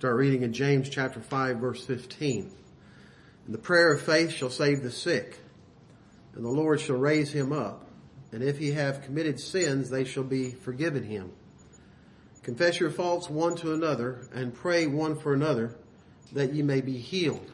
Start 0.00 0.16
reading 0.16 0.44
in 0.44 0.54
James 0.54 0.88
chapter 0.88 1.20
5 1.20 1.58
verse 1.58 1.84
15. 1.84 2.50
And 3.44 3.54
the 3.54 3.58
prayer 3.58 3.92
of 3.92 4.00
faith 4.00 4.30
shall 4.30 4.48
save 4.48 4.82
the 4.82 4.90
sick, 4.90 5.38
and 6.34 6.42
the 6.42 6.48
Lord 6.48 6.80
shall 6.80 6.96
raise 6.96 7.30
him 7.30 7.52
up. 7.52 7.86
And 8.32 8.42
if 8.42 8.56
he 8.56 8.72
have 8.72 9.02
committed 9.02 9.38
sins, 9.38 9.90
they 9.90 10.04
shall 10.04 10.22
be 10.22 10.52
forgiven 10.52 11.04
him. 11.04 11.32
Confess 12.42 12.80
your 12.80 12.88
faults 12.88 13.28
one 13.28 13.56
to 13.56 13.74
another, 13.74 14.26
and 14.32 14.54
pray 14.54 14.86
one 14.86 15.18
for 15.18 15.34
another, 15.34 15.76
that 16.32 16.54
ye 16.54 16.62
may 16.62 16.80
be 16.80 16.96
healed. 16.96 17.52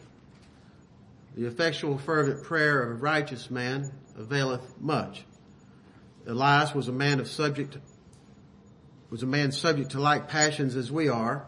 The 1.34 1.48
effectual 1.48 1.98
fervent 1.98 2.44
prayer 2.44 2.80
of 2.80 2.90
a 2.92 2.94
righteous 2.94 3.50
man 3.50 3.90
availeth 4.16 4.80
much. 4.80 5.24
Elias 6.28 6.76
was 6.76 6.86
a 6.86 6.92
man 6.92 7.18
of 7.18 7.26
subject, 7.26 7.78
was 9.10 9.24
a 9.24 9.26
man 9.26 9.50
subject 9.50 9.90
to 9.90 10.00
like 10.00 10.28
passions 10.28 10.76
as 10.76 10.92
we 10.92 11.08
are, 11.08 11.44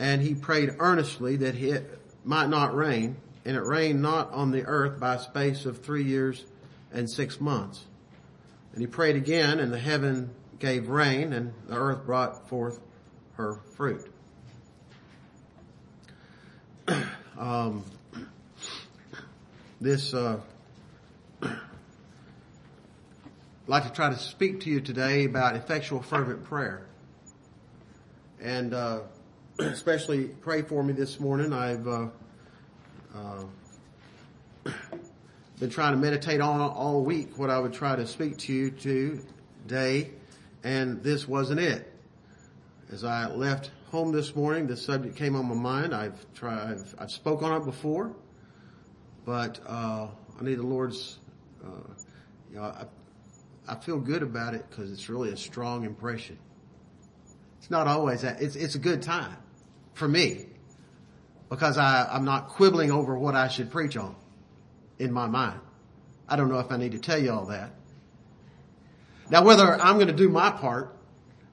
and 0.00 0.22
he 0.22 0.34
prayed 0.34 0.74
earnestly 0.78 1.36
that 1.36 1.54
it 1.54 2.00
might 2.24 2.48
not 2.48 2.74
rain, 2.74 3.16
and 3.44 3.54
it 3.54 3.60
rained 3.60 4.00
not 4.00 4.32
on 4.32 4.50
the 4.50 4.64
earth 4.64 4.98
by 4.98 5.16
a 5.16 5.18
space 5.18 5.66
of 5.66 5.84
three 5.84 6.04
years 6.04 6.46
and 6.90 7.08
six 7.08 7.38
months. 7.38 7.84
And 8.72 8.80
he 8.80 8.86
prayed 8.86 9.16
again, 9.16 9.60
and 9.60 9.70
the 9.70 9.78
heaven 9.78 10.30
gave 10.58 10.88
rain, 10.88 11.34
and 11.34 11.52
the 11.68 11.76
earth 11.76 12.06
brought 12.06 12.48
forth 12.48 12.80
her 13.34 13.60
fruit. 13.76 14.10
um, 17.38 17.84
this, 19.82 20.14
uh, 20.14 20.40
I'd 21.42 21.50
like 23.66 23.82
to 23.82 23.92
try 23.92 24.08
to 24.08 24.18
speak 24.18 24.60
to 24.60 24.70
you 24.70 24.80
today 24.80 25.26
about 25.26 25.56
effectual 25.56 26.00
fervent 26.00 26.44
prayer. 26.44 26.86
And, 28.40 28.72
uh, 28.72 29.00
especially 29.66 30.24
pray 30.24 30.62
for 30.62 30.82
me 30.82 30.92
this 30.92 31.20
morning. 31.20 31.52
I've 31.52 31.86
uh, 31.86 32.06
uh, 33.14 33.44
been 35.58 35.70
trying 35.70 35.92
to 35.92 35.98
meditate 35.98 36.40
on 36.40 36.60
all 36.60 37.02
week 37.02 37.36
what 37.36 37.50
I 37.50 37.58
would 37.58 37.72
try 37.72 37.94
to 37.96 38.06
speak 38.06 38.38
to 38.38 38.52
you 38.52 38.70
today, 38.70 40.10
and 40.64 41.02
this 41.02 41.28
wasn't 41.28 41.60
it. 41.60 41.92
As 42.90 43.04
I 43.04 43.28
left 43.28 43.70
home 43.90 44.12
this 44.12 44.34
morning, 44.34 44.66
this 44.66 44.84
subject 44.84 45.16
came 45.16 45.36
on 45.36 45.46
my 45.46 45.54
mind. 45.54 45.94
I've 45.94 46.32
tried, 46.32 46.70
I've, 46.70 46.94
I've 46.98 47.42
on 47.42 47.60
it 47.60 47.64
before, 47.64 48.14
but 49.26 49.60
uh, 49.66 50.08
I 50.38 50.42
need 50.42 50.58
the 50.58 50.66
Lord's. 50.66 51.18
Uh, 51.62 51.92
you 52.50 52.56
know, 52.56 52.62
I, 52.62 52.86
I 53.68 53.74
feel 53.76 53.98
good 53.98 54.22
about 54.22 54.54
it 54.54 54.64
because 54.70 54.90
it's 54.90 55.08
really 55.10 55.30
a 55.30 55.36
strong 55.36 55.84
impression. 55.84 56.38
It's 57.58 57.70
not 57.70 57.86
always 57.86 58.22
that. 58.22 58.40
It's 58.40 58.56
it's 58.56 58.74
a 58.74 58.78
good 58.78 59.02
time 59.02 59.36
for 60.00 60.08
me 60.08 60.46
because 61.50 61.78
I, 61.78 62.08
I'm 62.10 62.24
not 62.24 62.48
quibbling 62.48 62.90
over 62.90 63.16
what 63.16 63.36
I 63.36 63.46
should 63.48 63.70
preach 63.70 63.96
on 63.96 64.16
in 64.98 65.12
my 65.12 65.26
mind. 65.26 65.60
I 66.28 66.36
don't 66.36 66.48
know 66.48 66.58
if 66.58 66.72
I 66.72 66.76
need 66.76 66.92
to 66.92 66.98
tell 66.98 67.18
you 67.18 67.30
all 67.32 67.46
that. 67.46 67.70
Now, 69.30 69.44
whether 69.44 69.80
I'm 69.80 69.96
going 69.96 70.08
to 70.08 70.14
do 70.14 70.28
my 70.28 70.50
part 70.50 70.96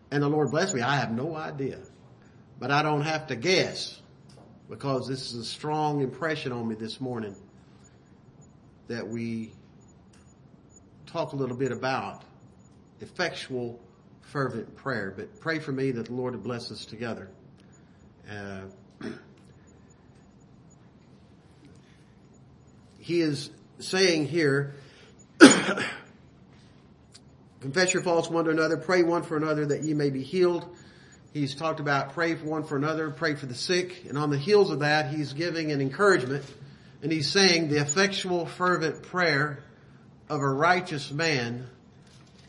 and 0.09 0.23
the 0.23 0.29
Lord 0.29 0.49
bless 0.49 0.73
me, 0.73 0.81
I 0.81 0.95
have 0.95 1.11
no 1.11 1.35
idea. 1.35 1.79
But 2.59 2.71
I 2.71 2.81
don't 2.81 3.01
have 3.01 3.27
to 3.27 3.35
guess 3.35 3.99
because 4.69 5.07
this 5.07 5.31
is 5.31 5.35
a 5.35 5.45
strong 5.45 6.01
impression 6.01 6.51
on 6.51 6.67
me 6.67 6.75
this 6.75 7.01
morning 7.01 7.35
that 8.87 9.07
we 9.07 9.51
talk 11.05 11.33
a 11.33 11.35
little 11.35 11.57
bit 11.57 11.71
about 11.71 12.23
effectual, 13.01 13.79
fervent 14.21 14.75
prayer. 14.75 15.13
But 15.15 15.39
pray 15.41 15.59
for 15.59 15.71
me 15.71 15.91
that 15.91 16.05
the 16.05 16.13
Lord 16.13 16.33
would 16.33 16.43
bless 16.43 16.71
us 16.71 16.85
together. 16.85 17.29
Uh, 18.29 18.61
he 22.99 23.21
is 23.21 23.49
saying 23.79 24.27
here, 24.27 24.75
confess 27.61 27.93
your 27.93 28.03
faults 28.03 28.29
one 28.29 28.45
to 28.45 28.51
another, 28.51 28.75
pray 28.75 29.03
one 29.03 29.23
for 29.23 29.37
another 29.37 29.65
that 29.67 29.83
ye 29.83 29.93
may 29.93 30.09
be 30.09 30.23
healed. 30.23 30.67
He's 31.33 31.55
talked 31.55 31.79
about 31.79 32.13
pray 32.13 32.35
for 32.35 32.45
one 32.45 32.63
for 32.63 32.75
another, 32.75 33.11
pray 33.11 33.35
for 33.35 33.45
the 33.45 33.55
sick, 33.55 34.05
and 34.09 34.17
on 34.17 34.29
the 34.29 34.37
heels 34.37 34.71
of 34.71 34.79
that, 34.79 35.13
he's 35.13 35.31
giving 35.33 35.71
an 35.71 35.79
encouragement, 35.79 36.43
and 37.01 37.11
he's 37.11 37.31
saying 37.31 37.69
the 37.69 37.79
effectual 37.79 38.45
fervent 38.45 39.03
prayer 39.03 39.63
of 40.29 40.41
a 40.41 40.49
righteous 40.49 41.11
man 41.11 41.67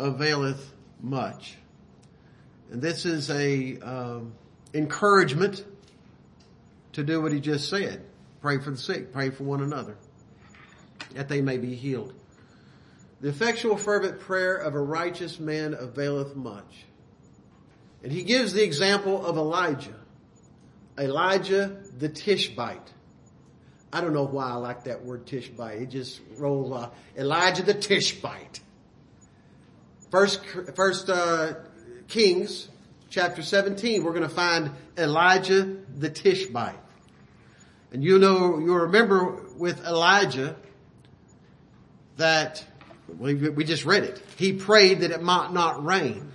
availeth 0.01 0.73
much. 1.01 1.57
And 2.73 2.83
this 2.83 3.07
is 3.07 3.31
a 3.31 3.79
um, 3.79 4.33
encouragement 4.75 5.65
to 6.93 7.03
do 7.03 7.21
what 7.21 7.33
he 7.33 7.41
just 7.41 7.69
said. 7.69 8.05
Pray 8.41 8.59
for 8.59 8.71
the 8.71 8.77
sick, 8.77 9.13
pray 9.13 9.31
for 9.31 9.45
one 9.45 9.63
another, 9.63 9.97
that 11.15 11.29
they 11.29 11.41
may 11.41 11.59
be 11.59 11.75
healed. 11.75 12.15
The 13.21 13.29
effectual 13.29 13.77
fervent 13.77 14.21
prayer 14.21 14.55
of 14.55 14.75
a 14.75 14.81
righteous 14.81 15.41
man 15.41 15.75
availeth 15.75 16.37
much. 16.37 16.85
And 18.03 18.13
he 18.13 18.23
gives 18.23 18.53
the 18.53 18.63
example 18.63 19.27
of 19.27 19.37
Elijah. 19.37 19.99
Elijah 20.99 21.77
the 21.99 22.09
Tishbite. 22.09 22.93
I 23.93 24.01
don't 24.01 24.13
know 24.13 24.27
why 24.27 24.51
I 24.51 24.55
like 24.55 24.85
that 24.85 25.05
word 25.05 25.27
Tishbite. 25.27 25.83
It 25.83 25.91
just 25.91 26.21
rolls 26.37 26.71
off. 26.71 26.93
Elijah 27.17 27.63
the 27.63 27.75
Tishbite. 27.75 28.61
First, 30.11 30.41
first 30.77 31.11
uh, 31.11 31.55
Kings 32.07 32.69
chapter 33.11 33.43
17, 33.43 34.05
we're 34.05 34.13
going 34.13 34.23
to 34.23 34.29
find 34.29 34.71
Elijah 34.97 35.77
the 35.97 36.11
Tishbite. 36.11 36.79
And 37.91 38.05
you 38.05 38.19
know, 38.19 38.59
you 38.59 38.75
remember 38.75 39.43
with 39.57 39.85
Elijah 39.85 40.57
that 42.17 42.65
we 43.19 43.65
just 43.65 43.87
read 43.87 44.05
it. 44.05 44.23
He 44.37 44.53
prayed 44.53 45.01
that 45.01 45.11
it 45.11 45.23
might 45.23 45.53
not 45.53 45.83
rain. 45.85 46.33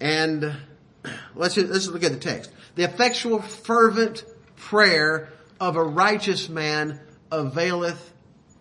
And 0.00 0.56
let's, 1.34 1.56
let's 1.56 1.86
look 1.86 2.02
at 2.02 2.12
the 2.12 2.18
text. 2.18 2.50
The 2.74 2.84
effectual 2.84 3.40
fervent 3.40 4.24
prayer 4.56 5.28
of 5.60 5.76
a 5.76 5.82
righteous 5.82 6.48
man 6.48 7.00
availeth 7.30 8.12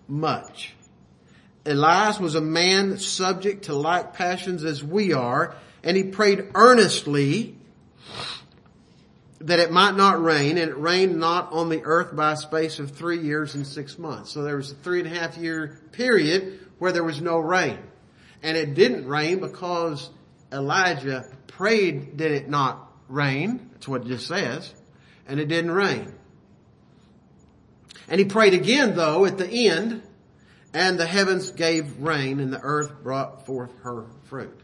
much. 0.08 0.74
Elias 1.66 2.19
was 2.19 2.36
a 2.36 2.42
man 2.42 2.98
subject 2.98 3.66
to 3.66 3.74
like 3.74 4.14
passions 4.14 4.64
as 4.64 4.84
we 4.84 5.14
are, 5.14 5.56
and 5.88 5.96
he 5.96 6.03
prayed 6.03 6.50
earnestly 6.53 7.56
that 9.40 9.59
it 9.59 9.72
might 9.72 9.96
not 9.96 10.22
rain, 10.22 10.58
and 10.58 10.70
it 10.70 10.78
rained 10.78 11.18
not 11.18 11.53
on 11.53 11.70
the 11.70 11.81
earth 11.86 12.14
by 12.14 12.34
a 12.34 12.36
space 12.36 12.80
of 12.80 12.92
three 12.92 13.20
years 13.20 13.56
and 13.56 13.66
six 13.66 13.98
months. 13.98 14.31
So 14.31 14.44
there 14.44 14.58
was 14.58 14.70
a 14.70 14.75
three 14.75 15.00
and 15.00 15.08
a 15.08 15.18
half 15.18 15.38
year 15.38 15.80
period 15.94 16.59
where 16.78 16.92
there 16.92 17.06
was 17.06 17.22
no 17.22 17.38
rain. 17.38 17.80
And 18.44 18.58
it 18.58 18.74
didn't 18.74 19.08
rain 19.08 19.40
because 19.40 20.09
Elijah 20.52 21.24
prayed 21.48 22.18
that 22.18 22.31
it 22.31 22.50
not 22.50 22.92
rain. 23.08 23.69
That's 23.72 23.88
what 23.88 24.02
it 24.02 24.08
just 24.08 24.28
says. 24.28 24.74
And 25.25 25.40
it 25.40 25.48
didn't 25.48 25.72
rain. 25.72 26.14
And 28.09 28.19
he 28.19 28.25
prayed 28.25 28.54
again 28.54 28.98
though 28.98 29.25
at 29.25 29.38
the 29.38 29.69
end, 29.69 30.04
and 30.74 31.00
the 31.00 31.08
heavens 31.08 31.52
gave 31.52 32.00
rain 32.00 32.42
and 32.42 32.52
the 32.52 32.59
earth 32.62 32.92
brought 33.04 33.46
forth 33.46 33.72
her 33.84 34.08
fruit. 34.25 34.64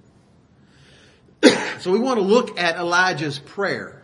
so 1.80 1.92
we 1.92 2.00
want 2.00 2.20
to 2.20 2.26
look 2.26 2.60
at 2.60 2.78
Elijah's 2.78 3.40
prayer 3.40 4.04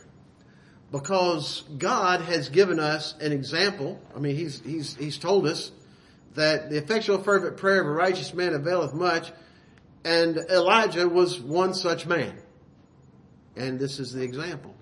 because 0.91 1.63
God 1.77 2.21
has 2.21 2.49
given 2.49 2.79
us 2.79 3.15
an 3.19 3.31
example. 3.31 4.01
I 4.15 4.19
mean, 4.19 4.35
he's, 4.35 4.61
he's, 4.61 4.95
he's 4.95 5.17
told 5.17 5.45
us 5.45 5.71
that 6.35 6.69
the 6.69 6.77
effectual 6.77 7.19
fervent 7.19 7.57
prayer 7.57 7.81
of 7.81 7.87
a 7.87 7.91
righteous 7.91 8.33
man 8.33 8.53
availeth 8.53 8.93
much, 8.93 9.31
and 10.03 10.37
Elijah 10.37 11.07
was 11.07 11.39
one 11.39 11.73
such 11.73 12.05
man. 12.05 12.37
And 13.55 13.79
this 13.79 13.99
is 13.99 14.13
the 14.13 14.21
example. 14.21 14.73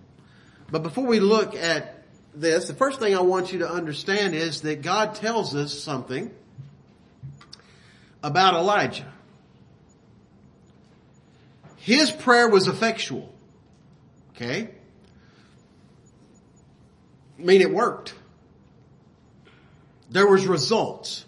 But 0.70 0.84
before 0.84 1.06
we 1.06 1.20
look 1.20 1.56
at 1.56 2.04
this, 2.36 2.68
the 2.68 2.74
first 2.74 3.00
thing 3.00 3.16
I 3.16 3.22
want 3.22 3.52
you 3.52 3.60
to 3.60 3.70
understand 3.70 4.36
is 4.36 4.62
that 4.62 4.82
God 4.82 5.16
tells 5.16 5.56
us 5.56 5.74
something 5.74 6.32
about 8.22 8.54
Elijah. 8.54 9.12
His 11.88 12.12
prayer 12.12 12.50
was 12.50 12.68
effectual. 12.68 13.34
Okay? 14.32 14.68
I 17.40 17.42
mean, 17.42 17.62
it 17.62 17.74
worked. 17.74 18.14
There 20.10 20.28
was 20.28 20.46
results. 20.48 21.24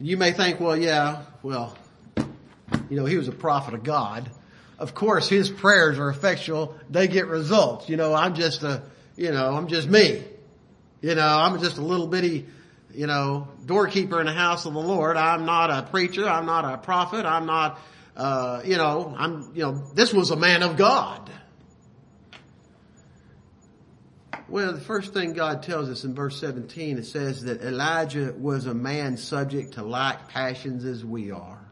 You 0.00 0.16
may 0.16 0.32
think, 0.32 0.58
well, 0.58 0.76
yeah, 0.76 1.22
well, 1.44 1.78
you 2.16 2.96
know, 2.96 3.04
he 3.04 3.16
was 3.16 3.28
a 3.28 3.32
prophet 3.32 3.74
of 3.74 3.84
God. 3.84 4.28
Of 4.76 4.92
course, 4.92 5.28
his 5.28 5.48
prayers 5.48 6.00
are 6.00 6.10
effectual. 6.10 6.76
They 6.90 7.06
get 7.06 7.28
results. 7.28 7.88
You 7.88 7.96
know, 7.96 8.12
I'm 8.12 8.34
just 8.34 8.64
a, 8.64 8.82
you 9.14 9.30
know, 9.30 9.54
I'm 9.54 9.68
just 9.68 9.88
me. 9.88 10.24
You 11.00 11.14
know, 11.14 11.28
I'm 11.28 11.60
just 11.60 11.78
a 11.78 11.82
little 11.82 12.08
bitty, 12.08 12.48
you 12.92 13.06
know, 13.06 13.48
doorkeeper 13.64 14.20
in 14.20 14.26
the 14.26 14.32
house 14.32 14.66
of 14.66 14.74
the 14.74 14.80
Lord. 14.80 15.16
I'm 15.16 15.44
not 15.44 15.70
a 15.70 15.88
preacher. 15.90 16.28
I'm 16.28 16.46
not 16.46 16.64
a 16.64 16.78
prophet. 16.78 17.24
I'm 17.24 17.46
not 17.46 17.80
uh, 18.20 18.60
you 18.66 18.76
know, 18.76 19.14
I'm, 19.16 19.50
you 19.54 19.62
know, 19.62 19.82
this 19.94 20.12
was 20.12 20.30
a 20.30 20.36
man 20.36 20.62
of 20.62 20.76
God. 20.76 21.30
Well, 24.46 24.74
the 24.74 24.80
first 24.80 25.14
thing 25.14 25.32
God 25.32 25.62
tells 25.62 25.88
us 25.88 26.04
in 26.04 26.14
verse 26.14 26.38
17, 26.38 26.98
it 26.98 27.06
says 27.06 27.44
that 27.44 27.62
Elijah 27.62 28.34
was 28.36 28.66
a 28.66 28.74
man 28.74 29.16
subject 29.16 29.74
to 29.74 29.84
like 29.84 30.28
passions 30.28 30.84
as 30.84 31.02
we 31.02 31.30
are. 31.30 31.64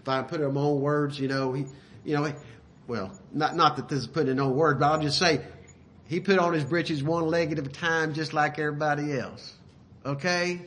If 0.00 0.08
I 0.08 0.22
put 0.22 0.40
it 0.40 0.44
in 0.44 0.54
my 0.54 0.62
own 0.62 0.80
words, 0.80 1.20
you 1.20 1.28
know, 1.28 1.52
he, 1.52 1.66
you 2.04 2.16
know, 2.16 2.32
well, 2.86 3.12
not, 3.32 3.54
not 3.54 3.76
that 3.76 3.88
this 3.88 4.00
is 4.00 4.06
put 4.06 4.26
in 4.26 4.40
own 4.40 4.56
words, 4.56 4.80
but 4.80 4.90
I'll 4.90 5.00
just 5.00 5.18
say 5.18 5.42
he 6.08 6.20
put 6.20 6.38
on 6.38 6.54
his 6.54 6.64
britches 6.64 7.02
one 7.02 7.26
leg 7.26 7.52
at 7.52 7.58
a 7.58 7.62
time 7.62 8.14
just 8.14 8.32
like 8.32 8.58
everybody 8.58 9.16
else. 9.16 9.54
Okay? 10.06 10.62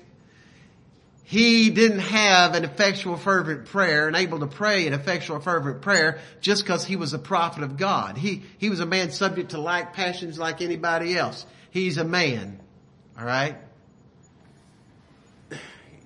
He 1.24 1.72
didn't 1.72 2.00
have 2.00 2.54
an 2.54 2.64
effectual 2.64 3.18
fervent 3.18 3.66
prayer 3.66 4.08
and 4.08 4.16
able 4.16 4.42
to 4.42 4.48
pray 4.48 4.86
an 4.86 4.94
effectual 4.94 5.40
fervent 5.40 5.82
prayer 5.82 6.20
just 6.42 6.64
because 6.64 6.86
he 6.86 6.96
was 6.96 7.14
a 7.14 7.20
prophet 7.20 7.64
of 7.64 7.76
God. 7.76 8.20
He, 8.20 8.44
he 8.60 8.70
was 8.70 8.82
a 8.82 8.86
man 8.86 9.12
subject 9.12 9.52
to 9.52 9.60
like 9.60 9.94
passions 9.94 10.38
like 10.38 10.62
anybody 10.62 11.18
else. 11.18 11.46
He's 11.72 11.98
a 11.98 12.04
man. 12.04 12.60
Alright? 13.18 13.56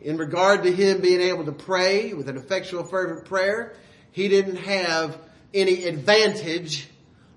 In 0.02 0.18
regard 0.18 0.64
to 0.64 0.72
him 0.72 1.02
being 1.02 1.22
able 1.22 1.44
to 1.46 1.52
pray 1.52 2.14
with 2.14 2.30
an 2.30 2.38
effectual 2.38 2.86
fervent 2.86 3.26
prayer, 3.26 3.76
he 4.14 4.30
didn't 4.30 4.58
have 4.58 5.18
any 5.54 5.84
advantage 5.86 6.88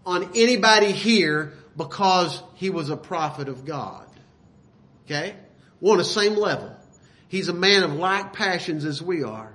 on 0.06 0.30
anybody 0.36 0.92
here 0.92 1.54
because 1.78 2.42
he 2.56 2.69
was 2.69 2.90
a 2.90 2.96
prophet 2.96 3.48
of 3.48 3.64
God. 3.64 4.04
Okay? 5.06 5.34
We're 5.80 5.92
on 5.92 5.98
the 5.98 6.04
same 6.04 6.34
level. 6.34 6.76
He's 7.28 7.48
a 7.48 7.54
man 7.54 7.84
of 7.84 7.94
like 7.94 8.32
passions 8.32 8.84
as 8.84 9.00
we 9.00 9.22
are. 9.22 9.54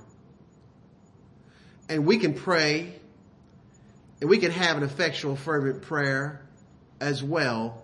And 1.90 2.06
we 2.06 2.18
can 2.18 2.34
pray 2.34 2.96
and 4.22 4.30
we 4.30 4.38
can 4.38 4.52
have 4.52 4.78
an 4.78 4.84
effectual 4.84 5.36
fervent 5.36 5.82
prayer 5.82 6.42
as 7.02 7.22
well 7.22 7.84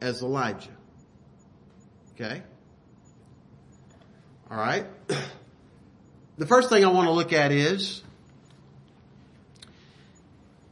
as 0.00 0.20
Elijah. 0.20 0.76
Okay? 2.14 2.42
All 4.50 4.58
right. 4.58 4.84
The 6.38 6.44
first 6.46 6.68
thing 6.68 6.84
I 6.84 6.88
want 6.88 7.06
to 7.06 7.12
look 7.12 7.32
at 7.32 7.50
is 7.50 8.02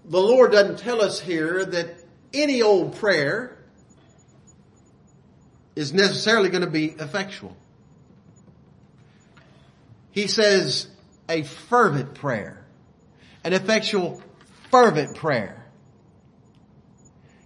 the 0.04 0.20
Lord 0.20 0.52
doesn't 0.52 0.78
tell 0.78 1.00
us 1.00 1.18
here 1.18 1.64
that 1.64 2.03
any 2.34 2.62
old 2.62 2.96
prayer 2.96 3.56
is 5.76 5.92
necessarily 5.92 6.48
going 6.48 6.64
to 6.64 6.70
be 6.70 6.86
effectual. 6.86 7.56
He 10.12 10.26
says 10.28 10.86
a 11.28 11.42
fervent 11.42 12.14
prayer, 12.14 12.64
an 13.42 13.52
effectual 13.52 14.22
fervent 14.70 15.16
prayer. 15.16 15.64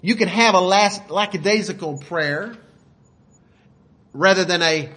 You 0.00 0.14
can 0.14 0.28
have 0.28 0.54
a 0.54 0.60
last 0.60 1.10
lackadaisical 1.10 1.98
prayer 1.98 2.54
rather 4.12 4.44
than 4.44 4.62
a 4.62 4.90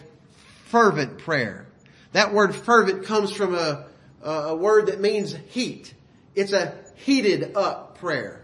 fervent 0.65 1.19
prayer. 1.19 1.67
That 2.11 2.33
word 2.33 2.55
fervent 2.55 3.05
comes 3.05 3.31
from 3.31 3.55
a, 3.55 3.85
a 4.21 4.55
word 4.55 4.87
that 4.87 4.99
means 4.99 5.33
heat. 5.49 5.93
It's 6.35 6.53
a 6.53 6.75
heated 6.95 7.55
up 7.55 7.97
prayer. 7.99 8.40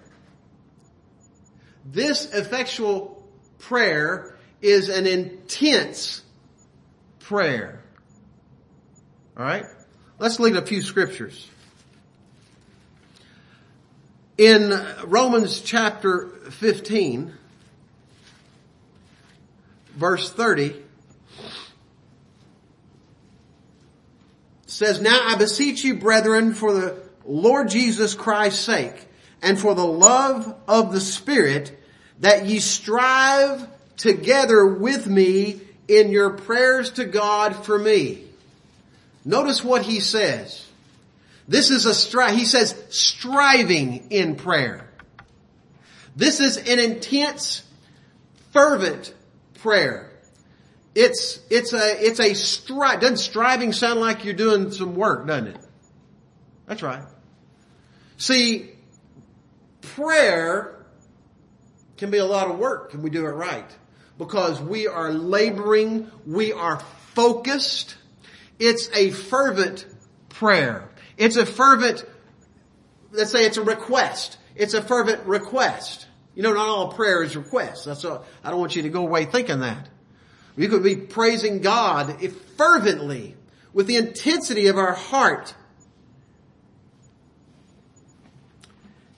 This 1.92 2.34
effectual 2.34 3.24
prayer 3.60 4.36
is 4.62 4.90
an 4.90 5.08
intense 5.08 6.22
prayer. 7.20 7.82
Alright? 9.38 9.66
Let's 10.20 10.40
look 10.40 10.54
at 10.54 10.64
a 10.64 10.66
few 10.66 10.82
scriptures. 10.82 11.48
In 14.38 14.72
Romans 15.06 15.62
chapter 15.62 16.28
15, 16.52 17.34
verse 19.96 20.32
30, 20.32 20.76
says, 24.66 25.02
Now 25.02 25.20
I 25.24 25.36
beseech 25.36 25.84
you, 25.84 25.96
brethren, 25.96 26.54
for 26.54 26.74
the 26.74 27.02
Lord 27.26 27.70
Jesus 27.70 28.14
Christ's 28.14 28.64
sake, 28.64 29.08
and 29.42 29.58
for 29.58 29.74
the 29.74 29.86
love 29.86 30.56
of 30.68 30.92
the 30.92 31.02
Spirit, 31.02 31.77
that 32.20 32.46
ye 32.46 32.60
strive 32.60 33.68
together 33.98 34.66
with 34.66 35.08
me 35.08 35.62
in 35.88 36.12
your 36.12 36.32
prayers 36.32 36.92
to 36.92 37.06
God 37.06 37.66
for 37.66 37.78
me. 37.78 38.24
Notice 39.24 39.64
what 39.64 39.84
he 39.84 40.00
says. 40.00 40.66
This 41.48 41.70
is 41.70 41.86
a 41.86 41.94
strive, 41.94 42.36
he 42.36 42.46
says 42.46 42.76
striving 42.90 44.08
in 44.10 44.36
prayer. 44.36 44.90
This 46.16 46.40
is 46.40 46.58
an 46.58 46.80
intense, 46.80 47.64
fervent 48.52 49.14
prayer. 49.56 50.12
It's, 50.96 51.40
it's 51.50 51.74
a, 51.74 52.06
it's 52.06 52.20
a 52.20 52.34
strive. 52.34 53.02
Doesn't 53.02 53.18
striving 53.18 53.72
sound 53.72 54.00
like 54.00 54.26
you're 54.26 54.34
doing 54.34 54.72
some 54.72 54.96
work, 54.96 55.28
doesn't 55.28 55.48
it? 55.48 55.58
That's 56.66 56.82
right. 56.82 57.04
See, 58.18 58.72
prayer 59.82 60.77
can 61.98 62.12
be 62.12 62.18
a 62.18 62.26
lot 62.26 62.50
of 62.50 62.58
work 62.58 62.92
Can 62.92 63.02
we 63.02 63.10
do 63.10 63.26
it 63.26 63.32
right. 63.32 63.70
Because 64.18 64.60
we 64.60 64.88
are 64.88 65.12
laboring, 65.12 66.10
we 66.26 66.52
are 66.54 66.80
focused. 67.14 67.96
It's 68.58 68.90
a 68.96 69.12
fervent 69.12 69.86
prayer. 70.30 70.90
It's 71.18 71.36
a 71.36 71.46
fervent, 71.46 72.04
let's 73.12 73.32
say 73.32 73.46
it's 73.46 73.58
a 73.58 73.64
request. 73.64 74.38
It's 74.56 74.74
a 74.74 74.82
fervent 74.82 75.24
request. 75.26 76.08
You 76.34 76.44
know, 76.44 76.54
not 76.54 76.68
all 76.68 76.92
prayer 76.94 77.22
is 77.22 77.38
requests. 77.38 77.86
That's 77.86 78.04
I 78.06 78.20
don't 78.50 78.60
want 78.60 78.76
you 78.76 78.84
to 78.84 78.90
go 78.90 79.02
away 79.02 79.26
thinking 79.26 79.60
that. 79.60 79.88
We 80.56 80.68
could 80.68 80.84
be 80.84 80.96
praising 80.96 81.62
God 81.62 82.24
if 82.24 82.36
fervently 82.58 83.36
with 83.74 83.86
the 83.86 83.98
intensity 83.98 84.68
of 84.68 84.78
our 84.78 84.94
heart 84.94 85.54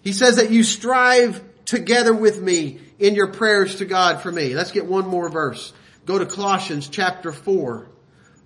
He 0.01 0.13
says 0.13 0.37
that 0.37 0.51
you 0.51 0.63
strive 0.63 1.43
together 1.69 2.15
with 2.15 2.41
me 2.41 2.79
in 2.97 3.13
your 3.13 3.27
prayers 3.27 3.75
to 3.75 3.85
God 3.85 4.21
for 4.21 4.31
me. 4.31 4.55
Let's 4.55 4.71
get 4.71 4.87
one 4.87 5.05
more 5.05 5.29
verse. 5.29 5.71
Go 6.03 6.17
to 6.17 6.25
Colossians 6.25 6.87
chapter 6.87 7.31
4, 7.31 7.87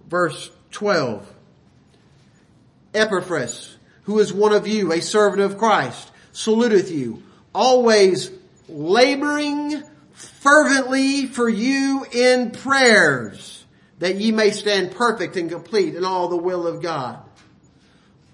verse 0.09 0.51
12. 0.71 1.25
Epaphras, 2.93 3.77
who 4.03 4.19
is 4.19 4.33
one 4.33 4.51
of 4.51 4.67
you, 4.67 4.91
a 4.91 5.01
servant 5.01 5.41
of 5.41 5.57
Christ, 5.57 6.11
saluteth 6.33 6.91
you, 6.91 7.23
always 7.55 8.29
laboring 8.67 9.81
fervently 10.11 11.25
for 11.25 11.47
you 11.47 12.05
in 12.11 12.51
prayers, 12.51 13.63
that 13.99 14.15
ye 14.15 14.33
may 14.33 14.51
stand 14.51 14.91
perfect 14.91 15.37
and 15.37 15.49
complete 15.49 15.95
in 15.95 16.03
all 16.03 16.27
the 16.27 16.35
will 16.35 16.67
of 16.67 16.81
God. 16.81 17.19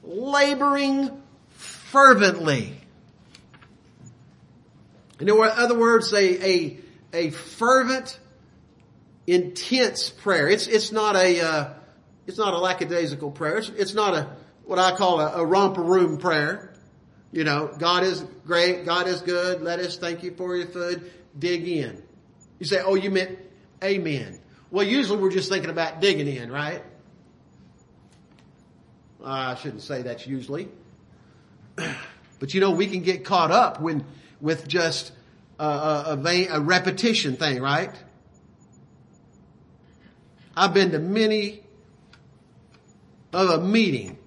Laboring 0.01 1.21
fervently. 1.49 2.81
In 5.19 5.29
other 5.29 5.77
words, 5.77 6.13
a, 6.13 6.45
a, 6.45 6.77
a 7.13 7.29
fervent, 7.31 8.17
intense 9.27 10.09
prayer. 10.09 10.47
It's, 10.47 10.67
it's 10.67 10.91
not 10.91 11.15
a, 11.15 11.41
uh, 11.41 11.73
it's 12.25 12.37
not 12.37 12.53
a 12.53 12.57
lackadaisical 12.57 13.31
prayer. 13.31 13.57
It's, 13.57 13.69
it's 13.69 13.93
not 13.93 14.15
a, 14.15 14.29
what 14.63 14.79
I 14.79 14.95
call 14.95 15.19
a, 15.19 15.41
a 15.41 15.45
romper 15.45 15.81
room 15.81 16.17
prayer. 16.17 16.73
You 17.31 17.43
know, 17.43 17.73
God 17.77 18.03
is 18.03 18.23
great. 18.45 18.85
God 18.85 19.07
is 19.07 19.21
good. 19.21 19.61
Let 19.61 19.79
us 19.79 19.97
thank 19.97 20.23
you 20.23 20.33
for 20.35 20.55
your 20.55 20.67
food. 20.67 21.11
Dig 21.37 21.67
in. 21.67 22.01
You 22.59 22.65
say, 22.65 22.81
oh, 22.83 22.95
you 22.95 23.11
meant 23.11 23.37
amen. 23.83 24.39
Well, 24.71 24.85
usually 24.85 25.21
we're 25.21 25.31
just 25.31 25.49
thinking 25.49 25.69
about 25.69 25.99
digging 26.01 26.27
in, 26.27 26.51
right? 26.51 26.83
I 29.23 29.55
shouldn't 29.55 29.81
say 29.81 30.01
that's 30.03 30.25
usually. 30.25 30.69
But 32.39 32.53
you 32.53 32.61
know, 32.61 32.71
we 32.71 32.87
can 32.87 33.01
get 33.01 33.25
caught 33.25 33.51
up 33.51 33.81
when, 33.81 34.05
with 34.41 34.67
just 34.67 35.11
a, 35.59 35.63
a, 35.63 36.19
a, 36.23 36.47
a 36.47 36.59
repetition 36.59 37.35
thing, 37.35 37.61
right? 37.61 37.93
I've 40.55 40.73
been 40.73 40.91
to 40.91 40.99
many 40.99 41.61
of 43.31 43.49
a 43.49 43.61
meeting 43.61 44.17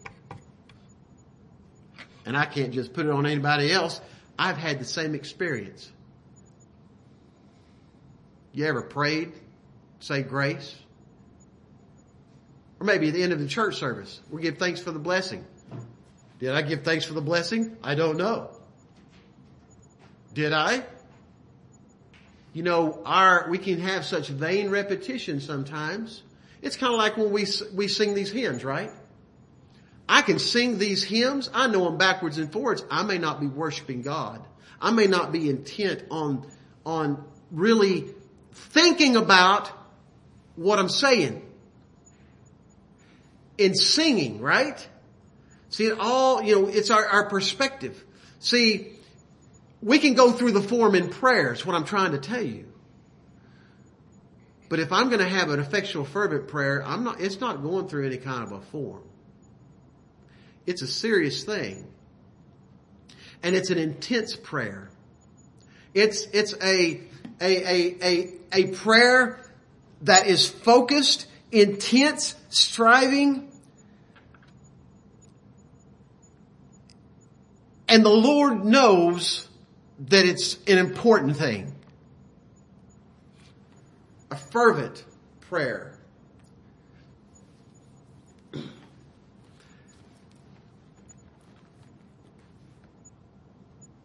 and 2.25 2.37
I 2.37 2.47
can't 2.47 2.73
just 2.73 2.93
put 2.93 3.07
it 3.07 3.13
on 3.13 3.27
anybody 3.27 3.73
else. 3.73 4.01
I've 4.39 4.57
had 4.57 4.79
the 4.79 4.85
same 4.85 5.15
experience. 5.15 5.91
You 8.53 8.67
ever 8.67 8.83
prayed, 8.83 9.33
say 10.01 10.23
grace? 10.23 10.75
Or 12.81 12.85
maybe 12.85 13.09
at 13.09 13.15
the 13.15 13.23
end 13.23 13.33
of 13.33 13.39
the 13.39 13.47
church 13.47 13.77
service, 13.77 14.21
we 14.31 14.43
give 14.43 14.59
thanks 14.59 14.81
for 14.81 14.91
the 14.91 14.99
blessing. 14.99 15.45
Did 16.39 16.51
I 16.51 16.63
give 16.63 16.83
thanks 16.83 17.05
for 17.05 17.15
the 17.15 17.21
blessing? 17.21 17.77
I 17.83 17.95
don't 17.95 18.17
know. 18.17 18.51
Did 20.35 20.53
I? 20.53 20.85
You 22.53 22.63
know, 22.63 23.03
our, 23.05 23.47
we 23.49 23.59
can 23.59 23.81
have 23.81 24.05
such 24.05 24.29
vain 24.29 24.71
repetition 24.71 25.41
sometimes. 25.41 26.23
It's 26.61 26.77
kind 26.77 26.93
of 26.93 26.99
like 26.99 27.17
when 27.17 27.33
we, 27.33 27.47
we 27.75 27.89
sing 27.89 28.15
these 28.15 28.31
hymns, 28.31 28.65
right? 28.65 28.91
I 30.09 30.23
can 30.23 30.39
sing 30.39 30.79
these 30.79 31.03
hymns. 31.03 31.49
I 31.55 31.67
know 31.67 31.85
them 31.85 31.97
backwards 31.97 32.39
and 32.39 32.53
forwards. 32.53 32.85
I 32.91 33.03
may 33.03 33.19
not 33.19 33.41
be 33.41 33.47
worshiping 33.47 34.03
God. 34.03 34.45
I 34.81 34.91
may 34.91 35.07
not 35.07 35.33
be 35.33 35.49
intent 35.49 36.05
on, 36.11 36.47
on 36.85 37.25
really 37.51 38.11
thinking 38.53 39.17
about 39.17 39.71
what 40.57 40.79
I'm 40.79 40.89
saying. 40.89 41.41
In 43.57 43.75
singing, 43.75 44.41
right? 44.41 44.87
See, 45.71 45.87
it 45.87 45.99
all, 45.99 46.43
you 46.43 46.61
know, 46.61 46.69
it's 46.69 46.91
our, 46.91 47.07
our 47.07 47.29
perspective. 47.29 48.05
See, 48.41 48.92
we 49.83 49.99
can 49.99 50.15
go 50.15 50.31
through 50.31 50.53
the 50.53 50.63
form 50.63 50.95
in 50.95 51.09
prayer, 51.09 51.43
prayers, 51.45 51.67
what 51.67 51.75
I'm 51.75 51.85
trying 51.85 52.13
to 52.13 52.19
tell 52.19 52.43
you. 52.43 52.67
But 54.69 54.79
if 54.79 54.93
I'm 54.93 55.09
going 55.09 55.19
to 55.19 55.29
have 55.29 55.51
an 55.51 55.61
effectual 55.61 56.05
fervent 56.05 56.49
prayer, 56.49 56.83
I'm 56.83 57.05
not, 57.05 57.21
it's 57.21 57.41
not 57.41 57.63
going 57.63 57.89
through 57.89 58.07
any 58.07 58.17
kind 58.17 58.45
of 58.45 58.53
a 58.53 58.61
form. 58.61 59.03
It's 60.67 60.83
a 60.83 60.87
serious 60.87 61.45
thing. 61.45 61.87
And 63.43 63.55
it's 63.57 63.71
an 63.71 63.79
intense 63.79 64.37
prayer. 64.37 64.91
It's, 65.93 66.27
it's 66.33 66.55
a, 66.63 67.01
a, 67.41 67.57
a, 67.65 67.97
a, 68.03 68.33
a 68.53 68.67
prayer 68.69 69.45
that 70.03 70.27
is 70.27 70.49
focused, 70.49 71.27
intense, 71.51 72.35
striving, 72.49 73.53
and 77.89 78.05
the 78.05 78.11
Lord 78.11 78.65
knows 78.65 79.49
that 80.09 80.25
it's 80.25 80.59
an 80.67 80.79
important 80.79 81.37
thing 81.37 81.73
a 84.31 84.37
fervent 84.37 85.05
prayer. 85.43 85.99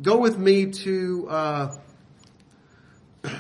Go 0.02 0.18
with 0.18 0.38
me 0.38 0.68
to, 0.68 1.28
uh, 1.30 1.78
let's 3.24 3.36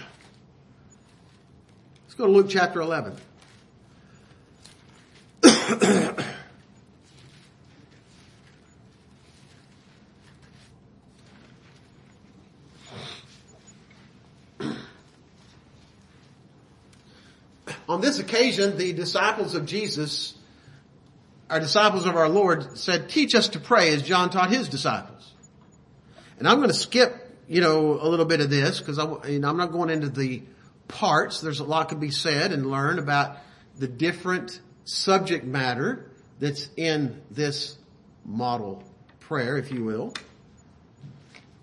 go 2.18 2.26
to 2.26 2.32
Luke 2.32 2.48
chapter 2.50 2.82
11. 2.82 3.16
On 17.98 18.02
this 18.04 18.20
occasion, 18.20 18.78
the 18.78 18.94
disciples 18.94 19.56
of 19.56 19.66
Jesus, 19.66 20.36
our 21.50 21.60
disciples 21.60 22.06
of 22.06 22.16
our 22.16 22.30
Lord 22.30 22.78
said, 22.78 23.10
teach 23.10 23.34
us 23.34 23.48
to 23.50 23.60
pray 23.60 23.92
as 23.96 24.04
John 24.04 24.30
taught 24.30 24.52
his 24.52 24.70
disciples. 24.70 25.34
And 26.38 26.48
I'm 26.48 26.58
going 26.58 26.70
to 26.70 26.76
skip, 26.76 27.36
you 27.48 27.60
know, 27.60 28.00
a 28.00 28.08
little 28.08 28.28
bit 28.28 28.40
of 28.40 28.52
this 28.52 28.78
because 28.78 29.00
you 29.28 29.40
know, 29.40 29.50
I'm 29.50 29.58
not 29.58 29.72
going 29.72 29.90
into 29.90 30.10
the 30.10 30.44
parts. 30.88 31.42
There's 31.42 31.60
a 31.60 31.64
lot 31.64 31.90
could 31.90 32.00
be 32.00 32.12
said 32.12 32.52
and 32.52 32.70
learned 32.70 33.00
about 33.00 33.38
the 33.80 33.88
different 33.88 34.62
subject 34.86 35.44
matter 35.44 36.06
that's 36.38 36.70
in 36.78 37.20
this 37.32 37.80
model 38.24 38.84
prayer, 39.22 39.58
if 39.58 39.72
you 39.72 39.84
will. 39.84 40.14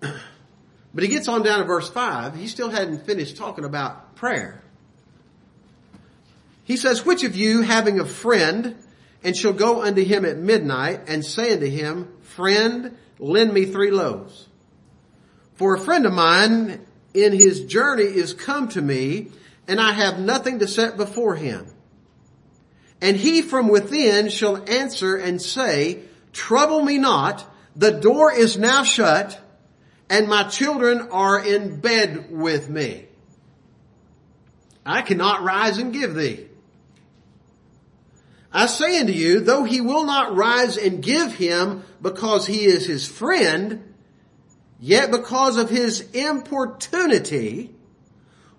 But 0.00 1.05
he 1.05 1.07
gets 1.07 1.29
on 1.29 1.45
down 1.45 1.61
to 1.61 1.64
verse 1.64 1.88
5. 1.88 2.35
He 2.35 2.49
still 2.49 2.71
hadn't 2.71 3.07
finished 3.07 3.37
talking 3.37 3.64
about 3.64 4.17
prayer. 4.17 4.63
He 6.64 6.76
says, 6.76 7.04
which 7.04 7.25
of 7.25 7.37
you 7.37 7.62
having 7.62 8.00
a 8.00 8.06
friend 8.06 8.76
and 9.23 9.37
shall 9.37 9.52
go 9.52 9.83
unto 9.83 10.02
him 10.02 10.25
at 10.25 10.38
midnight 10.38 11.02
and 11.09 11.25
say 11.25 11.52
unto 11.52 11.66
him, 11.66 12.09
friend, 12.23 12.97
lend 13.18 13.52
me 13.52 13.66
three 13.66 13.90
loaves. 13.90 14.49
For 15.54 15.75
a 15.75 15.80
friend 15.80 16.04
of 16.06 16.12
mine 16.12 16.85
in 17.12 17.33
his 17.33 17.64
journey 17.64 18.04
is 18.04 18.33
come 18.33 18.68
to 18.71 18.83
me 18.83 19.30
and 19.68 19.80
I 19.80 19.92
have 19.92 20.18
nothing 20.18 20.59
to 20.59 20.68
set 20.68 20.97
before 20.97 21.37
him. 21.37 21.66
And 23.00 23.16
he 23.16 23.42
from 23.42 23.68
within 23.68 24.28
shall 24.30 24.68
answer 24.68 25.16
and 25.16 25.40
say, 25.40 26.00
trouble 26.33 26.83
me 26.83 26.99
not, 26.99 27.47
the 27.76 27.92
door 27.92 28.33
is 28.33 28.59
now 28.59 28.85
shut 28.85 29.40
and 30.09 30.28
my 30.28 30.44
children 30.44 31.09
are 31.11 31.44
in 31.44 31.80
bed 31.80 32.30
with 32.30 32.68
me. 32.68 33.06
I 34.87 35.02
cannot 35.02 35.42
rise 35.42 35.78
and 35.78 35.92
give 35.92 36.14
thee. 36.14 36.49
I 38.56 38.66
say 38.66 39.00
unto 39.00 39.12
you, 39.12 39.40
though 39.40 39.64
he 39.64 39.80
will 39.80 40.04
not 40.04 40.37
rise 40.37 40.76
and 40.76 41.02
give 41.02 41.34
him 41.34 41.82
because 42.00 42.46
he 42.46 42.64
is 42.64 42.87
his 42.87 43.04
friend, 43.04 43.92
yet 44.78 45.11
because 45.11 45.56
of 45.56 45.68
his 45.68 46.08
importunity 46.12 47.75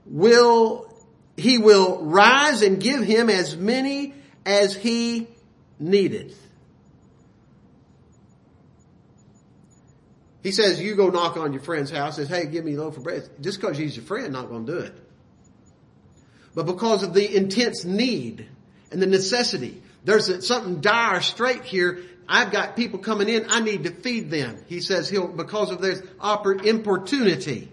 will, 0.05 0.93
he 1.37 1.57
will 1.57 2.03
rise 2.03 2.61
and 2.61 2.81
give 2.81 3.03
him 3.03 3.29
as 3.29 3.55
many 3.55 4.13
as 4.45 4.75
he 4.75 5.29
needeth. 5.79 6.41
He 10.43 10.51
says, 10.51 10.81
you 10.81 10.95
go 10.95 11.09
knock 11.09 11.37
on 11.37 11.53
your 11.53 11.61
friend's 11.61 11.89
house, 11.89 12.17
says, 12.17 12.27
hey, 12.27 12.47
give 12.47 12.65
me 12.65 12.75
a 12.75 12.81
loaf 12.81 12.97
of 12.97 13.03
bread. 13.03 13.29
Just 13.39 13.61
because 13.61 13.77
he's 13.77 13.95
your 13.95 14.05
friend, 14.05 14.33
not 14.33 14.49
going 14.49 14.65
to 14.65 14.71
do 14.73 14.77
it. 14.79 14.93
But 16.53 16.65
because 16.65 17.01
of 17.01 17.13
the 17.13 17.35
intense 17.35 17.85
need 17.85 18.45
and 18.91 19.01
the 19.01 19.07
necessity, 19.07 19.81
there's 20.05 20.47
something 20.47 20.81
dire 20.81 21.19
strait 21.21 21.63
here. 21.63 22.03
I've 22.27 22.51
got 22.51 22.75
people 22.75 22.99
coming 22.99 23.27
in. 23.27 23.47
I 23.49 23.59
need 23.59 23.83
to 23.83 23.91
feed 23.91 24.31
them. 24.31 24.57
He 24.67 24.79
says 24.79 25.09
he'll, 25.09 25.27
because 25.27 25.71
of 25.71 25.81
this 25.81 26.01
importunity, 26.63 27.71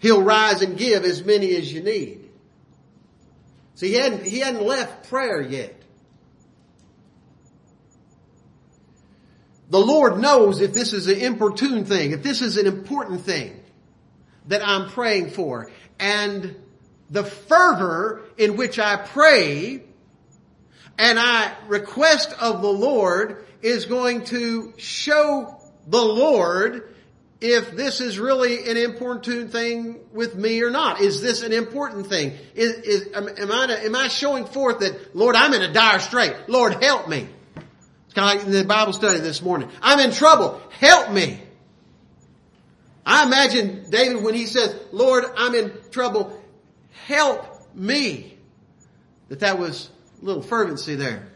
he'll 0.00 0.22
rise 0.22 0.62
and 0.62 0.76
give 0.76 1.04
as 1.04 1.24
many 1.24 1.56
as 1.56 1.72
you 1.72 1.82
need. 1.82 2.28
See, 3.76 3.88
he 3.88 3.94
hadn't, 3.94 4.24
he 4.24 4.40
hadn't 4.40 4.64
left 4.64 5.08
prayer 5.08 5.40
yet. 5.40 5.76
The 9.70 9.80
Lord 9.80 10.18
knows 10.18 10.60
if 10.60 10.74
this 10.74 10.92
is 10.92 11.06
an 11.06 11.20
importune 11.20 11.84
thing, 11.84 12.10
if 12.10 12.24
this 12.24 12.42
is 12.42 12.56
an 12.56 12.66
important 12.66 13.20
thing 13.20 13.58
that 14.48 14.66
I'm 14.66 14.90
praying 14.90 15.30
for. 15.30 15.70
And 16.00 16.56
the 17.08 17.22
fervor 17.22 18.22
in 18.36 18.56
which 18.56 18.80
I 18.80 18.96
pray 18.96 19.84
and 21.00 21.18
I 21.18 21.54
request 21.66 22.34
of 22.42 22.60
the 22.60 22.70
Lord 22.70 23.42
is 23.62 23.86
going 23.86 24.24
to 24.26 24.74
show 24.76 25.58
the 25.86 26.02
Lord 26.02 26.94
if 27.40 27.70
this 27.70 28.02
is 28.02 28.18
really 28.18 28.68
an 28.68 28.76
important 28.76 29.50
thing 29.50 29.98
with 30.12 30.34
me 30.34 30.62
or 30.62 30.68
not. 30.70 31.00
Is 31.00 31.22
this 31.22 31.42
an 31.42 31.54
important 31.54 32.08
thing? 32.08 32.36
Is, 32.54 32.72
is 32.72 33.08
am, 33.14 33.50
I 33.50 33.80
am 33.82 33.96
I 33.96 34.08
showing 34.08 34.44
forth 34.44 34.80
that 34.80 35.16
Lord 35.16 35.36
I'm 35.36 35.54
in 35.54 35.62
a 35.62 35.72
dire 35.72 36.00
strait? 36.00 36.34
Lord 36.48 36.82
help 36.84 37.08
me. 37.08 37.26
It's 38.04 38.14
kind 38.14 38.36
of 38.36 38.36
like 38.36 38.46
in 38.46 38.52
the 38.52 38.64
Bible 38.66 38.92
study 38.92 39.20
this 39.20 39.40
morning. 39.40 39.70
I'm 39.80 40.00
in 40.00 40.12
trouble. 40.12 40.60
Help 40.80 41.10
me. 41.12 41.40
I 43.06 43.24
imagine 43.24 43.88
David 43.88 44.22
when 44.22 44.34
he 44.34 44.44
says, 44.44 44.78
Lord, 44.92 45.24
I'm 45.38 45.54
in 45.54 45.72
trouble. 45.92 46.38
Help 47.06 47.74
me. 47.74 48.36
That 49.28 49.40
that 49.40 49.58
was 49.58 49.88
little 50.20 50.42
fervency 50.42 50.94
there. 50.94 51.26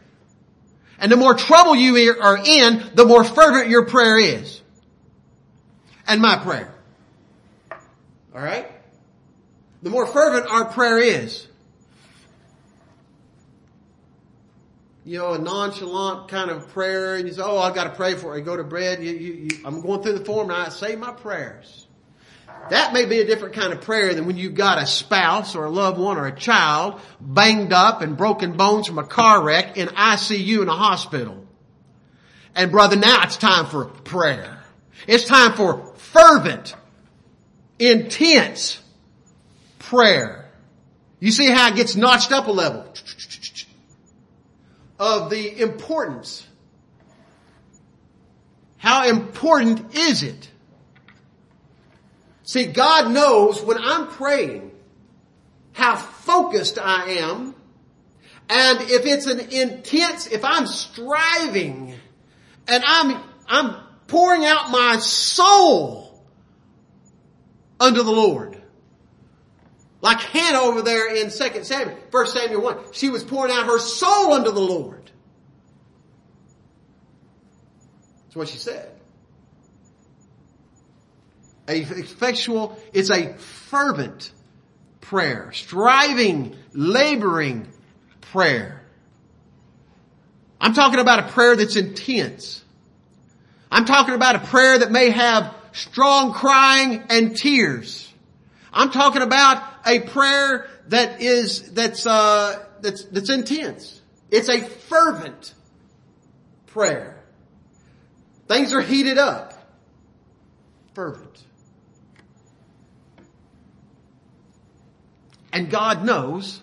And 0.99 1.11
the 1.11 1.17
more 1.17 1.33
trouble 1.33 1.75
you 1.75 2.15
are 2.21 2.37
in, 2.37 2.91
the 2.93 3.05
more 3.05 3.23
fervent 3.23 3.69
your 3.69 3.85
prayer 3.85 4.17
is. 4.17 4.61
And 6.07 6.21
my 6.21 6.37
prayer. 6.37 6.73
Alright? 8.33 8.71
The 9.81 9.89
more 9.89 10.07
fervent 10.07 10.47
our 10.51 10.65
prayer 10.65 10.97
is. 10.99 11.47
You 15.03 15.19
know, 15.19 15.33
a 15.33 15.37
nonchalant 15.37 16.29
kind 16.29 16.49
of 16.49 16.69
prayer, 16.69 17.15
and 17.15 17.27
you 17.27 17.33
say, 17.33 17.41
oh, 17.43 17.59
I've 17.59 17.75
got 17.75 17.83
to 17.83 17.91
pray 17.91 18.15
for 18.15 18.35
it. 18.37 18.41
Go 18.41 18.57
to 18.57 18.63
bed, 18.63 19.03
you, 19.03 19.11
you, 19.11 19.33
you, 19.33 19.49
I'm 19.63 19.81
going 19.81 20.01
through 20.01 20.17
the 20.17 20.25
form 20.25 20.49
and 20.49 20.59
I 20.59 20.69
say 20.69 20.95
my 20.95 21.11
prayers. 21.11 21.84
That 22.69 22.93
may 22.93 23.05
be 23.05 23.19
a 23.19 23.25
different 23.25 23.53
kind 23.53 23.73
of 23.73 23.81
prayer 23.81 24.13
than 24.13 24.25
when 24.25 24.37
you've 24.37 24.55
got 24.55 24.81
a 24.81 24.87
spouse 24.87 25.55
or 25.55 25.65
a 25.65 25.69
loved 25.69 25.99
one 25.99 26.17
or 26.17 26.25
a 26.25 26.35
child 26.35 26.99
banged 27.21 27.73
up 27.73 28.01
and 28.01 28.17
broken 28.17 28.57
bones 28.57 28.87
from 28.87 28.97
a 28.97 29.05
car 29.05 29.43
wreck 29.43 29.77
in 29.77 29.87
ICU 29.87 30.61
in 30.61 30.67
a 30.67 30.75
hospital. 30.75 31.45
And 32.55 32.71
brother, 32.71 32.95
now 32.95 33.23
it's 33.23 33.37
time 33.37 33.67
for 33.67 33.85
prayer. 33.85 34.63
It's 35.07 35.25
time 35.25 35.53
for 35.53 35.93
fervent, 35.97 36.75
intense 37.77 38.79
prayer. 39.79 40.49
You 41.19 41.31
see 41.31 41.47
how 41.47 41.67
it 41.67 41.75
gets 41.75 41.95
notched 41.95 42.31
up 42.31 42.47
a 42.47 42.51
level 42.51 42.85
of 44.97 45.29
the 45.29 45.61
importance. 45.61 46.47
How 48.77 49.07
important 49.07 49.95
is 49.95 50.23
it 50.23 50.49
See, 52.45 52.67
God 52.67 53.11
knows 53.11 53.61
when 53.61 53.77
I'm 53.77 54.07
praying 54.07 54.71
how 55.73 55.97
focused 55.97 56.79
I 56.79 57.09
am 57.09 57.55
and 58.49 58.81
if 58.81 59.05
it's 59.05 59.25
an 59.25 59.39
intense, 59.39 60.27
if 60.27 60.45
I'm 60.45 60.67
striving 60.67 61.95
and 62.67 62.83
I'm, 62.85 63.21
I'm 63.47 63.75
pouring 64.07 64.45
out 64.45 64.69
my 64.69 64.97
soul 64.99 66.23
unto 67.79 68.03
the 68.03 68.11
Lord. 68.11 68.61
Like 70.01 70.19
Hannah 70.19 70.59
over 70.59 70.83
there 70.83 71.15
in 71.15 71.31
2 71.31 71.63
Samuel, 71.63 71.97
1 72.11 72.27
Samuel 72.27 72.61
1. 72.61 72.77
She 72.91 73.09
was 73.09 73.23
pouring 73.23 73.51
out 73.51 73.65
her 73.65 73.79
soul 73.79 74.33
unto 74.33 74.51
the 74.51 74.61
Lord. 74.61 75.09
That's 78.25 78.35
what 78.35 78.47
she 78.49 78.59
said. 78.59 78.94
A 81.67 81.79
effectual, 81.79 82.79
it's 82.93 83.09
a 83.09 83.33
fervent 83.33 84.31
prayer, 85.01 85.51
striving, 85.51 86.55
laboring 86.73 87.67
prayer. 88.21 88.81
I'm 90.59 90.73
talking 90.73 90.99
about 90.99 91.19
a 91.19 91.31
prayer 91.31 91.55
that's 91.55 91.75
intense. 91.75 92.63
I'm 93.71 93.85
talking 93.85 94.13
about 94.13 94.35
a 94.35 94.39
prayer 94.39 94.79
that 94.79 94.91
may 94.91 95.09
have 95.09 95.53
strong 95.73 96.33
crying 96.33 97.03
and 97.09 97.35
tears. 97.35 98.11
I'm 98.71 98.91
talking 98.91 99.21
about 99.21 99.63
a 99.85 99.99
prayer 99.99 100.67
that 100.87 101.21
is, 101.21 101.71
that's, 101.71 102.05
uh, 102.05 102.63
that's, 102.81 103.03
that's 103.05 103.29
intense. 103.29 104.01
It's 104.31 104.49
a 104.49 104.61
fervent 104.61 105.53
prayer. 106.67 107.23
Things 108.47 108.73
are 108.73 108.81
heated 108.81 109.17
up. 109.17 109.53
Fervent. 110.93 111.43
And 115.55 115.69
God 115.69 116.03
knows 116.03 116.59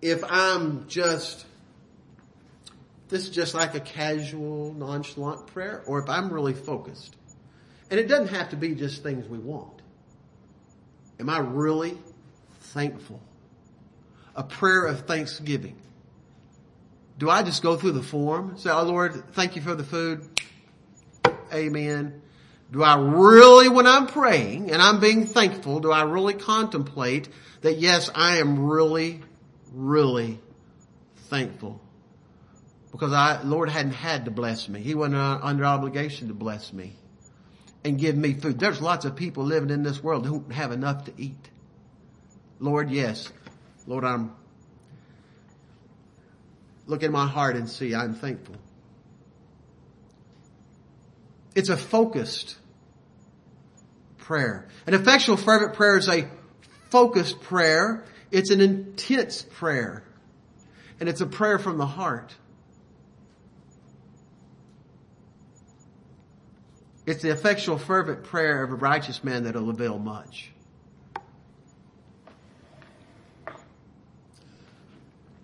if 0.00 0.24
I'm 0.28 0.88
just, 0.88 1.46
this 3.08 3.22
is 3.22 3.30
just 3.30 3.54
like 3.54 3.76
a 3.76 3.80
casual, 3.80 4.74
nonchalant 4.74 5.46
prayer, 5.46 5.84
or 5.86 6.00
if 6.02 6.10
I'm 6.10 6.32
really 6.32 6.54
focused. 6.54 7.14
And 7.88 8.00
it 8.00 8.08
doesn't 8.08 8.34
have 8.34 8.48
to 8.48 8.56
be 8.56 8.74
just 8.74 9.04
things 9.04 9.28
we 9.28 9.38
want. 9.38 9.80
Am 11.20 11.30
I 11.30 11.38
really 11.38 11.96
thankful? 12.60 13.20
A 14.34 14.42
prayer 14.42 14.86
of 14.86 15.06
thanksgiving. 15.06 15.76
Do 17.16 17.30
I 17.30 17.44
just 17.44 17.62
go 17.62 17.76
through 17.76 17.92
the 17.92 18.02
form? 18.02 18.58
Say, 18.58 18.70
oh 18.70 18.82
Lord, 18.82 19.34
thank 19.34 19.54
you 19.54 19.62
for 19.62 19.76
the 19.76 19.84
food. 19.84 20.28
Amen. 21.54 22.22
Do 22.72 22.82
I 22.82 22.96
really, 22.96 23.68
when 23.68 23.86
I'm 23.86 24.06
praying 24.06 24.70
and 24.70 24.80
I'm 24.80 24.98
being 24.98 25.26
thankful, 25.26 25.80
do 25.80 25.92
I 25.92 26.04
really 26.04 26.32
contemplate 26.32 27.28
that 27.60 27.76
yes, 27.76 28.10
I 28.14 28.38
am 28.38 28.64
really, 28.64 29.20
really 29.74 30.40
thankful? 31.28 31.82
Because 32.90 33.12
I, 33.12 33.42
Lord 33.42 33.68
hadn't 33.68 33.92
had 33.92 34.24
to 34.24 34.30
bless 34.30 34.70
me. 34.70 34.80
He 34.80 34.94
wasn't 34.94 35.16
uh, 35.16 35.38
under 35.42 35.66
obligation 35.66 36.28
to 36.28 36.34
bless 36.34 36.72
me 36.72 36.94
and 37.84 37.98
give 37.98 38.16
me 38.16 38.32
food. 38.32 38.58
There's 38.58 38.80
lots 38.80 39.04
of 39.04 39.16
people 39.16 39.44
living 39.44 39.68
in 39.68 39.82
this 39.82 40.02
world 40.02 40.24
who 40.24 40.40
don't 40.40 40.52
have 40.52 40.72
enough 40.72 41.04
to 41.04 41.12
eat. 41.18 41.50
Lord, 42.58 42.90
yes. 42.90 43.30
Lord, 43.86 44.04
I'm, 44.04 44.32
look 46.86 47.02
in 47.02 47.12
my 47.12 47.26
heart 47.26 47.54
and 47.56 47.68
see 47.68 47.94
I'm 47.94 48.14
thankful. 48.14 48.56
It's 51.54 51.68
a 51.68 51.76
focused 51.76 52.56
prayer. 54.22 54.66
An 54.86 54.94
effectual 54.94 55.36
fervent 55.36 55.74
prayer 55.74 55.98
is 55.98 56.08
a 56.08 56.26
focused 56.90 57.40
prayer. 57.42 58.04
It's 58.30 58.50
an 58.50 58.60
intense 58.60 59.42
prayer. 59.42 60.02
And 60.98 61.08
it's 61.08 61.20
a 61.20 61.26
prayer 61.26 61.58
from 61.58 61.78
the 61.78 61.86
heart. 61.86 62.34
It's 67.04 67.22
the 67.22 67.30
effectual 67.30 67.78
fervent 67.78 68.24
prayer 68.24 68.62
of 68.62 68.70
a 68.70 68.76
righteous 68.76 69.24
man 69.24 69.44
that'll 69.44 69.70
avail 69.70 69.98
much. 69.98 70.50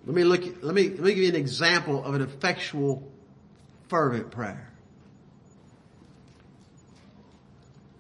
Let 0.07 0.15
me 0.15 0.25
look, 0.25 0.43
let 0.63 0.75
me, 0.75 0.89
let 0.89 1.01
me 1.01 1.15
give 1.15 1.25
you 1.25 1.29
an 1.29 1.37
example 1.37 2.03
of 2.03 2.15
an 2.15 2.23
effectual 2.23 3.07
fervent 3.89 4.31
prayer. 4.31 4.73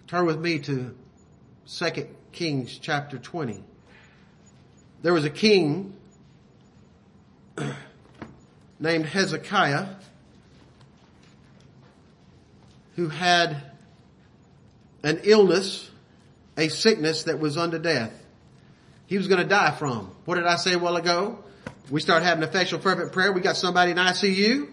Turn 0.08 0.24
with 0.24 0.40
me 0.40 0.58
to 0.60 0.96
2 1.66 2.08
Kings 2.32 2.78
chapter 2.78 3.18
20. 3.18 3.62
There 5.02 5.12
was 5.12 5.26
a 5.26 5.30
king 5.30 5.92
named 8.80 9.04
Hezekiah 9.04 9.86
who 12.96 13.10
had 13.10 13.60
an 15.02 15.20
illness, 15.24 15.90
a 16.56 16.68
sickness 16.68 17.24
that 17.24 17.38
was 17.38 17.58
unto 17.58 17.78
death. 17.78 18.12
He 19.08 19.18
was 19.18 19.28
going 19.28 19.42
to 19.42 19.48
die 19.48 19.72
from. 19.72 20.10
What 20.24 20.36
did 20.36 20.46
I 20.46 20.56
say 20.56 20.72
a 20.72 20.78
while 20.78 20.96
ago? 20.96 21.44
We 21.90 22.00
start 22.00 22.22
having 22.22 22.42
effectual 22.44 22.80
fervent 22.80 23.12
prayer. 23.12 23.30
We 23.30 23.42
got 23.42 23.58
somebody 23.58 23.90
in 23.90 23.98
ICU. 23.98 24.68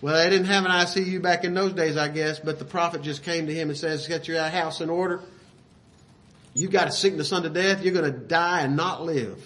Well, 0.00 0.14
they 0.14 0.30
didn't 0.30 0.46
have 0.46 0.64
an 0.64 0.70
ICU 0.70 1.20
back 1.20 1.44
in 1.44 1.54
those 1.54 1.72
days, 1.72 1.96
I 1.96 2.08
guess, 2.08 2.38
but 2.38 2.60
the 2.60 2.64
prophet 2.64 3.02
just 3.02 3.24
came 3.24 3.46
to 3.46 3.54
him 3.54 3.68
and 3.68 3.76
says, 3.76 4.06
get 4.06 4.28
your 4.28 4.40
house 4.42 4.80
in 4.80 4.90
order. 4.90 5.20
You've 6.54 6.70
got 6.70 6.88
a 6.88 6.92
sickness 6.92 7.32
unto 7.32 7.48
death. 7.48 7.82
You're 7.82 7.94
going 7.94 8.12
to 8.12 8.18
die 8.18 8.60
and 8.60 8.76
not 8.76 9.04
live. 9.04 9.44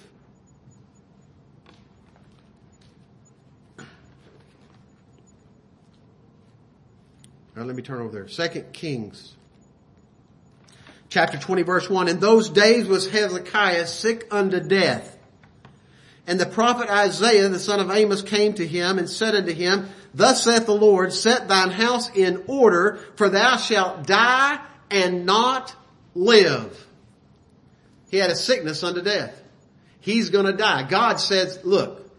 Now 7.55 7.65
let 7.65 7.77
me 7.77 7.83
turn 7.83 8.01
over 8.01 8.13
there. 8.13 8.29
Second 8.29 8.73
Kings. 8.73 9.35
Chapter 11.09 11.39
20 11.39 11.63
verse 11.63 11.89
1. 11.89 12.09
In 12.09 12.19
those 12.19 12.49
days 12.49 12.87
was 12.87 13.11
Hezekiah 13.11 13.87
sick 13.87 14.27
unto 14.31 14.61
death. 14.61 15.19
And 16.27 16.41
the 16.41 16.47
prophet 16.47 16.89
Isaiah, 16.89 17.49
the 17.49 17.59
son 17.59 17.81
of 17.81 17.91
Amos, 17.91 18.23
came 18.23 18.55
to 18.55 18.67
him 18.67 18.99
and 18.99 19.11
said 19.11 19.35
unto 19.35 19.53
him, 19.53 19.89
Thus 20.15 20.45
saith 20.45 20.67
the 20.67 20.75
Lord, 20.75 21.13
set 21.13 21.49
thine 21.49 21.71
house 21.71 22.11
in 22.15 22.45
order, 22.47 22.99
for 23.17 23.29
thou 23.29 23.57
shalt 23.57 24.07
die 24.07 24.61
and 24.91 25.25
not 25.25 25.75
live. 26.15 26.87
He 28.11 28.19
had 28.19 28.31
a 28.31 28.37
sickness 28.37 28.83
unto 28.83 29.01
death. 29.01 29.43
He's 30.01 30.31
gonna 30.31 30.53
die. 30.53 30.83
God 30.83 31.17
says, 31.17 31.61
look, 31.65 32.11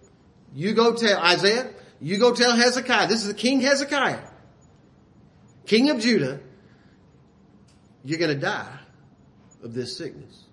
you 0.55 0.73
go 0.73 0.95
tell 0.95 1.19
Isaiah, 1.19 1.69
you 2.01 2.17
go 2.17 2.33
tell 2.33 2.55
Hezekiah, 2.55 3.07
this 3.07 3.21
is 3.21 3.27
the 3.27 3.33
King 3.33 3.61
Hezekiah, 3.61 4.21
King 5.65 5.89
of 5.89 5.99
Judah, 5.99 6.39
you're 8.03 8.19
gonna 8.19 8.35
die 8.35 8.79
of 9.63 9.73
this 9.73 9.95
sickness. 9.97 10.43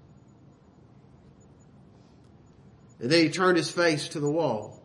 And 3.00 3.11
then 3.11 3.24
he 3.24 3.31
turned 3.31 3.57
his 3.57 3.70
face 3.70 4.09
to 4.09 4.20
the 4.20 4.31
wall 4.31 4.80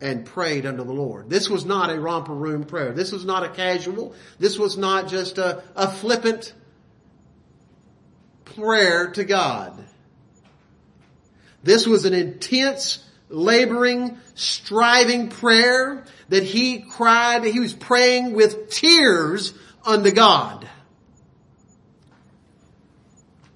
and 0.00 0.24
prayed 0.24 0.66
unto 0.66 0.84
the 0.84 0.92
Lord. 0.92 1.30
This 1.30 1.48
was 1.48 1.64
not 1.64 1.90
a 1.90 1.98
romper 1.98 2.34
room 2.34 2.64
prayer. 2.64 2.92
This 2.92 3.12
was 3.12 3.24
not 3.24 3.44
a 3.44 3.48
casual. 3.48 4.14
This 4.38 4.58
was 4.58 4.76
not 4.76 5.08
just 5.08 5.38
a, 5.38 5.62
a 5.76 5.90
flippant 5.90 6.52
prayer 8.44 9.10
to 9.12 9.24
God. 9.24 9.82
This 11.62 11.86
was 11.86 12.04
an 12.04 12.12
intense, 12.12 13.02
laboring, 13.28 14.18
striving 14.34 15.28
prayer 15.28 16.04
that 16.28 16.42
he 16.42 16.80
cried, 16.80 17.44
he 17.44 17.60
was 17.60 17.72
praying 17.72 18.34
with 18.34 18.68
tears 18.70 19.54
unto 19.84 20.10
God. 20.10 20.68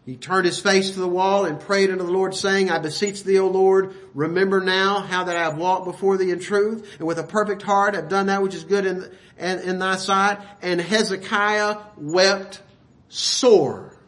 He 0.09 0.17
turned 0.17 0.47
his 0.47 0.59
face 0.59 0.93
to 0.93 1.01
the 1.01 1.07
wall 1.07 1.45
and 1.45 1.61
prayed 1.61 1.91
unto 1.91 2.03
the 2.03 2.11
Lord 2.11 2.35
saying, 2.35 2.71
I 2.71 2.79
beseech 2.79 3.25
thee, 3.25 3.39
O 3.39 3.47
Lord, 3.47 3.95
remember 4.15 4.59
now 4.59 5.01
how 5.01 5.25
that 5.25 5.37
I 5.37 5.41
have 5.41 5.59
walked 5.59 5.85
before 5.85 6.17
thee 6.17 6.31
in 6.31 6.41
truth 6.41 6.97
and 6.99 7.07
with 7.07 7.19
a 7.19 7.25
perfect 7.25 7.61
heart 7.61 7.93
have 7.95 8.09
done 8.09 8.29
that 8.29 8.41
which 8.41 8.55
is 8.55 8.65
good 8.65 8.87
in, 8.87 9.05
in, 9.37 9.59
in 9.59 9.79
thy 9.79 9.97
sight. 9.97 10.39
And 10.63 10.81
Hezekiah 10.81 11.77
wept 11.99 12.63
sore. 13.11 13.99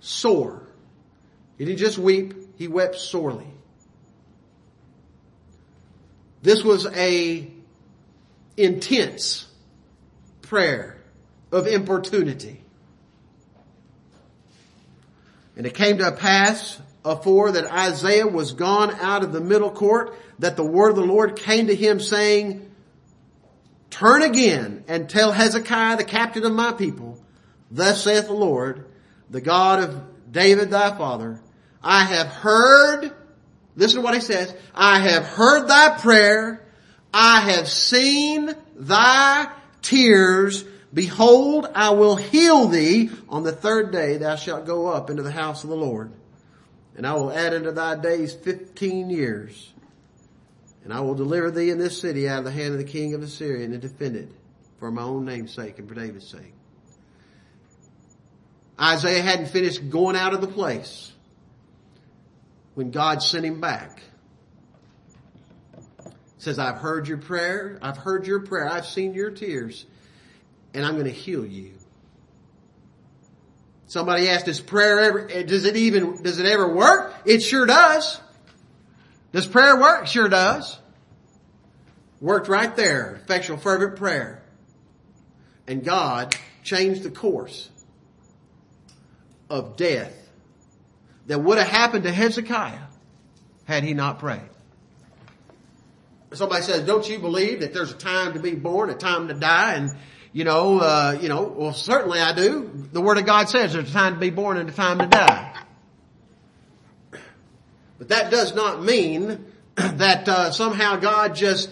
Sore. 0.00 0.66
He 1.58 1.66
didn't 1.66 1.80
just 1.80 1.98
weep, 1.98 2.56
he 2.56 2.66
wept 2.66 2.96
sorely. 2.96 3.52
This 6.40 6.64
was 6.64 6.86
a 6.86 7.46
intense 8.56 9.46
prayer 10.40 10.96
of 11.52 11.66
importunity. 11.66 12.62
And 15.58 15.66
it 15.66 15.74
came 15.74 15.98
to 15.98 16.12
pass 16.12 16.80
afore 17.04 17.50
that 17.52 17.66
Isaiah 17.66 18.28
was 18.28 18.52
gone 18.52 18.92
out 19.00 19.24
of 19.24 19.32
the 19.32 19.40
middle 19.40 19.72
court 19.72 20.16
that 20.38 20.56
the 20.56 20.64
word 20.64 20.90
of 20.90 20.96
the 20.96 21.02
Lord 21.02 21.34
came 21.34 21.66
to 21.66 21.74
him 21.74 21.98
saying, 21.98 22.70
turn 23.90 24.22
again 24.22 24.84
and 24.86 25.10
tell 25.10 25.32
Hezekiah, 25.32 25.96
the 25.96 26.04
captain 26.04 26.44
of 26.44 26.52
my 26.52 26.72
people, 26.72 27.20
thus 27.72 28.04
saith 28.04 28.28
the 28.28 28.34
Lord, 28.34 28.86
the 29.30 29.40
God 29.40 29.82
of 29.82 30.32
David 30.32 30.70
thy 30.70 30.96
father, 30.96 31.40
I 31.82 32.04
have 32.04 32.28
heard, 32.28 33.12
listen 33.74 34.00
to 34.00 34.04
what 34.04 34.14
he 34.14 34.20
says, 34.20 34.54
I 34.72 35.00
have 35.00 35.24
heard 35.24 35.66
thy 35.66 35.98
prayer, 35.98 36.64
I 37.12 37.40
have 37.50 37.68
seen 37.68 38.54
thy 38.76 39.50
tears. 39.82 40.64
Behold, 40.98 41.70
I 41.76 41.90
will 41.90 42.16
heal 42.16 42.66
thee. 42.66 43.08
On 43.28 43.44
the 43.44 43.52
third 43.52 43.92
day 43.92 44.16
thou 44.16 44.34
shalt 44.34 44.66
go 44.66 44.88
up 44.88 45.10
into 45.10 45.22
the 45.22 45.30
house 45.30 45.62
of 45.62 45.70
the 45.70 45.76
Lord. 45.76 46.10
And 46.96 47.06
I 47.06 47.12
will 47.12 47.30
add 47.30 47.54
unto 47.54 47.70
thy 47.70 47.94
days 47.94 48.34
fifteen 48.34 49.08
years. 49.08 49.72
And 50.82 50.92
I 50.92 50.98
will 50.98 51.14
deliver 51.14 51.52
thee 51.52 51.70
in 51.70 51.78
this 51.78 52.00
city 52.00 52.28
out 52.28 52.40
of 52.40 52.46
the 52.46 52.50
hand 52.50 52.72
of 52.72 52.78
the 52.78 52.84
king 52.84 53.14
of 53.14 53.22
Assyria 53.22 53.64
and 53.64 53.80
defend 53.80 54.16
it 54.16 54.32
for 54.80 54.90
my 54.90 55.02
own 55.02 55.24
name's 55.24 55.54
sake 55.54 55.78
and 55.78 55.88
for 55.88 55.94
David's 55.94 56.26
sake. 56.26 56.52
Isaiah 58.80 59.22
hadn't 59.22 59.50
finished 59.50 59.88
going 59.90 60.16
out 60.16 60.34
of 60.34 60.40
the 60.40 60.48
place 60.48 61.12
when 62.74 62.90
God 62.90 63.22
sent 63.22 63.46
him 63.46 63.60
back. 63.60 64.02
says, 66.38 66.58
I've 66.58 66.78
heard 66.78 67.06
your 67.06 67.18
prayer. 67.18 67.78
I've 67.82 67.98
heard 67.98 68.26
your 68.26 68.40
prayer. 68.40 68.68
I've 68.68 68.86
seen 68.86 69.14
your 69.14 69.30
tears 69.30 69.86
and 70.74 70.84
I'm 70.84 70.94
going 70.94 71.04
to 71.06 71.10
heal 71.10 71.44
you. 71.44 71.72
Somebody 73.86 74.28
asked, 74.28 74.46
does 74.46 74.60
prayer 74.60 75.00
ever, 75.00 75.44
does 75.44 75.64
it 75.64 75.76
even, 75.76 76.22
does 76.22 76.38
it 76.38 76.46
ever 76.46 76.74
work? 76.74 77.14
It 77.24 77.42
sure 77.42 77.64
does. 77.64 78.20
Does 79.32 79.46
prayer 79.46 79.80
work? 79.80 80.06
Sure 80.06 80.28
does. 80.28 80.78
Worked 82.20 82.48
right 82.48 82.74
there. 82.76 83.20
Effectual 83.22 83.56
fervent 83.56 83.96
prayer. 83.96 84.42
And 85.66 85.84
God 85.84 86.36
changed 86.62 87.02
the 87.02 87.10
course 87.10 87.70
of 89.48 89.76
death 89.76 90.14
that 91.26 91.38
would 91.38 91.58
have 91.58 91.68
happened 91.68 92.04
to 92.04 92.12
Hezekiah 92.12 92.86
had 93.64 93.84
he 93.84 93.94
not 93.94 94.18
prayed. 94.18 94.48
Somebody 96.32 96.62
says, 96.62 96.86
don't 96.86 97.08
you 97.08 97.18
believe 97.18 97.60
that 97.60 97.72
there's 97.72 97.90
a 97.90 97.96
time 97.96 98.34
to 98.34 98.40
be 98.40 98.54
born, 98.54 98.90
a 98.90 98.94
time 98.94 99.28
to 99.28 99.34
die, 99.34 99.74
and 99.74 99.96
you 100.32 100.44
know, 100.44 100.78
uh, 100.78 101.18
you 101.20 101.28
know, 101.28 101.42
well 101.42 101.72
certainly 101.72 102.20
I 102.20 102.32
do. 102.34 102.88
The 102.92 103.00
Word 103.00 103.18
of 103.18 103.26
God 103.26 103.48
says 103.48 103.72
there's 103.72 103.90
a 103.90 103.92
time 103.92 104.14
to 104.14 104.20
be 104.20 104.30
born 104.30 104.56
and 104.56 104.68
a 104.68 104.72
time 104.72 104.98
to 104.98 105.06
die. 105.06 105.54
But 107.98 108.08
that 108.08 108.30
does 108.30 108.54
not 108.54 108.82
mean 108.82 109.44
that 109.74 110.28
uh, 110.28 110.50
somehow 110.52 110.96
God 110.96 111.34
just, 111.34 111.70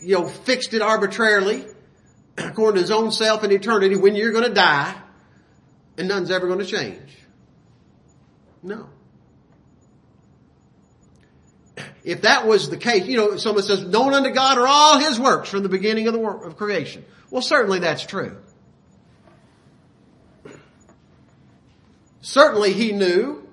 you 0.00 0.14
know, 0.14 0.26
fixed 0.26 0.74
it 0.74 0.82
arbitrarily 0.82 1.66
according 2.38 2.76
to 2.76 2.80
His 2.80 2.90
own 2.90 3.12
self 3.12 3.44
in 3.44 3.52
eternity 3.52 3.96
when 3.96 4.14
you're 4.14 4.32
going 4.32 4.48
to 4.48 4.54
die, 4.54 4.94
and 5.98 6.08
none's 6.08 6.30
ever 6.30 6.46
going 6.46 6.60
to 6.60 6.66
change. 6.66 7.18
No. 8.62 8.88
If 12.04 12.22
that 12.22 12.46
was 12.46 12.70
the 12.70 12.76
case, 12.76 13.06
you 13.06 13.16
know, 13.16 13.36
someone 13.36 13.62
says, 13.62 13.84
known 13.84 14.14
unto 14.14 14.30
God 14.30 14.58
are 14.58 14.66
all 14.66 14.98
His 14.98 15.20
works 15.20 15.50
from 15.50 15.62
the 15.62 15.68
beginning 15.68 16.06
of 16.06 16.14
the 16.14 16.18
work 16.18 16.44
of 16.44 16.56
creation. 16.56 17.04
Well, 17.30 17.42
certainly 17.42 17.80
that's 17.80 18.04
true. 18.04 18.36
Certainly 22.22 22.74
he 22.74 22.92
knew 22.92 23.46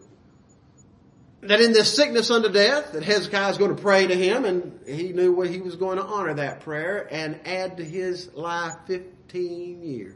that 1.42 1.62
in 1.62 1.72
this 1.72 1.96
sickness 1.96 2.30
unto 2.30 2.50
death 2.50 2.92
that 2.92 3.04
Hezekiah 3.04 3.52
is 3.52 3.58
going 3.58 3.76
to 3.76 3.82
pray 3.82 4.08
to 4.08 4.16
him 4.16 4.44
and 4.44 4.80
he 4.86 5.14
knew 5.14 5.32
what 5.32 5.50
he 5.50 5.62
was 5.62 5.76
going 5.76 5.98
to 5.98 6.04
honor 6.04 6.34
that 6.34 6.62
prayer 6.62 7.08
and 7.10 7.40
add 7.46 7.78
to 7.78 7.86
his 7.86 8.34
life 8.34 8.74
15 8.88 9.84
years. 9.84 10.16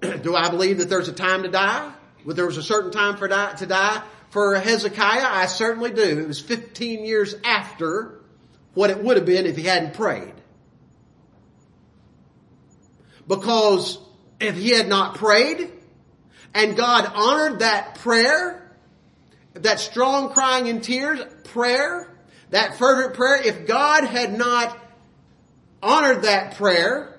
Do 0.22 0.34
I 0.34 0.50
believe 0.50 0.78
that 0.78 0.88
there's 0.88 1.08
a 1.08 1.12
time 1.12 1.44
to 1.44 1.48
die? 1.48 1.92
Well, 2.24 2.34
there 2.34 2.46
was 2.46 2.56
a 2.56 2.62
certain 2.62 2.90
time 2.90 3.16
for 3.16 3.28
die, 3.28 3.54
to 3.54 3.66
die 3.66 4.02
for 4.30 4.54
Hezekiah? 4.56 5.26
I 5.26 5.46
certainly 5.46 5.90
do. 5.90 6.02
It 6.02 6.26
was 6.26 6.40
15 6.40 7.04
years 7.04 7.34
after 7.44 8.20
what 8.74 8.90
it 8.90 9.02
would 9.02 9.16
have 9.16 9.26
been 9.26 9.46
if 9.46 9.56
he 9.56 9.64
hadn't 9.64 9.94
prayed. 9.94 10.34
Because 13.26 13.98
if 14.40 14.56
he 14.56 14.70
had 14.70 14.88
not 14.88 15.16
prayed 15.16 15.70
and 16.54 16.76
God 16.76 17.10
honored 17.14 17.60
that 17.60 17.96
prayer, 17.96 18.72
that 19.54 19.78
strong 19.78 20.32
crying 20.32 20.66
in 20.66 20.80
tears 20.80 21.20
prayer, 21.44 22.12
that 22.50 22.76
fervent 22.76 23.14
prayer, 23.14 23.40
if 23.42 23.66
God 23.66 24.04
had 24.04 24.36
not 24.36 24.76
honored 25.82 26.22
that 26.22 26.56
prayer 26.56 27.18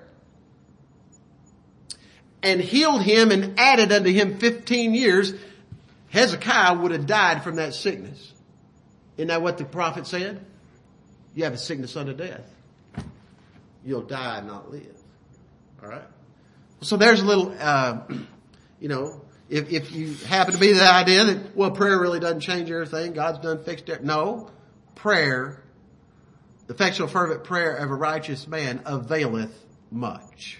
and 2.42 2.60
healed 2.60 3.02
him 3.02 3.30
and 3.30 3.58
added 3.58 3.92
unto 3.92 4.10
him 4.10 4.38
15 4.38 4.94
years, 4.94 5.32
Hezekiah 6.12 6.74
would 6.74 6.92
have 6.92 7.06
died 7.06 7.42
from 7.42 7.56
that 7.56 7.74
sickness. 7.74 8.32
Isn't 9.16 9.28
that 9.28 9.40
what 9.40 9.56
the 9.56 9.64
prophet 9.64 10.06
said? 10.06 10.44
You 11.34 11.44
have 11.44 11.54
a 11.54 11.58
sickness 11.58 11.96
unto 11.96 12.12
death. 12.12 12.44
You'll 13.82 14.02
die 14.02 14.38
and 14.38 14.46
not 14.46 14.70
live. 14.70 14.94
All 15.82 15.88
right. 15.88 16.04
So 16.82 16.98
there's 16.98 17.22
a 17.22 17.24
little, 17.24 17.54
uh, 17.58 18.00
you 18.80 18.88
know, 18.88 19.22
if, 19.48 19.72
if 19.72 19.92
you 19.92 20.12
happen 20.26 20.52
to 20.52 20.60
be 20.60 20.72
the 20.72 20.84
idea 20.84 21.24
that, 21.24 21.56
well, 21.56 21.70
prayer 21.70 21.98
really 21.98 22.20
doesn't 22.20 22.40
change 22.40 22.70
everything, 22.70 23.14
God's 23.14 23.38
done 23.38 23.64
fixed 23.64 23.88
it. 23.88 24.04
No, 24.04 24.50
prayer, 24.94 25.62
the 26.66 26.74
effectual 26.74 27.08
fervent 27.08 27.44
prayer 27.44 27.76
of 27.76 27.90
a 27.90 27.94
righteous 27.94 28.46
man 28.46 28.82
availeth 28.84 29.54
much. 29.90 30.58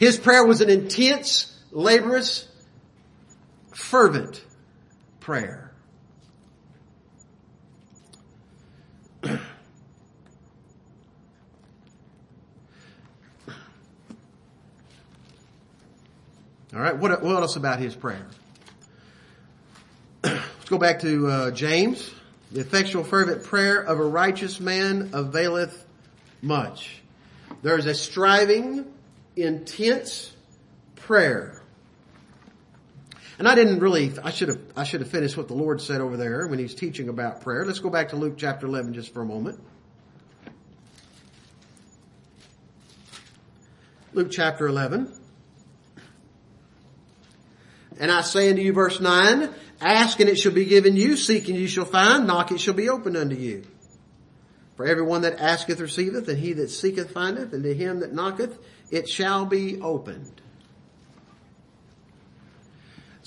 His 0.00 0.18
prayer 0.18 0.44
was 0.44 0.62
an 0.62 0.68
intense, 0.68 1.56
laborious, 1.70 2.47
fervent 3.78 4.44
prayer. 5.20 5.72
All 9.24 9.38
right. 16.72 16.96
What, 16.96 17.22
what 17.22 17.36
else 17.36 17.56
about 17.56 17.78
his 17.78 17.94
prayer? 17.94 18.26
Let's 20.24 20.68
go 20.68 20.76
back 20.78 21.00
to 21.00 21.28
uh, 21.28 21.50
James. 21.52 22.10
The 22.50 22.60
effectual 22.60 23.04
fervent 23.04 23.44
prayer 23.44 23.80
of 23.80 24.00
a 24.00 24.04
righteous 24.04 24.58
man 24.58 25.10
availeth 25.12 25.86
much. 26.42 27.00
There 27.62 27.78
is 27.78 27.86
a 27.86 27.94
striving, 27.94 28.92
intense 29.36 30.32
prayer. 30.96 31.62
And 33.38 33.46
I 33.46 33.54
didn't 33.54 33.78
really, 33.78 34.12
I 34.22 34.30
should 34.30 34.48
have, 34.48 34.60
I 34.76 34.82
should 34.82 35.00
have 35.00 35.10
finished 35.10 35.36
what 35.36 35.46
the 35.46 35.54
Lord 35.54 35.80
said 35.80 36.00
over 36.00 36.16
there 36.16 36.46
when 36.48 36.58
he's 36.58 36.74
teaching 36.74 37.08
about 37.08 37.40
prayer. 37.40 37.64
Let's 37.64 37.78
go 37.78 37.88
back 37.88 38.08
to 38.08 38.16
Luke 38.16 38.34
chapter 38.36 38.66
11 38.66 38.94
just 38.94 39.14
for 39.14 39.22
a 39.22 39.24
moment. 39.24 39.60
Luke 44.12 44.32
chapter 44.32 44.66
11. 44.66 45.14
And 48.00 48.10
I 48.10 48.22
say 48.22 48.50
unto 48.50 48.62
you, 48.62 48.72
verse 48.72 49.00
9, 49.00 49.50
ask 49.80 50.18
and 50.18 50.28
it 50.28 50.36
shall 50.36 50.52
be 50.52 50.64
given 50.64 50.96
you, 50.96 51.16
seek 51.16 51.48
and 51.48 51.56
you 51.56 51.68
shall 51.68 51.84
find, 51.84 52.26
knock 52.26 52.50
it 52.50 52.60
shall 52.60 52.74
be 52.74 52.88
opened 52.88 53.16
unto 53.16 53.36
you. 53.36 53.64
For 54.76 54.86
everyone 54.86 55.22
that 55.22 55.40
asketh 55.40 55.80
receiveth, 55.80 56.28
and 56.28 56.38
he 56.38 56.52
that 56.54 56.70
seeketh 56.70 57.12
findeth, 57.12 57.52
and 57.52 57.64
to 57.64 57.74
him 57.74 58.00
that 58.00 58.12
knocketh 58.12 58.58
it 58.90 59.08
shall 59.08 59.44
be 59.44 59.80
opened. 59.80 60.40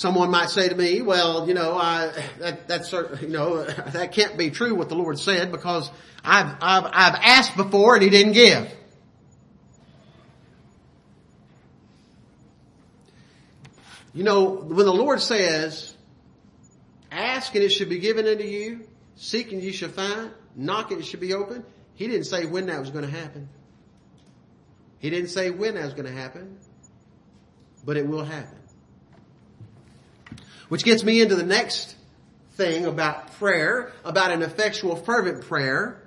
Someone 0.02 0.32
might 0.32 0.50
say 0.50 0.68
to 0.68 0.74
me, 0.74 1.04
well, 1.04 1.48
you 1.48 1.54
know, 1.54 1.78
I, 1.78 2.12
that, 2.40 2.68
that's, 2.68 2.92
you 2.92 3.28
know, 3.28 3.64
that 3.66 4.12
can't 4.14 4.36
be 4.36 4.50
true 4.50 4.74
what 4.74 4.90
the 4.90 4.96
Lord 4.96 5.20
said 5.20 5.52
because 5.52 5.92
I've, 6.26 6.56
I've, 6.60 6.86
I've 6.86 7.16
asked 7.22 7.56
before 7.56 7.94
and 7.94 8.04
he 8.04 8.10
didn't 8.10 8.34
give. 8.34 8.68
You 14.16 14.24
know, 14.24 14.46
when 14.46 14.88
the 14.88 14.92
Lord 14.92 15.22
says, 15.22 15.96
ask 17.12 17.54
and 17.54 17.64
it 17.64 17.70
should 17.70 17.90
be 17.90 18.00
given 18.00 18.26
unto 18.28 18.44
you, 18.44 18.88
seek 19.18 19.52
and 19.52 19.62
you 19.62 19.72
shall 19.72 19.90
find, 19.90 20.32
knock 20.56 20.90
and 20.90 21.00
it 21.00 21.06
should 21.06 21.20
be 21.20 21.36
open, 21.36 21.64
He 21.94 22.08
didn't 22.08 22.26
say 22.26 22.48
when 22.48 22.66
that 22.66 22.80
was 22.80 22.90
going 22.90 23.06
to 23.06 23.12
happen. 23.12 23.48
He 24.98 25.12
didn't 25.12 25.30
say 25.30 25.52
when 25.52 25.76
that 25.76 25.86
was 25.86 25.94
going 25.94 26.08
to 26.08 26.12
happen, 26.12 26.58
but 27.86 27.98
it 27.98 28.08
will 28.08 28.26
happen. 28.26 28.61
Which 30.72 30.86
gets 30.86 31.04
me 31.04 31.22
into 31.22 31.36
the 31.36 31.44
next 31.44 31.98
thing 32.52 32.86
about 32.86 33.34
prayer, 33.34 33.92
about 34.06 34.32
an 34.32 34.42
effectual 34.42 34.96
fervent 34.96 35.42
prayer, 35.42 36.02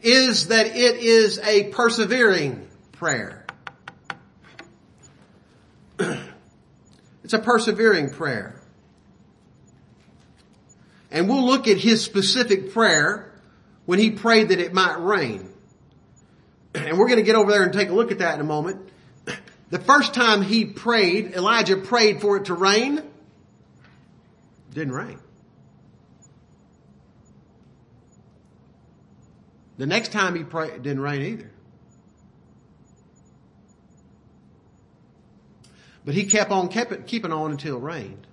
is 0.00 0.48
that 0.48 0.68
it 0.68 0.96
is 0.96 1.38
a 1.40 1.64
persevering 1.64 2.66
prayer. 2.92 3.44
It's 7.24 7.34
a 7.34 7.38
persevering 7.38 8.08
prayer. 8.08 8.58
And 11.10 11.28
we'll 11.28 11.44
look 11.44 11.68
at 11.68 11.76
his 11.76 12.02
specific 12.02 12.72
prayer 12.72 13.30
when 13.84 13.98
he 13.98 14.12
prayed 14.12 14.48
that 14.48 14.60
it 14.60 14.72
might 14.72 14.98
rain. 14.98 15.46
And 16.74 16.96
we're 16.98 17.06
going 17.06 17.18
to 17.18 17.22
get 17.22 17.36
over 17.36 17.50
there 17.50 17.64
and 17.64 17.72
take 17.74 17.90
a 17.90 17.94
look 17.94 18.12
at 18.12 18.20
that 18.20 18.36
in 18.36 18.40
a 18.40 18.44
moment. 18.44 18.88
The 19.68 19.78
first 19.78 20.14
time 20.14 20.40
he 20.40 20.64
prayed, 20.64 21.34
Elijah 21.34 21.76
prayed 21.76 22.22
for 22.22 22.38
it 22.38 22.46
to 22.46 22.54
rain. 22.54 23.09
Didn't 24.72 24.92
rain. 24.92 25.18
The 29.78 29.86
next 29.86 30.12
time 30.12 30.34
he 30.34 30.44
prayed, 30.44 30.72
it 30.72 30.82
didn't 30.82 31.00
rain 31.00 31.22
either. 31.22 31.50
But 36.04 36.14
he 36.14 36.24
kept 36.24 36.50
on 36.50 36.68
kept 36.68 36.92
it, 36.92 37.06
keeping 37.06 37.32
on 37.32 37.50
until 37.50 37.76
it 37.76 37.82
rained. 37.82 38.26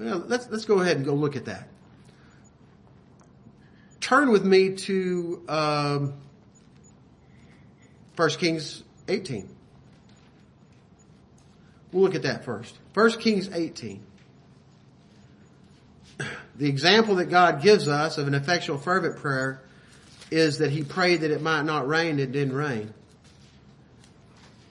Well, 0.00 0.24
let's, 0.26 0.48
let's 0.48 0.64
go 0.64 0.80
ahead 0.80 0.96
and 0.96 1.04
go 1.04 1.12
look 1.12 1.36
at 1.36 1.44
that. 1.44 1.68
Turn 4.00 4.30
with 4.30 4.46
me 4.46 4.74
to 4.76 5.44
um, 5.46 6.14
1 8.16 8.30
Kings 8.30 8.82
18. 9.08 9.54
We'll 11.92 12.02
look 12.02 12.14
at 12.14 12.22
that 12.22 12.46
first. 12.46 12.74
1 12.94 13.10
Kings 13.18 13.50
18. 13.52 14.02
The 16.56 16.68
example 16.68 17.16
that 17.16 17.26
God 17.26 17.62
gives 17.62 17.86
us 17.86 18.16
of 18.16 18.26
an 18.26 18.34
effectual 18.34 18.78
fervent 18.78 19.16
prayer 19.16 19.62
is 20.30 20.58
that 20.58 20.70
he 20.70 20.82
prayed 20.82 21.20
that 21.20 21.30
it 21.30 21.42
might 21.42 21.62
not 21.62 21.86
rain, 21.86 22.18
it 22.18 22.32
didn't 22.32 22.54
rain. 22.54 22.94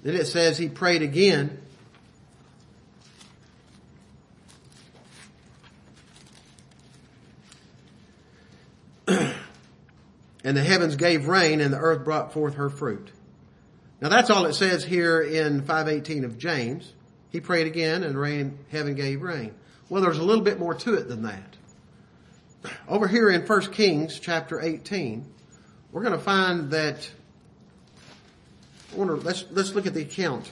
Then 0.01 0.15
it 0.15 0.25
says 0.25 0.57
he 0.57 0.69
prayed 0.69 1.03
again 1.03 1.59
and 10.43 10.55
the 10.55 10.63
heavens 10.63 10.95
gave 10.95 11.27
rain 11.27 11.61
and 11.61 11.73
the 11.73 11.77
earth 11.77 12.03
brought 12.03 12.33
forth 12.33 12.55
her 12.55 12.69
fruit. 12.69 13.11
Now 14.01 14.09
that's 14.09 14.29
all 14.29 14.45
it 14.45 14.53
says 14.53 14.83
here 14.83 15.21
in 15.21 15.61
518 15.61 16.23
of 16.23 16.37
James. 16.37 16.93
He 17.29 17.41
prayed 17.41 17.67
again 17.67 18.03
and 18.03 18.17
rain, 18.17 18.57
heaven 18.71 18.95
gave 18.95 19.21
rain. 19.21 19.53
Well, 19.89 20.01
there's 20.01 20.19
a 20.19 20.23
little 20.23 20.43
bit 20.43 20.59
more 20.59 20.73
to 20.73 20.93
it 20.95 21.07
than 21.07 21.23
that. 21.23 21.57
Over 22.87 23.07
here 23.07 23.29
in 23.29 23.45
1 23.45 23.61
Kings 23.71 24.19
chapter 24.19 24.59
18, 24.59 25.25
we're 25.91 26.03
going 26.03 26.13
to 26.13 26.23
find 26.23 26.71
that, 26.71 27.09
wonder, 28.93 29.17
let's, 29.17 29.45
let's 29.51 29.73
look 29.73 29.87
at 29.87 29.93
the 29.93 30.01
account 30.01 30.51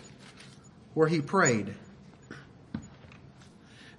where 0.93 1.07
he 1.07 1.21
prayed. 1.21 1.75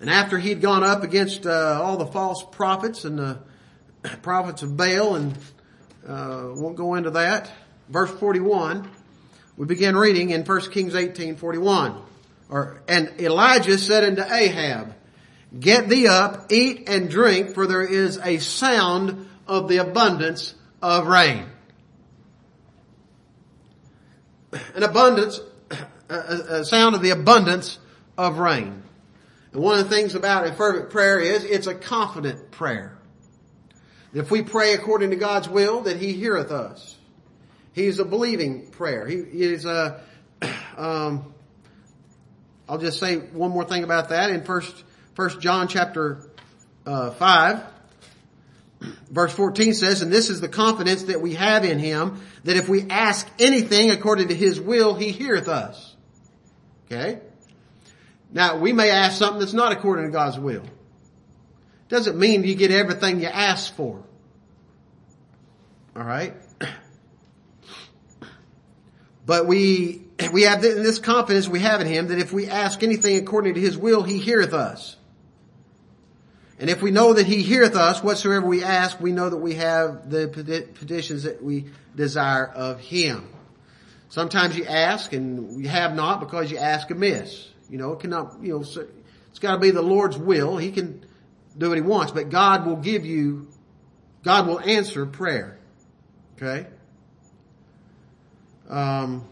And 0.01 0.09
after 0.09 0.39
he'd 0.39 0.61
gone 0.61 0.85
up 0.85 1.03
against 1.03 1.47
uh, 1.47 1.81
all 1.83 1.97
the 1.97 2.07
false 2.07 2.45
prophets 2.51 3.05
and 3.05 3.19
the 3.19 3.39
prophets 4.23 4.63
of 4.63 4.77
Baal 4.77 5.17
and 5.17 5.37
uh, 6.09 6.53
won't 6.55 6.77
go 6.77 6.95
into 6.95 7.11
that. 7.11 7.51
Verse 7.89 8.11
41, 8.11 8.91
we 9.57 9.67
begin 9.67 9.97
reading 9.97 10.31
in 10.31 10.45
1 10.45 10.61
Kings 10.71 10.95
18, 10.95 11.37
41. 11.37 12.03
Or, 12.51 12.83
and 12.89 13.21
Elijah 13.21 13.79
said 13.79 14.05
unto 14.05 14.23
Ahab, 14.23 14.95
Get 15.59 15.89
thee 15.89 16.07
up, 16.07 16.53
eat 16.53 16.89
and 16.89 17.09
drink, 17.09 17.55
for 17.55 17.67
there 17.67 17.83
is 17.83 18.19
a 18.19 18.39
sound 18.39 19.29
of 19.47 19.69
the 19.69 19.79
abundance 19.79 20.55
of 20.83 21.07
rain. 21.07 21.47
An 24.75 24.83
abundance, 24.83 25.41
a, 26.09 26.65
sound 26.65 26.95
of 26.95 27.03
the 27.03 27.11
abundance 27.11 27.79
of 28.17 28.39
rain. 28.39 28.83
And 29.53 29.63
one 29.63 29.79
of 29.79 29.89
the 29.89 29.95
things 29.95 30.15
about 30.15 30.47
a 30.47 30.53
fervent 30.53 30.91
prayer 30.91 31.19
is 31.19 31.45
it's 31.45 31.67
a 31.67 31.75
confident 31.75 32.51
prayer. 32.51 32.98
If 34.19 34.31
we 34.31 34.43
pray 34.43 34.75
according 34.75 35.11
to 35.11 35.17
God's 35.17 35.49
will, 35.49 35.83
that 35.83 35.97
He 35.99 36.13
heareth 36.13 36.51
us. 36.51 36.97
He 37.73 37.87
is 37.87 38.01
a 38.01 38.05
believing 38.05 38.71
prayer. 38.71 39.07
He 39.07 39.17
is 39.17 39.65
a, 39.65 40.01
um, 40.77 41.33
I'll 42.69 42.79
just 42.79 42.99
say 42.99 43.17
one 43.17 43.53
more 43.53 43.65
thing 43.65 43.85
about 43.85 44.09
that 44.09 44.31
in 44.31 44.45
first, 44.45 44.83
first 45.15 45.41
John 45.41 45.69
chapter, 45.69 46.29
uh, 46.85 47.13
five. 47.13 47.63
Verse 49.11 49.33
14 49.33 49.75
says, 49.75 50.03
and 50.03 50.13
this 50.13 50.31
is 50.31 50.41
the 50.41 50.49
confidence 50.49 51.05
that 51.05 51.21
we 51.21 51.35
have 51.35 51.65
in 51.65 51.79
Him, 51.79 52.21
that 52.43 52.57
if 52.57 52.69
we 52.69 52.89
ask 52.91 53.29
anything 53.39 53.93
according 53.93 54.29
to 54.29 54.35
His 54.35 54.61
will, 54.61 54.95
He 54.95 55.13
heareth 55.13 55.47
us. 55.47 55.95
Okay? 56.87 57.21
Now, 58.33 58.59
we 58.59 58.73
may 58.73 58.91
ask 58.91 59.17
something 59.17 59.39
that's 59.39 59.53
not 59.53 59.71
according 59.71 60.07
to 60.07 60.11
God's 60.11 60.39
will. 60.39 60.65
Doesn't 61.89 62.19
mean 62.19 62.45
you 62.45 62.55
get 62.55 62.71
everything 62.71 63.21
you 63.21 63.29
ask 63.29 63.75
for. 63.75 64.03
Alright? 65.99 66.35
But 69.27 69.47
we, 69.47 70.03
we 70.33 70.43
have 70.43 70.63
this 70.63 71.01
confidence 71.01 71.49
we 71.49 71.59
have 71.59 71.81
in 71.81 71.89
Him 71.89 72.09
that 72.09 72.19
if 72.19 72.33
we 72.33 72.47
ask 72.47 72.83
anything 72.85 73.17
according 73.17 73.55
to 73.55 73.61
His 73.61 73.77
will, 73.77 74.03
He 74.05 74.19
heareth 74.19 74.55
us. 74.55 74.97
And 76.61 76.71
if 76.71 76.83
we 76.83 76.93
know 76.93 77.15
that 77.15 77.27
He 77.27 77.43
heareth 77.43 77.75
us, 77.75 78.03
whatsoever 78.03 78.47
we 78.47 78.63
ask, 78.63 79.01
we 79.01 79.11
know 79.11 79.29
that 79.29 79.37
we 79.39 79.55
have 79.55 80.09
the 80.09 80.29
petitions 80.75 81.25
that 81.25 81.43
we 81.43 81.67
desire 81.97 82.47
of 82.47 82.79
Him. 82.79 83.29
Sometimes 84.09 84.57
you 84.57 84.65
ask 84.65 85.13
and 85.13 85.61
you 85.61 85.69
have 85.69 85.95
not 85.95 86.21
because 86.21 86.51
you 86.51 86.59
ask 86.59 86.91
amiss. 86.91 87.49
You 87.69 87.77
know, 87.77 87.93
it 87.93 88.01
cannot, 88.01 88.37
you 88.41 88.53
know, 88.53 88.61
it's 88.61 89.39
got 89.41 89.53
to 89.53 89.59
be 89.59 89.73
the 89.73 89.83
Lord's 89.83 90.17
will. 90.17 90.57
He 90.57 90.71
can 90.71 91.05
do 91.59 91.69
what 91.69 91.77
he 91.77 91.83
wants, 91.83 92.13
but 92.13 92.31
God 92.31 92.67
will 92.67 92.77
give 92.77 93.05
you, 93.05 93.49
God 94.23 94.47
will 94.47 94.61
answer 94.61 95.05
prayer. 95.05 95.58
Okay? 96.41 96.67
Um, 98.69 99.27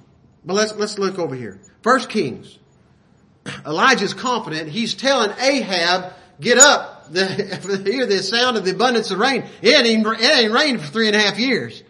but 0.44 0.54
let's, 0.54 0.74
let's 0.74 0.98
look 0.98 1.18
over 1.18 1.34
here. 1.34 1.60
First 1.82 2.08
Kings. 2.08 2.58
Elijah's 3.66 4.14
confident. 4.14 4.68
He's 4.68 4.94
telling 4.94 5.30
Ahab, 5.38 6.12
get 6.40 6.58
up. 6.58 6.94
Hear 7.14 8.06
the 8.06 8.20
sound 8.22 8.56
of 8.56 8.64
the 8.64 8.72
abundance 8.72 9.12
of 9.12 9.18
rain. 9.18 9.44
It 9.62 9.86
ain't, 9.86 10.04
it 10.04 10.38
ain't 10.38 10.52
rained 10.52 10.80
for 10.80 10.88
three 10.88 11.06
and 11.06 11.14
a 11.14 11.20
half 11.20 11.38
years. 11.38 11.82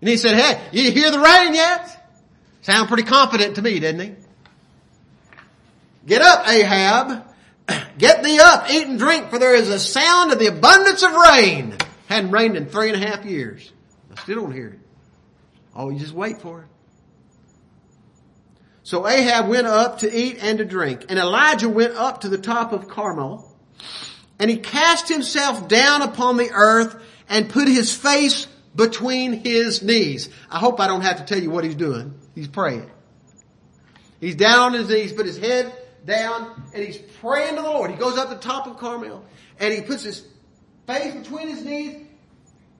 And 0.00 0.10
he 0.10 0.16
said, 0.16 0.34
hey, 0.34 0.60
you 0.72 0.90
hear 0.90 1.10
the 1.10 1.20
rain 1.20 1.54
yet? 1.54 1.92
Sound 2.62 2.88
pretty 2.88 3.04
confident 3.04 3.54
to 3.56 3.62
me, 3.62 3.78
didn't 3.78 4.00
he? 4.00 4.14
Get 6.06 6.20
up, 6.20 6.48
Ahab. 6.48 7.24
Get 7.98 8.22
thee 8.22 8.38
up, 8.40 8.70
eat 8.70 8.86
and 8.86 8.98
drink, 8.98 9.30
for 9.30 9.38
there 9.38 9.54
is 9.54 9.68
a 9.68 9.78
sound 9.78 10.32
of 10.32 10.38
the 10.38 10.48
abundance 10.48 11.02
of 11.02 11.12
rain. 11.12 11.76
Hadn't 12.08 12.30
rained 12.30 12.56
in 12.56 12.66
three 12.66 12.92
and 12.92 13.02
a 13.02 13.06
half 13.06 13.24
years. 13.24 13.72
I 14.16 14.22
still 14.22 14.42
don't 14.42 14.52
hear 14.52 14.68
it. 14.68 14.78
Oh, 15.74 15.90
you 15.90 15.98
just 15.98 16.14
wait 16.14 16.40
for 16.40 16.62
it. 16.62 16.68
So 18.82 19.06
Ahab 19.06 19.48
went 19.48 19.66
up 19.66 19.98
to 19.98 20.16
eat 20.16 20.38
and 20.40 20.58
to 20.58 20.64
drink, 20.64 21.06
and 21.08 21.18
Elijah 21.18 21.68
went 21.68 21.94
up 21.94 22.20
to 22.20 22.28
the 22.28 22.38
top 22.38 22.72
of 22.72 22.88
Carmel, 22.88 23.52
and 24.38 24.48
he 24.48 24.58
cast 24.58 25.08
himself 25.08 25.66
down 25.66 26.02
upon 26.02 26.36
the 26.36 26.50
earth 26.52 26.96
and 27.28 27.48
put 27.48 27.66
his 27.66 27.92
face 27.92 28.46
between 28.76 29.32
his 29.32 29.82
knees. 29.82 30.28
I 30.50 30.58
hope 30.58 30.78
I 30.78 30.86
don't 30.86 31.00
have 31.00 31.16
to 31.16 31.24
tell 31.24 31.42
you 31.42 31.50
what 31.50 31.64
he's 31.64 31.74
doing. 31.74 32.14
He's 32.34 32.48
praying. 32.48 32.90
He's 34.20 34.36
down 34.36 34.60
on 34.60 34.72
his 34.74 34.88
knees, 34.88 35.12
put 35.12 35.26
his 35.26 35.38
head 35.38 35.72
down 36.04 36.62
and 36.72 36.84
he's 36.84 36.98
praying 36.98 37.56
to 37.56 37.62
the 37.62 37.68
Lord. 37.68 37.90
He 37.90 37.96
goes 37.96 38.16
up 38.16 38.30
the 38.30 38.36
top 38.36 38.66
of 38.66 38.78
Carmel 38.78 39.24
and 39.58 39.74
he 39.74 39.80
puts 39.80 40.02
his 40.02 40.24
face 40.86 41.14
between 41.14 41.48
his 41.48 41.64
knees 41.64 42.05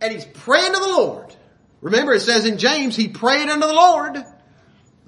and 0.01 0.13
he's 0.13 0.25
praying 0.25 0.73
to 0.73 0.81
the 0.81 0.89
Lord. 0.89 1.35
Remember 1.81 2.13
it 2.13 2.21
says 2.21 2.45
in 2.45 2.59
James, 2.59 2.97
he 2.97 3.09
prayed 3.09 3.49
unto 3.49 3.67
the 3.67 3.73
Lord 3.73 4.25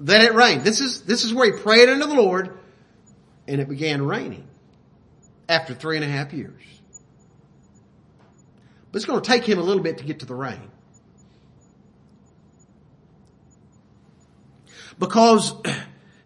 that 0.01 0.21
it 0.21 0.33
rained. 0.33 0.63
This 0.63 0.81
is, 0.81 1.01
this 1.01 1.23
is 1.23 1.33
where 1.33 1.53
he 1.53 1.61
prayed 1.61 1.89
unto 1.89 2.07
the 2.07 2.13
Lord 2.13 2.57
and 3.47 3.59
it 3.59 3.67
began 3.67 4.05
raining 4.05 4.47
after 5.47 5.73
three 5.73 5.95
and 5.95 6.05
a 6.05 6.07
half 6.07 6.31
years. 6.33 6.61
But 8.91 8.97
it's 8.97 9.05
going 9.05 9.21
to 9.21 9.27
take 9.27 9.43
him 9.43 9.59
a 9.59 9.63
little 9.63 9.83
bit 9.83 9.99
to 9.99 10.03
get 10.03 10.19
to 10.19 10.25
the 10.25 10.35
rain. 10.35 10.71
Because 14.97 15.53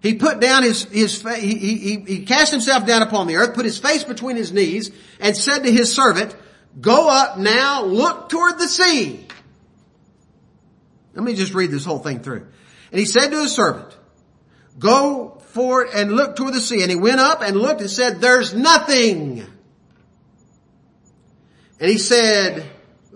he 0.02 0.16
put 0.16 0.40
down 0.40 0.64
his, 0.64 0.84
his, 0.84 1.22
he, 1.22 1.56
he, 1.56 1.98
he 1.98 2.26
cast 2.26 2.52
himself 2.52 2.86
down 2.86 3.02
upon 3.02 3.28
the 3.28 3.38
earth, 3.38 3.54
put 3.54 3.66
his 3.66 3.78
face 3.78 4.04
between 4.04 4.36
his 4.36 4.52
knees, 4.52 4.92
and 5.20 5.36
said 5.36 5.60
to 5.64 5.72
his 5.72 5.94
servant, 5.94 6.36
go 6.80 7.10
up 7.10 7.38
now, 7.38 7.86
look 7.86 8.30
toward 8.30 8.58
the 8.58 8.68
sea. 8.68 9.28
Let 11.14 11.24
me 11.24 11.36
just 11.36 11.54
read 11.54 11.72
this 11.72 11.86
whole 11.86 12.00
thing 12.00 12.20
through. 12.20 12.48
And 12.92 13.00
he 13.00 13.06
said 13.06 13.30
to 13.30 13.42
his 13.42 13.54
servant, 13.54 13.96
go 14.80 15.42
forward 15.50 15.90
and 15.94 16.12
look 16.12 16.36
toward 16.36 16.54
the 16.54 16.62
sea. 16.62 16.82
And 16.82 16.90
he 16.90 16.98
went 16.98 17.20
up 17.20 17.42
and 17.42 17.56
looked 17.56 17.82
and 17.82 17.90
said, 17.90 18.22
there's 18.22 18.54
nothing. 18.54 19.46
And 21.80 21.90
he 21.90 21.98
said, 21.98 22.68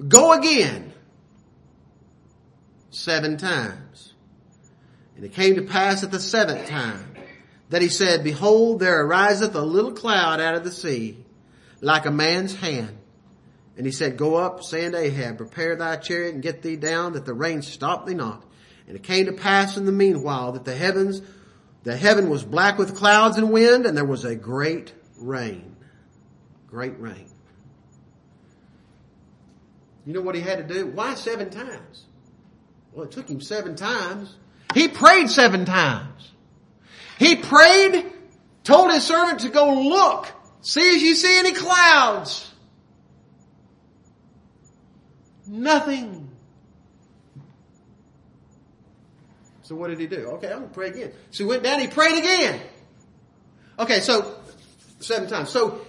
go 0.07 0.33
again 0.33 0.93
seven 2.91 3.37
times. 3.37 4.13
And 5.15 5.25
it 5.25 5.33
came 5.33 5.55
to 5.55 5.63
pass 5.63 6.03
at 6.03 6.11
the 6.11 6.19
seventh 6.19 6.67
time 6.67 7.13
that 7.69 7.81
he 7.81 7.89
said, 7.89 8.23
behold, 8.23 8.79
there 8.79 9.05
ariseth 9.05 9.55
a 9.55 9.61
little 9.61 9.91
cloud 9.91 10.39
out 10.39 10.55
of 10.55 10.63
the 10.63 10.71
sea 10.71 11.17
like 11.81 12.05
a 12.05 12.11
man's 12.11 12.55
hand. 12.55 12.96
And 13.77 13.85
he 13.85 13.91
said, 13.91 14.17
go 14.17 14.35
up, 14.35 14.63
say 14.63 14.85
unto 14.85 14.97
Ahab, 14.97 15.37
prepare 15.37 15.75
thy 15.75 15.97
chariot 15.97 16.33
and 16.33 16.41
get 16.41 16.63
thee 16.63 16.75
down 16.75 17.13
that 17.13 17.25
the 17.25 17.33
rain 17.33 17.61
stop 17.61 18.07
thee 18.07 18.15
not. 18.15 18.43
And 18.87 18.95
it 18.95 19.03
came 19.03 19.27
to 19.27 19.33
pass 19.33 19.77
in 19.77 19.85
the 19.85 19.91
meanwhile 19.91 20.53
that 20.53 20.65
the 20.65 20.75
heavens, 20.75 21.21
the 21.83 21.95
heaven 21.95 22.27
was 22.29 22.43
black 22.43 22.79
with 22.79 22.95
clouds 22.95 23.37
and 23.37 23.51
wind 23.51 23.85
and 23.85 23.95
there 23.95 24.03
was 24.03 24.25
a 24.25 24.35
great 24.35 24.93
rain. 25.19 25.75
Great 26.65 26.99
rain. 26.99 27.29
You 30.07 30.13
know 30.13 30.21
what 30.21 30.33
he 30.33 30.41
had 30.41 30.67
to 30.67 30.73
do? 30.73 30.87
Why 30.87 31.13
seven 31.13 31.51
times? 31.51 32.05
Well, 32.93 33.05
it 33.05 33.11
took 33.11 33.29
him 33.29 33.41
seven 33.41 33.75
times. 33.75 34.33
He 34.73 34.87
prayed 34.87 35.29
seven 35.29 35.65
times. 35.65 36.31
He 37.19 37.35
prayed, 37.35 38.05
told 38.63 38.91
his 38.91 39.03
servant 39.03 39.41
to 39.41 39.49
go 39.49 39.71
look, 39.73 40.31
see 40.61 40.95
if 40.95 41.01
you 41.03 41.13
see 41.13 41.37
any 41.37 41.51
clouds. 41.51 42.46
Nothing. 45.47 46.29
So 49.63 49.75
what 49.75 49.89
did 49.89 49.99
he 49.99 50.07
do? 50.07 50.27
Okay, 50.35 50.47
I'm 50.47 50.59
going 50.59 50.69
to 50.69 50.73
pray 50.73 50.89
again. 50.89 51.11
So 51.31 51.43
he 51.43 51.49
went 51.49 51.63
down, 51.63 51.79
he 51.79 51.87
prayed 51.87 52.17
again. 52.17 52.61
Okay, 53.79 53.99
so 53.99 54.39
seven 54.99 55.27
times. 55.27 55.49
So 55.49 55.81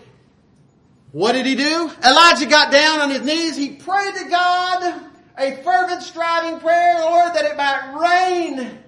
what 1.12 1.32
did 1.32 1.46
he 1.46 1.54
do? 1.54 1.90
Elijah 2.04 2.46
got 2.46 2.72
down 2.72 3.00
on 3.00 3.10
his 3.10 3.22
knees. 3.22 3.56
He 3.56 3.70
prayed 3.70 4.14
to 4.14 4.28
God 4.28 5.04
a 5.38 5.62
fervent 5.62 6.02
striving 6.02 6.60
prayer, 6.60 7.00
Lord, 7.00 7.34
that 7.34 7.44
it 7.44 7.56
might 7.56 8.50
rain. 8.58 8.78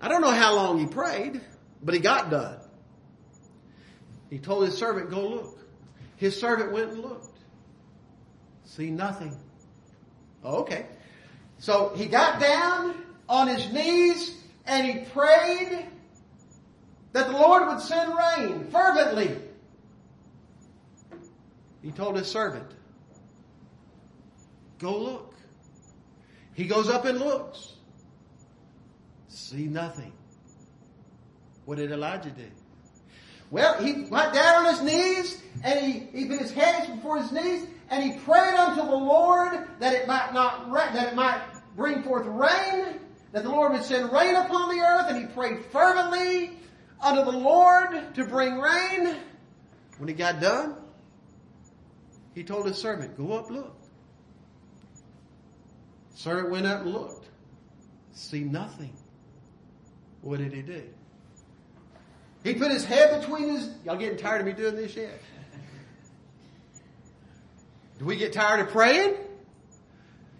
I 0.00 0.08
don't 0.08 0.22
know 0.22 0.30
how 0.30 0.54
long 0.54 0.78
he 0.78 0.86
prayed, 0.86 1.40
but 1.82 1.92
he 1.94 2.00
got 2.00 2.30
done. 2.30 2.58
He 4.30 4.38
told 4.38 4.64
his 4.64 4.78
servant, 4.78 5.10
go 5.10 5.28
look. 5.28 5.58
His 6.16 6.38
servant 6.38 6.72
went 6.72 6.92
and 6.92 7.02
looked. 7.02 7.38
See 8.64 8.90
nothing. 8.90 9.36
Oh, 10.42 10.60
okay. 10.60 10.86
So 11.58 11.92
he 11.94 12.06
got 12.06 12.40
down 12.40 12.94
on 13.28 13.48
his 13.48 13.70
knees 13.72 14.36
and 14.66 14.86
he 14.86 15.04
prayed 15.06 15.86
that 17.12 17.26
the 17.26 17.32
Lord 17.32 17.66
would 17.66 17.80
send 17.80 18.12
rain 18.16 18.66
fervently. 18.70 19.36
He 21.82 21.90
told 21.90 22.16
his 22.16 22.28
servant, 22.28 22.70
go 24.78 24.96
look. 24.96 25.34
He 26.54 26.66
goes 26.66 26.88
up 26.88 27.04
and 27.04 27.18
looks. 27.18 27.74
See 29.28 29.64
nothing. 29.64 30.12
What 31.64 31.78
did 31.78 31.90
Elijah 31.90 32.30
do? 32.30 32.50
Well, 33.50 33.82
he 33.82 34.04
went 34.04 34.32
down 34.32 34.66
on 34.66 34.74
his 34.74 34.82
knees 34.82 35.42
and 35.64 35.78
he, 35.80 35.92
he 36.16 36.26
put 36.26 36.38
his 36.38 36.52
hands 36.52 36.88
before 36.88 37.20
his 37.20 37.32
knees 37.32 37.66
and 37.90 38.04
he 38.04 38.18
prayed 38.20 38.54
unto 38.54 38.82
the 38.82 38.96
Lord 38.96 39.66
that 39.80 39.92
it 39.92 40.06
might 40.06 40.32
not 40.32 40.72
that 40.72 41.08
it 41.08 41.16
might 41.16 41.40
bring 41.76 42.02
forth 42.02 42.26
rain, 42.26 43.00
that 43.32 43.42
the 43.42 43.48
Lord 43.48 43.72
would 43.72 43.84
send 43.84 44.12
rain 44.12 44.34
upon 44.36 44.68
the 44.68 44.82
earth, 44.82 45.06
and 45.08 45.18
he 45.18 45.26
prayed 45.26 45.64
fervently 45.66 46.58
unto 47.00 47.24
the 47.24 47.36
Lord 47.36 48.14
to 48.14 48.24
bring 48.24 48.58
rain. 48.58 49.16
When 49.98 50.08
he 50.08 50.14
got 50.14 50.40
done, 50.40 50.76
he 52.34 52.44
told 52.44 52.66
his 52.66 52.76
servant, 52.76 53.16
go 53.16 53.32
up, 53.32 53.50
look. 53.50 53.76
Servant 56.14 56.50
went 56.50 56.66
up 56.66 56.82
and 56.82 56.92
looked. 56.92 57.26
See 58.12 58.40
nothing. 58.40 58.92
What 60.20 60.38
did 60.38 60.52
he 60.52 60.62
do? 60.62 60.82
He 62.42 62.54
put 62.54 62.70
his 62.70 62.84
head 62.84 63.20
between 63.20 63.50
his, 63.50 63.68
y'all 63.84 63.96
getting 63.96 64.16
tired 64.16 64.40
of 64.40 64.46
me 64.46 64.52
doing 64.52 64.76
this 64.76 64.96
yet? 64.96 65.20
Do 67.98 68.06
we 68.06 68.16
get 68.16 68.32
tired 68.32 68.60
of 68.60 68.70
praying? 68.70 69.14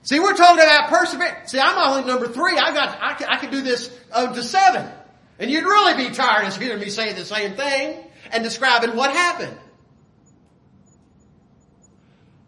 See, 0.02 0.18
we're 0.18 0.34
talking 0.34 0.62
about 0.62 0.88
perseverance. 0.88 1.50
See, 1.50 1.60
I'm 1.60 1.76
only 1.76 2.10
number 2.10 2.26
three. 2.26 2.56
I 2.56 2.72
got, 2.72 2.98
I 3.02 3.14
can, 3.14 3.28
I 3.28 3.36
can 3.36 3.50
do 3.50 3.60
this 3.60 3.94
up 4.10 4.34
to 4.34 4.42
seven. 4.42 4.90
And 5.38 5.50
you'd 5.50 5.64
really 5.64 6.08
be 6.08 6.14
tired 6.14 6.46
of 6.46 6.56
hearing 6.56 6.80
me 6.80 6.88
say 6.88 7.12
the 7.12 7.24
same 7.24 7.52
thing 7.52 8.02
and 8.32 8.42
describing 8.42 8.96
what 8.96 9.10
happened. 9.10 9.56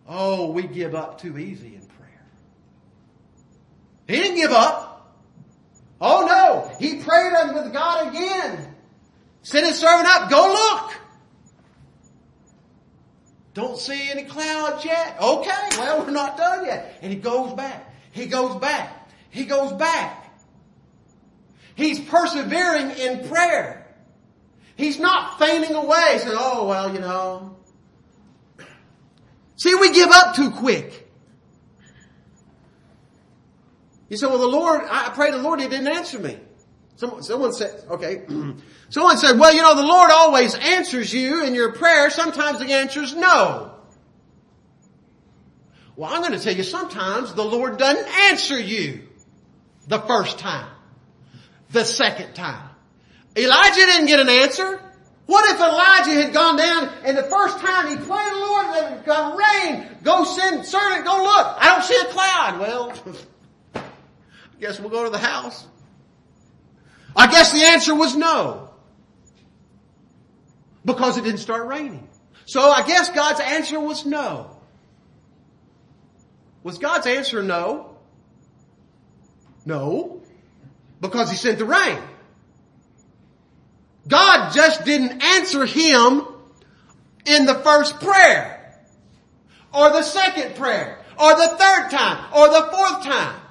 Oh, 0.09 0.51
we 0.51 0.63
give 0.63 0.95
up 0.95 1.21
too 1.21 1.39
easy 1.39 1.75
in 1.75 1.87
prayer. 1.87 2.25
He 4.09 4.17
didn't 4.17 4.37
give 4.37 4.51
up. 4.51 4.89
Oh 6.01 6.27
no, 6.27 6.77
he 6.79 6.97
prayed 7.03 7.33
unto 7.33 7.71
God 7.71 8.09
again. 8.09 8.72
Sent 9.43 9.67
his 9.67 9.79
servant 9.79 10.09
up, 10.09 10.31
go 10.31 10.49
look. 10.53 10.99
Don't 13.55 13.79
see 13.79 14.11
any 14.11 14.25
clouds 14.25 14.85
yet. 14.85 15.17
Okay, 15.21 15.69
well, 15.79 16.05
we're 16.05 16.11
not 16.11 16.37
done 16.37 16.65
yet. 16.65 16.99
And 17.03 17.13
he 17.13 17.19
goes 17.19 17.53
back. 17.53 17.93
He 18.13 18.27
goes 18.27 18.57
back. 18.57 19.11
He 19.31 19.45
goes 19.45 19.73
back. 19.73 20.23
He's 21.75 22.01
persevering 22.01 22.91
in 22.93 23.29
prayer. 23.29 23.87
He's 24.77 24.99
not 24.99 25.39
fainting 25.39 25.75
away 25.75 26.19
saying, 26.19 26.37
oh, 26.39 26.67
well, 26.67 26.93
you 26.93 27.01
know. 27.01 27.57
See, 29.57 29.75
we 29.75 29.93
give 29.93 30.11
up 30.11 30.35
too 30.35 30.51
quick. 30.51 31.11
You 34.09 34.17
say, 34.17 34.27
well, 34.27 34.39
the 34.39 34.47
Lord, 34.47 34.83
I 34.91 35.11
prayed 35.11 35.35
the 35.35 35.39
Lord, 35.39 35.61
He 35.61 35.69
didn't 35.69 35.89
answer 35.89 36.19
me. 36.19 36.39
Someone, 36.97 37.23
someone 37.23 37.53
said, 37.53 37.85
okay. 37.91 38.23
someone 38.91 39.19
said, 39.19 39.39
well, 39.39 39.55
you 39.55 39.63
know, 39.63 39.75
the 39.75 39.83
Lord 39.83 40.11
always 40.11 40.55
answers 40.55 41.13
you 41.13 41.45
in 41.45 41.55
your 41.55 41.73
prayer. 41.73 42.11
Sometimes 42.11 42.59
the 42.61 42.73
answer 42.73 43.03
is 43.03 43.15
no. 43.15 43.73
Well, 45.97 46.13
I'm 46.13 46.21
going 46.21 46.33
to 46.33 46.39
tell 46.39 46.55
you, 46.55 46.63
sometimes 46.63 47.35
the 47.35 47.45
Lord 47.45 47.77
doesn't 47.79 48.09
answer 48.31 48.59
you 48.59 49.03
the 49.87 49.99
first 50.01 50.39
time, 50.39 50.69
the 51.71 51.85
second 51.85 52.35
time. 52.35 52.71
Elijah 53.37 53.87
didn't 53.87 54.07
get 54.07 54.21
an 54.21 54.29
answer. 54.29 54.81
What 55.27 55.49
if 55.55 55.61
Elijah 55.61 56.23
had 56.23 56.33
gone 56.33 56.57
down 56.57 56.91
and 57.05 57.17
the 57.17 57.23
first 57.23 57.59
time 57.59 57.89
he 57.89 57.97
prayed 57.97 58.29
to 58.29 58.35
the 58.35 58.41
Lord 58.41 58.67
that 58.67 58.93
it 58.93 59.07
got 59.07 59.39
rain, 59.39 59.89
go 60.03 60.25
send 60.25 60.67
servant, 60.67 61.05
go 61.05 61.23
look. 61.23 61.57
I 61.59 61.67
don't 61.67 61.85
see 61.85 62.01
a 62.01 62.13
cloud. 62.13 62.61
Well, 62.61 62.93
I 63.75 64.61
guess 64.61 64.81
we'll 64.81 64.91
go 64.91 65.05
to 65.05 65.11
the 65.11 65.19
house. 65.19 65.67
I 67.15 67.31
guess 67.31 67.53
the 67.53 67.63
answer 67.65 67.95
was 67.95 68.17
no. 68.17 68.71
Because 70.85 71.19
it 71.19 71.25
didn't 71.25 71.41
start 71.41 71.67
raining. 71.67 72.09
So 72.47 72.61
I 72.61 72.87
guess 72.87 73.11
God's 73.11 73.41
answer 73.41 73.79
was 73.79 74.05
no. 74.05 74.57
Was 76.63 76.79
God's 76.79 77.07
answer 77.07 77.43
no? 77.43 77.97
No. 79.65 80.23
Because 81.01 81.31
he 81.31 81.37
sent 81.37 81.59
the 81.59 81.65
rain. 81.65 81.99
God 84.09 84.53
just 84.53 84.85
didn't 84.85 85.23
answer 85.23 85.65
him 85.65 86.27
in 87.27 87.47
the 87.47 87.55
first 87.55 88.01
prayer. 88.01 88.81
Or 89.73 89.91
the 89.91 90.03
second 90.03 90.57
prayer. 90.57 90.99
Or 91.19 91.35
the 91.35 91.49
third 91.49 91.91
time. 91.91 92.33
Or 92.35 92.49
the 92.49 92.69
fourth 92.73 93.05
time. 93.05 93.42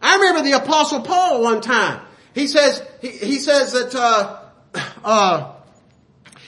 I 0.00 0.16
remember 0.16 0.42
the 0.42 0.52
apostle 0.52 1.00
Paul 1.00 1.42
one 1.42 1.60
time. 1.60 2.00
He 2.34 2.46
says, 2.46 2.82
he, 3.00 3.08
he 3.08 3.38
says 3.38 3.72
that, 3.72 3.94
uh, 3.94 4.40
uh, 5.04 5.54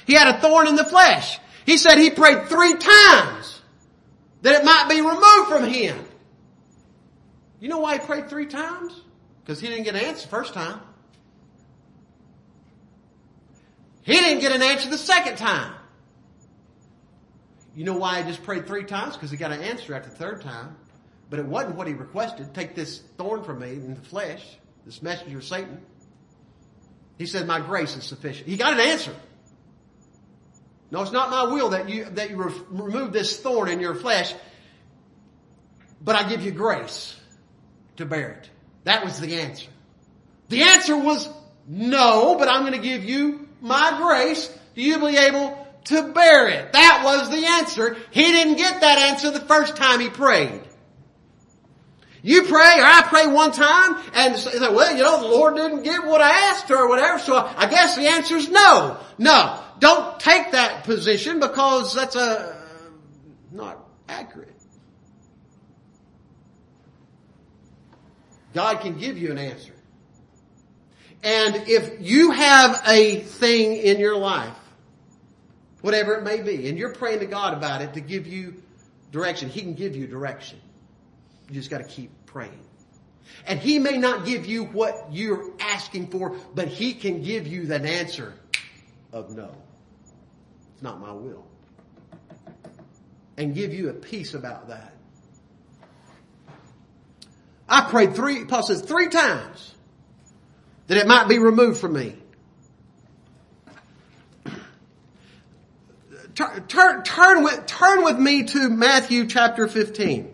he 0.06 0.14
had 0.14 0.36
a 0.36 0.40
thorn 0.40 0.68
in 0.68 0.76
the 0.76 0.84
flesh. 0.84 1.38
He 1.66 1.76
said 1.76 1.98
he 1.98 2.10
prayed 2.10 2.48
three 2.48 2.74
times 2.74 3.60
that 4.42 4.60
it 4.60 4.64
might 4.64 4.88
be 4.88 5.00
removed 5.00 5.48
from 5.48 5.64
him. 5.64 6.04
You 7.60 7.68
know 7.68 7.78
why 7.78 7.94
he 7.94 7.98
prayed 8.00 8.30
three 8.30 8.46
times? 8.46 8.98
Because 9.42 9.60
he 9.60 9.68
didn't 9.68 9.84
get 9.84 9.94
an 9.94 10.02
answer 10.02 10.22
the 10.22 10.28
first 10.30 10.54
time. 10.54 10.80
He 14.02 14.14
didn't 14.14 14.40
get 14.40 14.52
an 14.52 14.62
answer 14.62 14.88
the 14.88 14.98
second 14.98 15.36
time. 15.36 15.74
You 17.74 17.84
know 17.84 17.96
why 17.96 18.22
he 18.22 18.28
just 18.28 18.42
prayed 18.42 18.66
three 18.66 18.84
times? 18.84 19.14
Because 19.14 19.30
he 19.30 19.36
got 19.36 19.52
an 19.52 19.60
answer 19.60 19.94
after 19.94 20.10
the 20.10 20.16
third 20.16 20.40
time. 20.40 20.76
But 21.30 21.38
it 21.38 21.46
wasn't 21.46 21.76
what 21.76 21.86
he 21.86 21.94
requested. 21.94 22.52
Take 22.54 22.74
this 22.74 22.98
thorn 23.16 23.44
from 23.44 23.60
me 23.60 23.70
in 23.70 23.94
the 23.94 24.00
flesh, 24.00 24.44
this 24.84 25.00
messenger 25.00 25.38
of 25.38 25.44
Satan. 25.44 25.80
He 27.18 27.26
said, 27.26 27.46
my 27.46 27.60
grace 27.60 27.96
is 27.96 28.04
sufficient. 28.04 28.48
He 28.48 28.56
got 28.56 28.72
an 28.72 28.80
answer. 28.80 29.14
No, 30.90 31.02
it's 31.02 31.12
not 31.12 31.30
my 31.30 31.44
will 31.44 31.70
that 31.70 31.88
you, 31.88 32.04
that 32.04 32.30
you 32.30 32.42
re- 32.42 32.54
remove 32.70 33.12
this 33.12 33.38
thorn 33.38 33.68
in 33.68 33.78
your 33.78 33.94
flesh, 33.94 34.34
but 36.02 36.16
I 36.16 36.28
give 36.28 36.42
you 36.42 36.50
grace 36.50 37.16
to 37.96 38.06
bear 38.06 38.30
it. 38.30 38.50
That 38.84 39.04
was 39.04 39.20
the 39.20 39.40
answer. 39.40 39.68
The 40.48 40.62
answer 40.62 40.96
was 40.96 41.28
no, 41.68 42.36
but 42.36 42.48
I'm 42.48 42.62
going 42.62 42.72
to 42.72 42.78
give 42.78 43.04
you 43.04 43.48
my 43.60 43.98
grace. 44.02 44.52
Do 44.74 44.82
you 44.82 44.98
be 44.98 45.16
able 45.16 45.68
to 45.84 46.12
bear 46.12 46.48
it? 46.48 46.72
That 46.72 47.02
was 47.04 47.30
the 47.30 47.46
answer. 47.46 47.96
He 48.10 48.22
didn't 48.22 48.56
get 48.56 48.80
that 48.80 48.98
answer 48.98 49.30
the 49.30 49.40
first 49.40 49.76
time 49.76 50.00
he 50.00 50.08
prayed. 50.08 50.62
You 52.22 52.42
pray 52.42 52.78
or 52.78 52.84
I 52.84 53.02
pray 53.06 53.26
one 53.26 53.52
time 53.52 53.96
and 54.14 54.36
say, 54.36 54.58
well, 54.58 54.94
you 54.94 55.02
know, 55.02 55.22
the 55.22 55.28
Lord 55.28 55.56
didn't 55.56 55.82
give 55.82 56.04
what 56.04 56.20
I 56.20 56.30
asked 56.50 56.70
or 56.70 56.88
whatever, 56.88 57.18
so 57.18 57.36
I 57.36 57.66
guess 57.68 57.96
the 57.96 58.08
answer 58.08 58.36
is 58.36 58.50
no. 58.50 58.98
No. 59.18 59.62
Don't 59.78 60.20
take 60.20 60.52
that 60.52 60.84
position 60.84 61.40
because 61.40 61.94
that's 61.94 62.16
a 62.16 62.62
not 63.50 63.78
accurate. 64.08 64.54
God 68.52 68.80
can 68.80 68.98
give 68.98 69.16
you 69.16 69.30
an 69.30 69.38
answer. 69.38 69.72
And 71.22 71.68
if 71.68 72.00
you 72.00 72.30
have 72.30 72.82
a 72.86 73.20
thing 73.20 73.76
in 73.76 73.98
your 73.98 74.16
life, 74.16 74.56
whatever 75.82 76.14
it 76.14 76.24
may 76.24 76.42
be, 76.42 76.68
and 76.68 76.78
you're 76.78 76.94
praying 76.94 77.20
to 77.20 77.26
God 77.26 77.54
about 77.54 77.82
it 77.82 77.94
to 77.94 78.00
give 78.00 78.26
you 78.26 78.62
direction, 79.12 79.48
He 79.48 79.60
can 79.60 79.74
give 79.74 79.94
you 79.94 80.06
direction. 80.06 80.58
You 81.50 81.54
just 81.54 81.68
gotta 81.68 81.84
keep 81.84 82.10
praying. 82.26 82.64
And 83.46 83.58
He 83.58 83.80
may 83.80 83.98
not 83.98 84.24
give 84.24 84.46
you 84.46 84.64
what 84.64 85.08
you're 85.10 85.50
asking 85.58 86.06
for, 86.08 86.36
but 86.54 86.68
He 86.68 86.94
can 86.94 87.22
give 87.22 87.48
you 87.48 87.66
that 87.66 87.84
answer 87.84 88.34
of 89.12 89.34
no. 89.36 89.50
It's 90.74 90.82
not 90.82 91.00
my 91.00 91.10
will. 91.10 91.44
And 93.36 93.52
give 93.52 93.74
you 93.74 93.88
a 93.88 93.92
peace 93.92 94.34
about 94.34 94.68
that. 94.68 94.94
I 97.68 97.88
prayed 97.90 98.14
three, 98.14 98.44
Paul 98.44 98.62
says 98.62 98.82
three 98.82 99.08
times 99.08 99.74
that 100.86 100.98
it 100.98 101.06
might 101.06 101.28
be 101.28 101.38
removed 101.38 101.80
from 101.80 101.94
me. 101.94 102.16
Turn, 106.34 106.66
turn, 106.68 107.02
turn, 107.02 107.42
with, 107.42 107.66
turn 107.66 108.04
with 108.04 108.18
me 108.18 108.44
to 108.44 108.68
Matthew 108.68 109.26
chapter 109.26 109.66
15. 109.66 110.29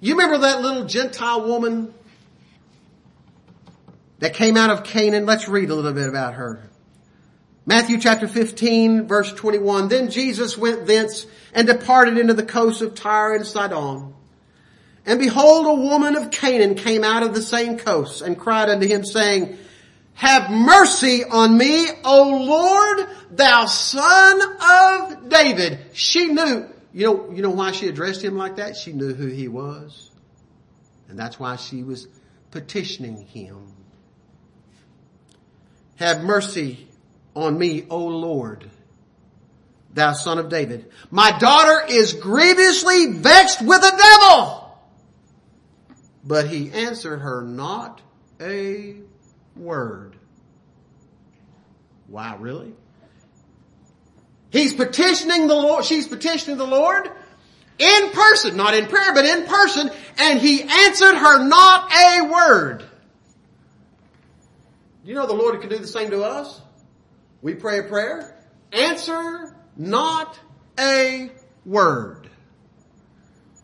You 0.00 0.14
remember 0.14 0.38
that 0.38 0.62
little 0.62 0.86
Gentile 0.86 1.46
woman 1.46 1.92
that 4.18 4.34
came 4.34 4.56
out 4.56 4.70
of 4.70 4.84
Canaan? 4.84 5.26
Let's 5.26 5.48
read 5.48 5.70
a 5.70 5.74
little 5.74 5.92
bit 5.92 6.08
about 6.08 6.34
her. 6.34 6.62
Matthew 7.66 7.98
chapter 7.98 8.26
15 8.26 9.06
verse 9.06 9.32
21. 9.32 9.88
Then 9.88 10.10
Jesus 10.10 10.56
went 10.56 10.86
thence 10.86 11.26
and 11.52 11.66
departed 11.66 12.18
into 12.18 12.34
the 12.34 12.42
coast 12.42 12.80
of 12.82 12.94
Tyre 12.94 13.34
and 13.34 13.46
Sidon. 13.46 14.14
And 15.04 15.18
behold, 15.18 15.66
a 15.66 15.82
woman 15.82 16.16
of 16.16 16.30
Canaan 16.30 16.74
came 16.74 17.04
out 17.04 17.22
of 17.22 17.34
the 17.34 17.42
same 17.42 17.78
coast 17.78 18.22
and 18.22 18.38
cried 18.38 18.68
unto 18.68 18.86
him 18.86 19.04
saying, 19.04 19.58
have 20.20 20.50
mercy 20.50 21.24
on 21.24 21.56
me, 21.56 21.86
O 22.04 22.44
Lord, 22.44 23.08
thou 23.30 23.64
son 23.64 24.40
of 24.60 25.30
David. 25.30 25.78
She 25.94 26.26
knew, 26.26 26.68
you 26.92 27.06
know, 27.06 27.30
you 27.30 27.42
know 27.42 27.50
why 27.50 27.72
she 27.72 27.88
addressed 27.88 28.22
him 28.22 28.36
like 28.36 28.56
that? 28.56 28.76
She 28.76 28.92
knew 28.92 29.14
who 29.14 29.26
he 29.26 29.48
was. 29.48 30.10
And 31.08 31.18
that's 31.18 31.38
why 31.38 31.56
she 31.56 31.82
was 31.82 32.08
petitioning 32.50 33.26
him. 33.26 33.74
Have 35.96 36.22
mercy 36.22 36.88
on 37.34 37.58
me, 37.58 37.84
O 37.90 38.06
Lord, 38.06 38.68
thou 39.92 40.12
son 40.12 40.38
of 40.38 40.48
David. 40.48 40.90
My 41.10 41.36
daughter 41.38 41.86
is 41.88 42.14
grievously 42.14 43.12
vexed 43.12 43.60
with 43.60 43.80
the 43.80 43.90
devil. 43.90 44.78
But 46.24 46.48
he 46.48 46.70
answered 46.70 47.18
her 47.18 47.42
not 47.42 48.00
a 48.40 48.96
word. 49.56 50.16
Wow, 52.08 52.38
really? 52.38 52.74
He's 54.50 54.74
petitioning 54.74 55.46
the 55.46 55.54
Lord, 55.54 55.84
she's 55.84 56.08
petitioning 56.08 56.58
the 56.58 56.66
Lord 56.66 57.10
in 57.78 58.10
person, 58.10 58.56
not 58.56 58.74
in 58.74 58.86
prayer, 58.86 59.14
but 59.14 59.24
in 59.24 59.46
person, 59.46 59.90
and 60.18 60.40
he 60.40 60.62
answered 60.62 61.14
her 61.14 61.44
not 61.46 61.90
a 61.92 62.28
word. 62.28 62.84
You 65.04 65.14
know 65.14 65.26
the 65.26 65.32
Lord 65.34 65.58
can 65.60 65.70
do 65.70 65.78
the 65.78 65.86
same 65.86 66.10
to 66.10 66.22
us? 66.22 66.60
We 67.40 67.54
pray 67.54 67.78
a 67.78 67.82
prayer. 67.84 68.36
Answer 68.70 69.56
not 69.76 70.38
a 70.78 71.32
word. 71.64 72.28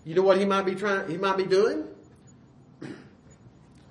You 0.04 0.14
know 0.14 0.22
what 0.22 0.38
he 0.38 0.44
might 0.44 0.64
be 0.64 0.74
trying, 0.74 1.10
he 1.10 1.18
might 1.18 1.36
be 1.36 1.44
doing? 1.44 1.84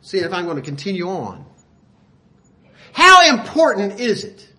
See 0.01 0.17
if 0.17 0.33
I'm 0.33 0.45
going 0.45 0.57
to 0.57 0.63
continue 0.63 1.07
on. 1.07 1.45
How 2.93 3.29
important 3.29 3.99
is 3.99 4.23
it? 4.23 4.49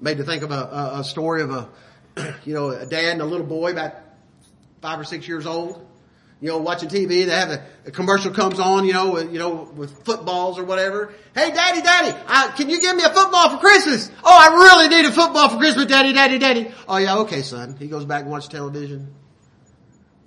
Made 0.00 0.18
to 0.18 0.24
think 0.24 0.42
of 0.42 0.50
a, 0.50 0.92
a, 0.94 1.04
story 1.04 1.42
of 1.42 1.50
a, 1.50 1.68
you 2.44 2.54
know, 2.54 2.70
a 2.70 2.86
dad 2.86 3.12
and 3.12 3.20
a 3.20 3.24
little 3.24 3.46
boy 3.46 3.72
about 3.72 3.94
five 4.80 4.98
or 4.98 5.04
six 5.04 5.28
years 5.28 5.46
old, 5.46 5.86
you 6.40 6.48
know, 6.48 6.58
watching 6.58 6.88
TV, 6.88 7.26
they 7.26 7.26
have 7.26 7.50
a, 7.50 7.66
a 7.86 7.90
commercial 7.90 8.32
comes 8.32 8.58
on, 8.58 8.86
you 8.86 8.94
know, 8.94 9.12
with, 9.12 9.32
you 9.32 9.38
know, 9.38 9.70
with 9.76 10.04
footballs 10.04 10.58
or 10.58 10.64
whatever. 10.64 11.12
Hey, 11.34 11.50
daddy, 11.50 11.82
daddy, 11.82 12.16
uh, 12.26 12.50
can 12.52 12.70
you 12.70 12.80
give 12.80 12.96
me 12.96 13.02
a 13.02 13.10
football 13.10 13.50
for 13.50 13.58
Christmas? 13.58 14.10
Oh, 14.24 14.38
I 14.38 14.54
really 14.54 14.88
need 14.88 15.04
a 15.04 15.12
football 15.12 15.50
for 15.50 15.58
Christmas, 15.58 15.86
daddy, 15.86 16.14
daddy, 16.14 16.38
daddy. 16.38 16.72
Oh 16.88 16.96
yeah, 16.96 17.18
okay, 17.18 17.42
son. 17.42 17.76
He 17.78 17.88
goes 17.88 18.06
back 18.06 18.22
and 18.22 18.30
watches 18.30 18.48
television. 18.48 19.14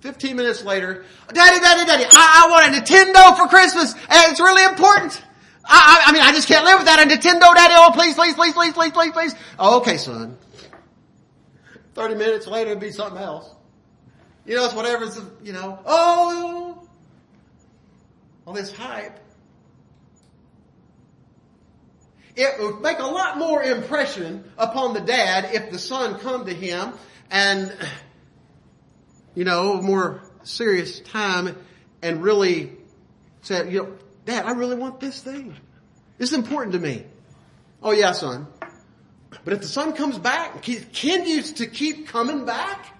Fifteen 0.00 0.36
minutes 0.36 0.62
later, 0.62 1.04
daddy, 1.32 1.60
daddy, 1.60 1.84
daddy, 1.84 2.04
I, 2.04 2.44
I 2.44 2.50
want 2.50 2.76
a 2.76 2.78
Nintendo 2.78 3.36
for 3.36 3.48
Christmas, 3.48 3.94
and 3.94 4.30
it's 4.30 4.38
really 4.38 4.64
important. 4.64 5.20
I, 5.66 6.04
I, 6.06 6.12
mean, 6.12 6.22
I 6.22 6.32
just 6.32 6.48
can't 6.48 6.64
live 6.64 6.78
without 6.78 7.00
a 7.00 7.06
Nintendo, 7.06 7.54
daddy. 7.54 7.74
Oh, 7.76 7.90
please, 7.94 8.14
please, 8.14 8.34
please, 8.34 8.52
please, 8.52 8.72
please, 8.72 8.92
please, 8.92 9.12
please. 9.12 9.34
Oh, 9.58 9.78
okay, 9.78 9.96
son. 9.96 10.36
Thirty 11.94 12.14
minutes 12.14 12.46
later, 12.46 12.70
it'd 12.70 12.80
be 12.80 12.90
something 12.90 13.22
else. 13.22 13.48
You 14.46 14.56
know, 14.56 14.64
it's 14.64 14.74
whatever's, 14.74 15.18
you 15.42 15.52
know, 15.52 15.78
oh, 15.86 16.86
all 18.46 18.52
this 18.52 18.72
hype. 18.72 19.20
It 22.36 22.60
would 22.60 22.80
make 22.80 22.98
a 22.98 23.06
lot 23.06 23.38
more 23.38 23.62
impression 23.62 24.44
upon 24.58 24.92
the 24.92 25.00
dad 25.00 25.50
if 25.52 25.70
the 25.70 25.78
son 25.78 26.18
come 26.18 26.46
to 26.46 26.52
him 26.52 26.92
and, 27.30 27.74
you 29.34 29.44
know, 29.44 29.80
more 29.80 30.24
serious 30.42 30.98
time 31.00 31.56
and 32.02 32.22
really 32.22 32.72
said, 33.42 33.72
you 33.72 33.82
know, 33.84 33.98
dad, 34.24 34.46
I 34.46 34.52
really 34.52 34.76
want 34.76 35.00
this 35.00 35.20
thing. 35.20 35.56
This 36.18 36.32
is 36.32 36.38
important 36.38 36.72
to 36.72 36.78
me. 36.78 37.04
Oh 37.82 37.92
yeah, 37.92 38.12
son. 38.12 38.46
But 39.44 39.52
if 39.52 39.60
the 39.60 39.68
son 39.68 39.94
comes 39.94 40.18
back, 40.18 40.54
and 40.54 40.62
continues 40.62 41.52
to 41.54 41.66
keep 41.66 42.08
coming 42.08 42.44
back, 42.44 42.94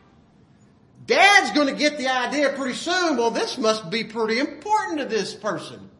Dad's 1.07 1.51
going 1.51 1.69
to 1.69 1.75
get 1.75 1.99
the 1.99 2.09
idea 2.09 2.51
pretty 2.51 2.75
soon, 2.75 3.17
well, 3.17 3.31
this 3.31 3.59
must 3.59 3.91
be 3.91 4.05
pretty 4.05 4.39
important 4.39 4.99
to 4.99 5.05
this 5.05 5.35
person. 5.35 5.91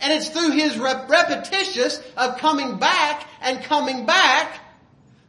And 0.00 0.12
it's 0.12 0.28
through 0.28 0.52
his 0.52 0.78
rep- 0.78 1.08
repetitious 1.08 2.00
of 2.16 2.38
coming 2.38 2.78
back 2.78 3.26
and 3.40 3.62
coming 3.64 4.06
back 4.06 4.60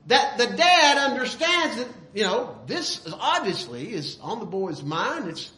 that 0.07 0.37
the 0.37 0.45
dad 0.45 0.97
understands 0.97 1.77
that, 1.77 1.87
you 2.13 2.23
know, 2.23 2.59
this 2.67 3.07
obviously 3.19 3.91
is 3.93 4.19
on 4.21 4.39
the 4.39 4.45
boy's 4.45 4.83
mind. 4.83 5.29
It's, 5.29 5.51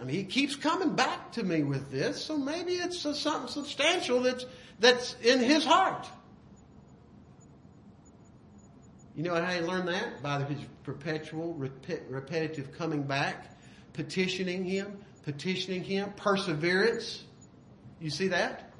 I 0.00 0.04
mean, 0.04 0.16
he 0.16 0.24
keeps 0.24 0.54
coming 0.54 0.94
back 0.94 1.32
to 1.32 1.42
me 1.42 1.62
with 1.62 1.90
this, 1.90 2.24
so 2.24 2.36
maybe 2.36 2.72
it's 2.72 3.00
something 3.00 3.48
substantial 3.48 4.22
that's, 4.22 4.46
that's 4.78 5.16
in 5.22 5.40
his 5.40 5.64
heart. 5.64 6.08
You 9.16 9.24
know 9.24 9.34
how 9.34 9.50
he 9.50 9.60
learned 9.60 9.88
that? 9.88 10.22
By 10.22 10.40
his 10.44 10.60
perpetual, 10.84 11.54
repetitive 11.54 12.70
coming 12.78 13.02
back, 13.02 13.58
petitioning 13.92 14.64
him, 14.64 14.96
petitioning 15.24 15.82
him, 15.82 16.12
perseverance. 16.16 17.24
You 18.00 18.10
see 18.10 18.28
that? 18.28 18.70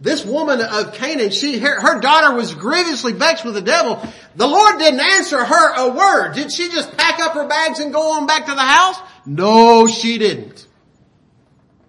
This 0.00 0.24
woman 0.24 0.60
of 0.62 0.94
Canaan, 0.94 1.30
she, 1.30 1.58
her, 1.58 1.78
her, 1.78 2.00
daughter 2.00 2.34
was 2.34 2.54
grievously 2.54 3.12
vexed 3.12 3.44
with 3.44 3.52
the 3.52 3.60
devil. 3.60 4.02
The 4.36 4.46
Lord 4.46 4.78
didn't 4.78 5.00
answer 5.00 5.44
her 5.44 5.74
a 5.74 5.92
word. 5.92 6.34
Did 6.34 6.52
she 6.52 6.68
just 6.68 6.96
pack 6.96 7.20
up 7.20 7.32
her 7.32 7.48
bags 7.48 7.80
and 7.80 7.92
go 7.92 8.12
on 8.12 8.26
back 8.26 8.46
to 8.46 8.54
the 8.54 8.60
house? 8.60 8.96
No, 9.26 9.86
she 9.86 10.18
didn't. 10.18 10.66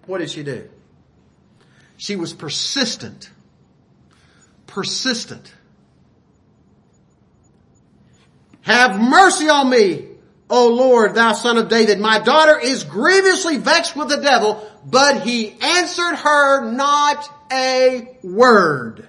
What 0.06 0.18
did 0.18 0.30
she 0.30 0.42
do? 0.42 0.68
She 1.96 2.16
was 2.16 2.32
persistent. 2.32 3.30
Persistent. 4.66 5.52
Have 8.62 9.00
mercy 9.00 9.48
on 9.48 9.70
me, 9.70 10.08
O 10.50 10.68
Lord, 10.68 11.14
thou 11.14 11.32
son 11.32 11.58
of 11.58 11.68
David. 11.68 12.00
My 12.00 12.18
daughter 12.18 12.58
is 12.58 12.84
grievously 12.84 13.58
vexed 13.58 13.96
with 13.96 14.08
the 14.08 14.18
devil, 14.18 14.68
but 14.84 15.22
he 15.22 15.52
answered 15.60 16.16
her 16.16 16.70
not 16.70 17.28
a 17.52 18.16
word. 18.22 19.08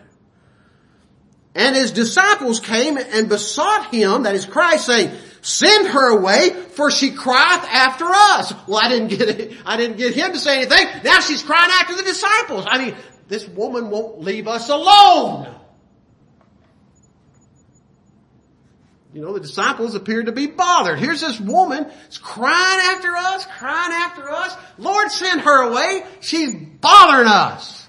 And 1.56 1.76
his 1.76 1.92
disciples 1.92 2.60
came 2.60 2.98
and 2.98 3.30
besought 3.30 3.94
him, 3.94 4.24
that 4.24 4.34
is 4.34 4.46
Christ, 4.46 4.88
saying, 4.88 5.16
send 5.42 5.88
her 5.88 6.18
away, 6.18 6.50
for 6.50 6.90
she 6.90 7.12
crieth 7.12 7.64
after 7.66 8.06
us. 8.06 8.54
Well, 8.68 8.80
I 8.80 8.90
didn't 8.90 9.10
get 9.10 9.22
it. 9.22 9.58
I 9.66 9.78
didn't 9.78 9.98
get 9.98 10.16
him 10.16 10.34
to 10.34 10.40
say 10.40 10.62
anything. 10.62 10.88
Now 11.04 11.20
she's 11.20 11.44
crying 11.44 11.72
after 11.72 11.96
the 11.96 12.04
disciples. 12.04 12.66
I 12.68 12.84
mean, 12.84 12.96
this 13.28 13.48
woman 13.48 13.90
won't 13.90 14.22
leave 14.22 14.48
us 14.48 14.70
alone. 14.70 15.54
you 19.14 19.22
know, 19.22 19.34
the 19.34 19.40
disciples 19.40 19.94
appeared 19.94 20.26
to 20.26 20.32
be 20.32 20.48
bothered. 20.48 20.98
Here's 20.98 21.22
this 21.22 21.40
woman, 21.40 21.90
it's 22.08 22.18
crying 22.18 22.80
after 22.96 23.16
us, 23.16 23.46
crying 23.60 23.94
after 23.94 24.30
us. 24.30 24.56
Lord, 24.80 25.12
send 25.12 25.42
her 25.42 25.70
away. 25.70 26.04
She's 26.20 26.54
bothering 26.56 27.28
us. 27.28 27.88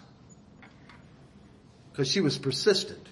Because 1.90 2.10
she 2.10 2.20
was 2.20 2.36
persistent. 2.36 3.03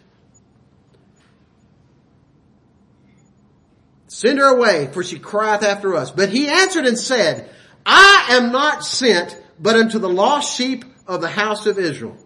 Send 4.22 4.38
her 4.38 4.56
away, 4.56 4.88
for 4.92 5.02
she 5.02 5.18
crieth 5.18 5.64
after 5.64 5.96
us. 5.96 6.12
But 6.12 6.28
he 6.28 6.48
answered 6.48 6.86
and 6.86 6.96
said, 6.96 7.50
I 7.84 8.28
am 8.30 8.52
not 8.52 8.84
sent 8.84 9.36
but 9.58 9.74
unto 9.74 9.98
the 9.98 10.08
lost 10.08 10.56
sheep 10.56 10.84
of 11.08 11.20
the 11.20 11.28
house 11.28 11.66
of 11.66 11.76
Israel. 11.76 12.16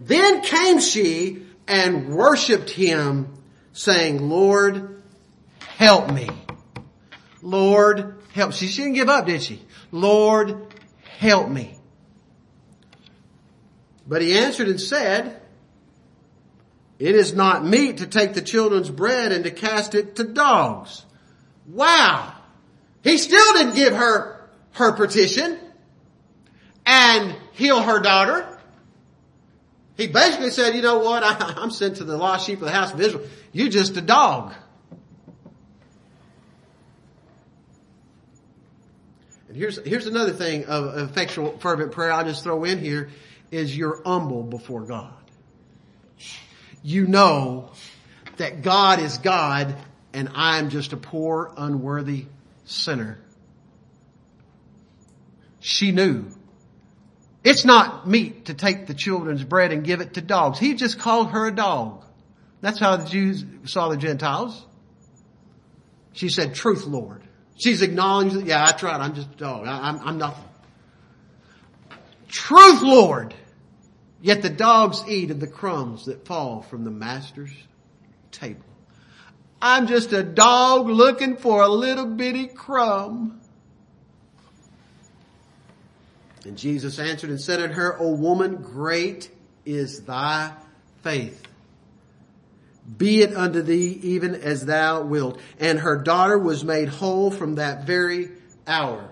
Then 0.00 0.42
came 0.42 0.80
she 0.80 1.46
and 1.68 2.08
worshiped 2.08 2.70
him 2.70 3.38
saying, 3.72 4.28
Lord, 4.28 5.00
help 5.60 6.10
me. 6.10 6.28
Lord, 7.40 8.16
help. 8.32 8.52
She, 8.52 8.66
she 8.66 8.82
didn't 8.82 8.96
give 8.96 9.08
up, 9.08 9.26
did 9.26 9.40
she? 9.40 9.62
Lord, 9.92 10.74
help 11.20 11.48
me. 11.48 11.78
But 14.08 14.22
he 14.22 14.36
answered 14.36 14.66
and 14.66 14.80
said, 14.80 15.40
it 16.98 17.14
is 17.14 17.32
not 17.32 17.64
meet 17.64 17.98
to 17.98 18.06
take 18.06 18.34
the 18.34 18.42
children's 18.42 18.90
bread 18.90 19.32
and 19.32 19.44
to 19.44 19.50
cast 19.50 19.94
it 19.94 20.16
to 20.16 20.24
dogs. 20.24 21.04
Wow. 21.66 22.34
He 23.04 23.18
still 23.18 23.52
didn't 23.54 23.76
give 23.76 23.94
her 23.94 24.48
her 24.72 24.92
petition 24.92 25.58
and 26.84 27.34
heal 27.52 27.80
her 27.80 28.00
daughter. 28.00 28.58
He 29.96 30.06
basically 30.06 30.50
said, 30.50 30.74
you 30.74 30.82
know 30.82 30.98
what? 30.98 31.22
I, 31.24 31.62
am 31.62 31.70
sent 31.70 31.96
to 31.96 32.04
the 32.04 32.16
lost 32.16 32.46
sheep 32.46 32.60
of 32.60 32.64
the 32.64 32.72
house 32.72 32.92
of 32.92 33.00
Israel. 33.00 33.24
You're 33.52 33.68
just 33.68 33.96
a 33.96 34.00
dog. 34.00 34.54
And 39.48 39.56
here's, 39.56 39.78
here's 39.86 40.06
another 40.06 40.32
thing 40.32 40.66
of 40.66 40.98
effectual 40.98 41.58
fervent 41.58 41.92
prayer 41.92 42.12
I'll 42.12 42.24
just 42.24 42.42
throw 42.44 42.64
in 42.64 42.78
here 42.78 43.10
is 43.50 43.76
you're 43.76 44.02
humble 44.04 44.42
before 44.42 44.82
God. 44.82 45.17
You 46.82 47.06
know 47.06 47.70
that 48.36 48.62
God 48.62 49.00
is 49.00 49.18
God 49.18 49.74
and 50.12 50.30
I'm 50.34 50.70
just 50.70 50.92
a 50.92 50.96
poor, 50.96 51.52
unworthy 51.56 52.26
sinner. 52.64 53.18
She 55.60 55.92
knew. 55.92 56.26
It's 57.44 57.64
not 57.64 58.08
meet 58.08 58.46
to 58.46 58.54
take 58.54 58.86
the 58.86 58.94
children's 58.94 59.44
bread 59.44 59.72
and 59.72 59.84
give 59.84 60.00
it 60.00 60.14
to 60.14 60.20
dogs. 60.20 60.58
He 60.58 60.74
just 60.74 60.98
called 60.98 61.30
her 61.30 61.46
a 61.46 61.54
dog. 61.54 62.04
That's 62.60 62.78
how 62.78 62.96
the 62.96 63.08
Jews 63.08 63.44
saw 63.64 63.88
the 63.88 63.96
Gentiles. 63.96 64.64
She 66.12 66.28
said, 66.28 66.54
truth, 66.54 66.84
Lord. 66.84 67.22
She's 67.56 67.82
acknowledging, 67.82 68.46
yeah, 68.46 68.64
I 68.64 68.72
tried. 68.72 69.00
I'm 69.00 69.14
just 69.14 69.32
a 69.32 69.36
dog. 69.36 69.66
I, 69.66 69.98
I'm 70.04 70.18
nothing. 70.18 70.44
Truth, 72.28 72.82
Lord. 72.82 73.34
Yet 74.20 74.42
the 74.42 74.50
dogs 74.50 75.04
eat 75.06 75.30
of 75.30 75.40
the 75.40 75.46
crumbs 75.46 76.06
that 76.06 76.26
fall 76.26 76.62
from 76.62 76.84
the 76.84 76.90
master's 76.90 77.52
table. 78.32 78.64
I'm 79.60 79.86
just 79.86 80.12
a 80.12 80.22
dog 80.22 80.88
looking 80.88 81.36
for 81.36 81.62
a 81.62 81.68
little 81.68 82.06
bitty 82.06 82.46
crumb. 82.46 83.40
And 86.44 86.56
Jesus 86.56 86.98
answered 86.98 87.30
and 87.30 87.40
said 87.40 87.60
unto 87.60 87.74
her, 87.74 87.96
O 88.00 88.14
woman, 88.14 88.56
great 88.56 89.30
is 89.64 90.02
thy 90.02 90.52
faith. 91.02 91.42
Be 92.96 93.22
it 93.22 93.36
unto 93.36 93.60
thee 93.60 93.98
even 94.02 94.34
as 94.34 94.64
thou 94.64 95.02
wilt. 95.02 95.38
And 95.60 95.80
her 95.80 95.96
daughter 95.96 96.38
was 96.38 96.64
made 96.64 96.88
whole 96.88 97.30
from 97.30 97.56
that 97.56 97.84
very 97.84 98.30
hour. 98.66 99.10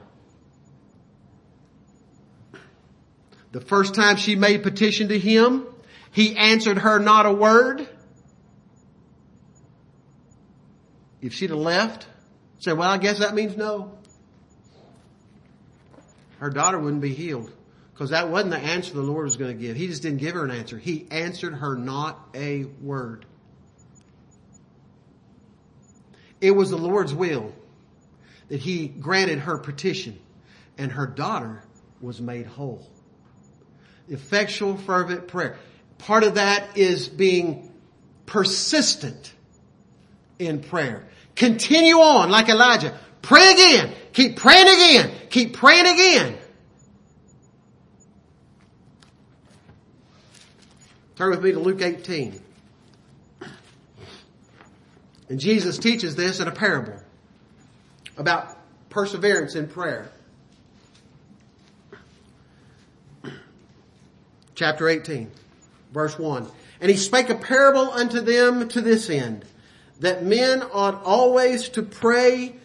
The 3.56 3.62
first 3.62 3.94
time 3.94 4.16
she 4.16 4.36
made 4.36 4.62
petition 4.62 5.08
to 5.08 5.18
him, 5.18 5.66
he 6.12 6.36
answered 6.36 6.76
her 6.76 6.98
not 6.98 7.24
a 7.24 7.32
word. 7.32 7.88
If 11.22 11.32
she'd 11.32 11.48
have 11.48 11.58
left, 11.58 12.06
said, 12.58 12.76
well, 12.76 12.90
I 12.90 12.98
guess 12.98 13.20
that 13.20 13.34
means 13.34 13.56
no. 13.56 13.96
Her 16.38 16.50
daughter 16.50 16.78
wouldn't 16.78 17.00
be 17.00 17.14
healed 17.14 17.50
because 17.94 18.10
that 18.10 18.28
wasn't 18.28 18.50
the 18.50 18.58
answer 18.58 18.92
the 18.92 19.00
Lord 19.00 19.24
was 19.24 19.38
going 19.38 19.56
to 19.56 19.58
give. 19.58 19.74
He 19.74 19.86
just 19.86 20.02
didn't 20.02 20.18
give 20.18 20.34
her 20.34 20.44
an 20.44 20.50
answer. 20.50 20.76
He 20.76 21.06
answered 21.10 21.54
her 21.54 21.76
not 21.76 22.28
a 22.34 22.64
word. 22.82 23.24
It 26.42 26.50
was 26.50 26.68
the 26.68 26.76
Lord's 26.76 27.14
will 27.14 27.54
that 28.48 28.60
he 28.60 28.86
granted 28.86 29.38
her 29.38 29.56
petition 29.56 30.18
and 30.76 30.92
her 30.92 31.06
daughter 31.06 31.62
was 32.02 32.20
made 32.20 32.44
whole 32.44 32.86
effectual 34.08 34.76
fervent 34.76 35.28
prayer. 35.28 35.58
Part 35.98 36.24
of 36.24 36.34
that 36.34 36.76
is 36.76 37.08
being 37.08 37.72
persistent 38.26 39.32
in 40.38 40.60
prayer. 40.60 41.06
Continue 41.34 41.96
on 41.96 42.30
like 42.30 42.48
Elijah. 42.48 42.98
Pray 43.22 43.52
again. 43.52 43.92
Keep 44.12 44.36
praying 44.36 44.68
again. 44.68 45.10
Keep 45.30 45.54
praying 45.54 45.86
again. 45.86 46.38
Turn 51.16 51.30
with 51.30 51.42
me 51.42 51.52
to 51.52 51.58
Luke 51.58 51.80
18. 51.80 52.40
And 55.28 55.40
Jesus 55.40 55.78
teaches 55.78 56.14
this 56.14 56.40
in 56.40 56.46
a 56.46 56.52
parable 56.52 57.00
about 58.16 58.56
perseverance 58.90 59.54
in 59.54 59.66
prayer. 59.66 60.10
Chapter 64.56 64.88
18, 64.88 65.30
verse 65.92 66.18
1. 66.18 66.48
And 66.80 66.90
he 66.90 66.96
spake 66.96 67.30
a 67.30 67.36
parable 67.36 67.90
unto 67.92 68.20
them 68.20 68.68
to 68.70 68.80
this 68.80 69.08
end, 69.08 69.44
that 70.00 70.24
men 70.24 70.62
ought 70.72 71.04
always 71.04 71.68
to 71.70 71.82
pray 71.82 72.56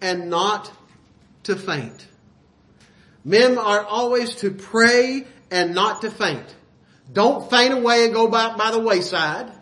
and 0.00 0.30
not 0.30 0.72
to 1.44 1.56
faint. 1.56 2.06
Men 3.24 3.58
are 3.58 3.84
always 3.84 4.36
to 4.36 4.50
pray 4.50 5.26
and 5.50 5.74
not 5.74 6.02
to 6.02 6.10
faint. 6.10 6.54
Don't 7.12 7.50
faint 7.50 7.74
away 7.74 8.06
and 8.06 8.14
go 8.14 8.28
by, 8.28 8.56
by 8.56 8.70
the 8.70 8.78
wayside. 8.78 9.52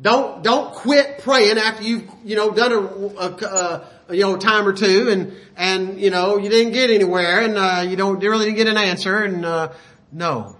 Don't, 0.00 0.42
don't 0.42 0.74
quit 0.74 1.18
praying 1.18 1.58
after 1.58 1.82
you've, 1.82 2.04
you 2.24 2.36
know, 2.36 2.52
done 2.52 2.72
a, 2.72 2.78
a, 2.78 3.88
a 4.08 4.14
you 4.14 4.20
know, 4.20 4.36
time 4.36 4.66
or 4.66 4.72
two 4.72 5.08
and, 5.08 5.32
and, 5.56 6.00
you 6.00 6.10
know, 6.10 6.36
you 6.36 6.50
didn't 6.50 6.72
get 6.72 6.90
anywhere 6.90 7.40
and, 7.40 7.56
uh, 7.56 7.84
you 7.88 7.96
don't, 7.96 8.22
you 8.22 8.30
really 8.30 8.46
didn't 8.46 8.56
get 8.56 8.68
an 8.68 8.76
answer 8.76 9.22
and, 9.22 9.44
uh, 9.44 9.72
no. 10.12 10.56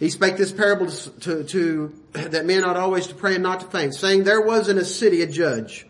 He 0.00 0.08
spake 0.08 0.38
this 0.38 0.50
parable 0.50 0.90
to, 0.90 1.44
to, 1.44 1.94
that 2.12 2.46
men 2.46 2.64
ought 2.64 2.78
always 2.78 3.08
to 3.08 3.14
pray 3.14 3.34
and 3.34 3.42
not 3.42 3.60
to 3.60 3.66
faint, 3.66 3.94
saying, 3.94 4.24
There 4.24 4.40
was 4.40 4.70
in 4.70 4.78
a 4.78 4.84
city 4.84 5.20
a 5.20 5.26
judge, 5.26 5.86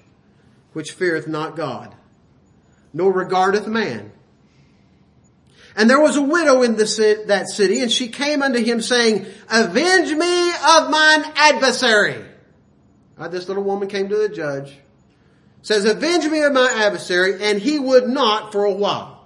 which 0.72 0.90
feareth 0.90 1.28
not 1.28 1.54
God, 1.54 1.94
nor 2.92 3.12
regardeth 3.12 3.68
man. 3.68 4.10
And 5.76 5.88
there 5.88 6.00
was 6.00 6.16
a 6.16 6.22
widow 6.22 6.62
in 6.62 6.74
the, 6.74 7.22
that 7.28 7.48
city, 7.48 7.82
and 7.82 7.92
she 7.92 8.08
came 8.08 8.42
unto 8.42 8.58
him 8.58 8.80
saying, 8.80 9.26
Avenge 9.48 10.10
me 10.10 10.50
of 10.50 10.90
mine 10.90 11.22
adversary. 11.36 12.24
Uh, 13.16 13.28
this 13.28 13.46
little 13.46 13.62
woman 13.62 13.86
came 13.86 14.08
to 14.08 14.16
the 14.16 14.28
judge, 14.28 14.76
says, 15.62 15.84
Avenge 15.84 16.28
me 16.28 16.42
of 16.42 16.52
my 16.52 16.68
adversary, 16.68 17.40
and 17.44 17.60
he 17.60 17.78
would 17.78 18.08
not 18.08 18.50
for 18.50 18.64
a 18.64 18.72
while. 18.72 19.24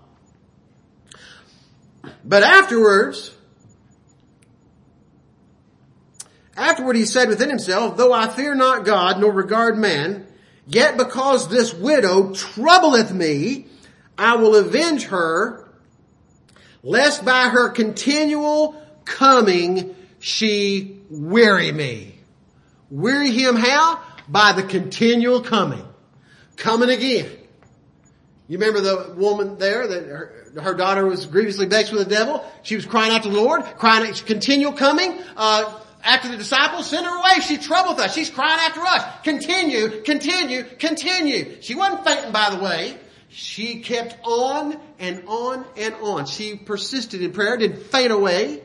But 2.23 2.43
afterwards, 2.43 3.35
Afterward 6.57 6.97
he 6.97 7.05
said 7.05 7.29
within 7.29 7.49
himself, 7.49 7.97
though 7.97 8.13
I 8.13 8.29
fear 8.29 8.55
not 8.55 8.85
God 8.85 9.21
nor 9.21 9.33
regard 9.33 9.77
man, 9.77 10.27
yet 10.67 10.97
because 10.97 11.49
this 11.49 11.75
widow 11.75 12.33
troubleth 12.33 13.13
me, 13.13 13.67
I 14.17 14.37
will 14.37 14.55
avenge 14.55 15.07
her, 15.07 15.69
lest 16.83 17.25
by 17.25 17.49
her 17.49 17.71
continual 17.71 18.81
coming 19.05 19.97
she 20.21 21.01
weary 21.11 21.73
me. 21.73 22.19
Weary 22.91 23.31
him 23.31 23.57
how? 23.57 24.01
By 24.29 24.53
the 24.53 24.63
continual 24.63 25.41
coming. 25.41 25.85
Coming 26.57 26.91
again. 26.91 27.31
You 28.47 28.59
remember 28.59 28.81
the 28.81 29.15
woman 29.17 29.59
there 29.59 29.87
that 29.87 30.07
her, 30.07 30.53
her 30.63 30.75
daughter 30.75 31.07
was 31.07 31.27
grievously 31.27 31.67
vexed 31.67 31.93
with 31.93 32.07
the 32.07 32.15
devil? 32.15 32.45
She 32.63 32.77
was 32.77 32.85
crying 32.85 33.11
out 33.11 33.23
to 33.25 33.31
the 33.31 33.41
Lord, 33.41 33.63
crying 33.79 34.07
out, 34.09 34.23
continual 34.27 34.73
coming. 34.73 35.19
Uh, 35.37 35.81
after 36.05 36.29
the 36.29 36.37
disciples, 36.37 36.89
send 36.89 37.07
her 37.07 37.19
away. 37.19 37.41
She 37.41 37.57
troubleth 37.57 37.99
us. 37.99 38.15
She's 38.15 38.29
crying 38.29 38.61
after 38.61 38.81
us. 38.81 39.03
Continue, 39.25 40.03
continue, 40.03 40.65
continue. 40.79 41.63
She 41.63 41.75
wasn't 41.75 42.05
fainting 42.05 42.31
by 42.31 42.51
the 42.51 42.63
way. 42.63 42.99
She 43.31 43.81
kept 43.81 44.17
on 44.23 44.79
and 44.99 45.25
on 45.27 45.65
and 45.77 45.95
on. 45.95 46.27
She 46.27 46.57
persisted 46.57 47.23
in 47.23 47.33
prayer, 47.33 47.57
didn't 47.57 47.83
faint 47.85 48.13
away. 48.13 48.63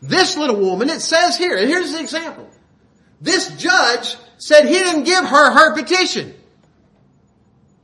This 0.00 0.36
little 0.36 0.56
woman, 0.56 0.88
it 0.88 1.00
says 1.00 1.36
here, 1.36 1.56
and 1.56 1.68
here's 1.68 1.92
the 1.92 2.00
example. 2.00 2.48
This 3.20 3.54
judge 3.56 4.16
said 4.38 4.66
he 4.66 4.74
didn't 4.74 5.04
give 5.04 5.24
her 5.24 5.52
her 5.52 5.74
petition 5.74 6.34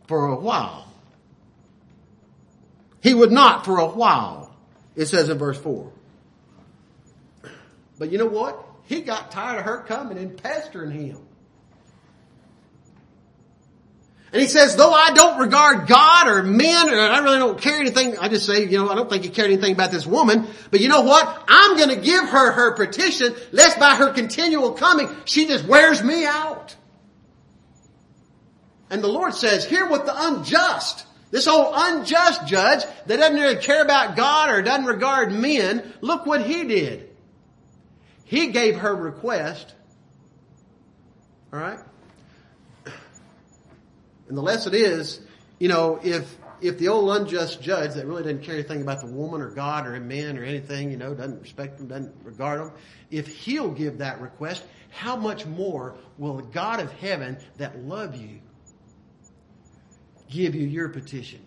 for 0.07 0.29
a 0.29 0.37
while. 0.37 0.91
He 3.03 3.13
would 3.13 3.33
not 3.33 3.65
for 3.65 3.79
a 3.79 3.87
while, 3.87 4.57
it 4.95 5.07
says 5.07 5.29
in 5.29 5.37
verse 5.37 5.59
4. 5.59 5.93
But 7.99 8.11
you 8.11 8.19
know 8.19 8.27
what? 8.27 8.66
He 8.87 9.03
got 9.03 9.31
tired 9.31 9.59
of 9.59 9.65
her 9.65 9.83
coming 9.83 10.17
and 10.19 10.41
pestering 10.41 10.91
him. 10.91 11.19
And 14.33 14.43
he 14.43 14.49
says, 14.49 14.77
though 14.77 14.93
I 14.93 15.13
don't 15.13 15.39
regard 15.39 15.87
God 15.87 16.29
or 16.29 16.43
men, 16.43 16.91
or 16.91 16.99
I 16.99 17.19
really 17.21 17.39
don't 17.39 17.61
care 17.61 17.81
anything, 17.81 18.19
I 18.19 18.29
just 18.29 18.45
say, 18.45 18.67
you 18.67 18.79
know, 18.79 18.91
I 18.91 18.95
don't 18.95 19.09
think 19.09 19.23
he 19.23 19.31
cared 19.31 19.51
anything 19.51 19.73
about 19.73 19.93
this 19.93 20.07
woman, 20.07 20.47
but 20.71 20.81
you 20.81 20.89
know 20.89 21.03
what? 21.03 21.45
I'm 21.49 21.77
gonna 21.79 21.97
give 21.97 22.29
her 22.29 22.53
her 22.53 22.75
petition, 22.75 23.35
lest 23.53 23.79
by 23.79 23.95
her 23.95 24.13
continual 24.13 24.73
coming, 24.73 25.09
she 25.25 25.47
just 25.47 25.65
wears 25.65 26.03
me 26.03 26.27
out. 26.27 26.77
And 28.91 29.03
the 29.03 29.09
Lord 29.09 29.35
says, 29.35 29.65
hear 29.65 29.89
what 29.89 30.07
the 30.07 30.15
unjust, 30.15 31.07
this 31.31 31.49
old 31.49 31.73
unjust 31.75 32.47
judge 32.47 32.85
that 33.07 33.17
doesn't 33.17 33.41
really 33.41 33.57
care 33.57 33.83
about 33.83 34.17
God 34.17 34.51
or 34.51 34.61
doesn't 34.63 34.87
regard 34.87 35.33
men, 35.33 35.95
look 36.01 36.27
what 36.27 36.43
he 36.43 36.65
did. 36.65 37.16
He 38.27 38.49
gave 38.49 38.77
her 38.79 38.95
request. 38.95 39.73
Alright? 41.53 41.79
And 44.29 44.37
the 44.37 44.43
lesson 44.43 44.75
is, 44.75 45.21
you 45.61 45.69
know, 45.69 46.01
if, 46.03 46.37
if 46.61 46.77
the 46.79 46.89
old 46.89 47.17
unjust 47.17 47.63
judge 47.63 47.95
that 47.95 48.05
really 48.05 48.25
doesn't 48.25 48.43
care 48.43 48.57
anything 48.57 48.83
about 48.83 49.01
the 49.01 49.07
woman 49.07 49.41
or 49.41 49.51
God 49.51 49.87
or 49.87 49.99
men 50.01 50.37
or 50.37 50.43
anything, 50.43 50.91
you 50.91 50.97
know, 50.97 51.15
doesn't 51.15 51.41
respect 51.41 51.79
them, 51.79 51.87
doesn't 51.87 52.15
regard 52.25 52.61
them, 52.61 52.73
if 53.13 53.29
he'll 53.29 53.71
give 53.71 53.99
that 53.99 54.21
request, 54.21 54.65
how 54.91 55.15
much 55.15 55.47
more 55.47 55.97
will 56.19 56.39
the 56.39 56.43
God 56.43 56.81
of 56.81 56.93
heaven 56.95 57.39
that 57.59 57.79
love 57.85 58.17
you 58.17 58.41
give 60.29 60.57
you 60.57 60.67
your 60.67 60.89
petition? 60.89 61.46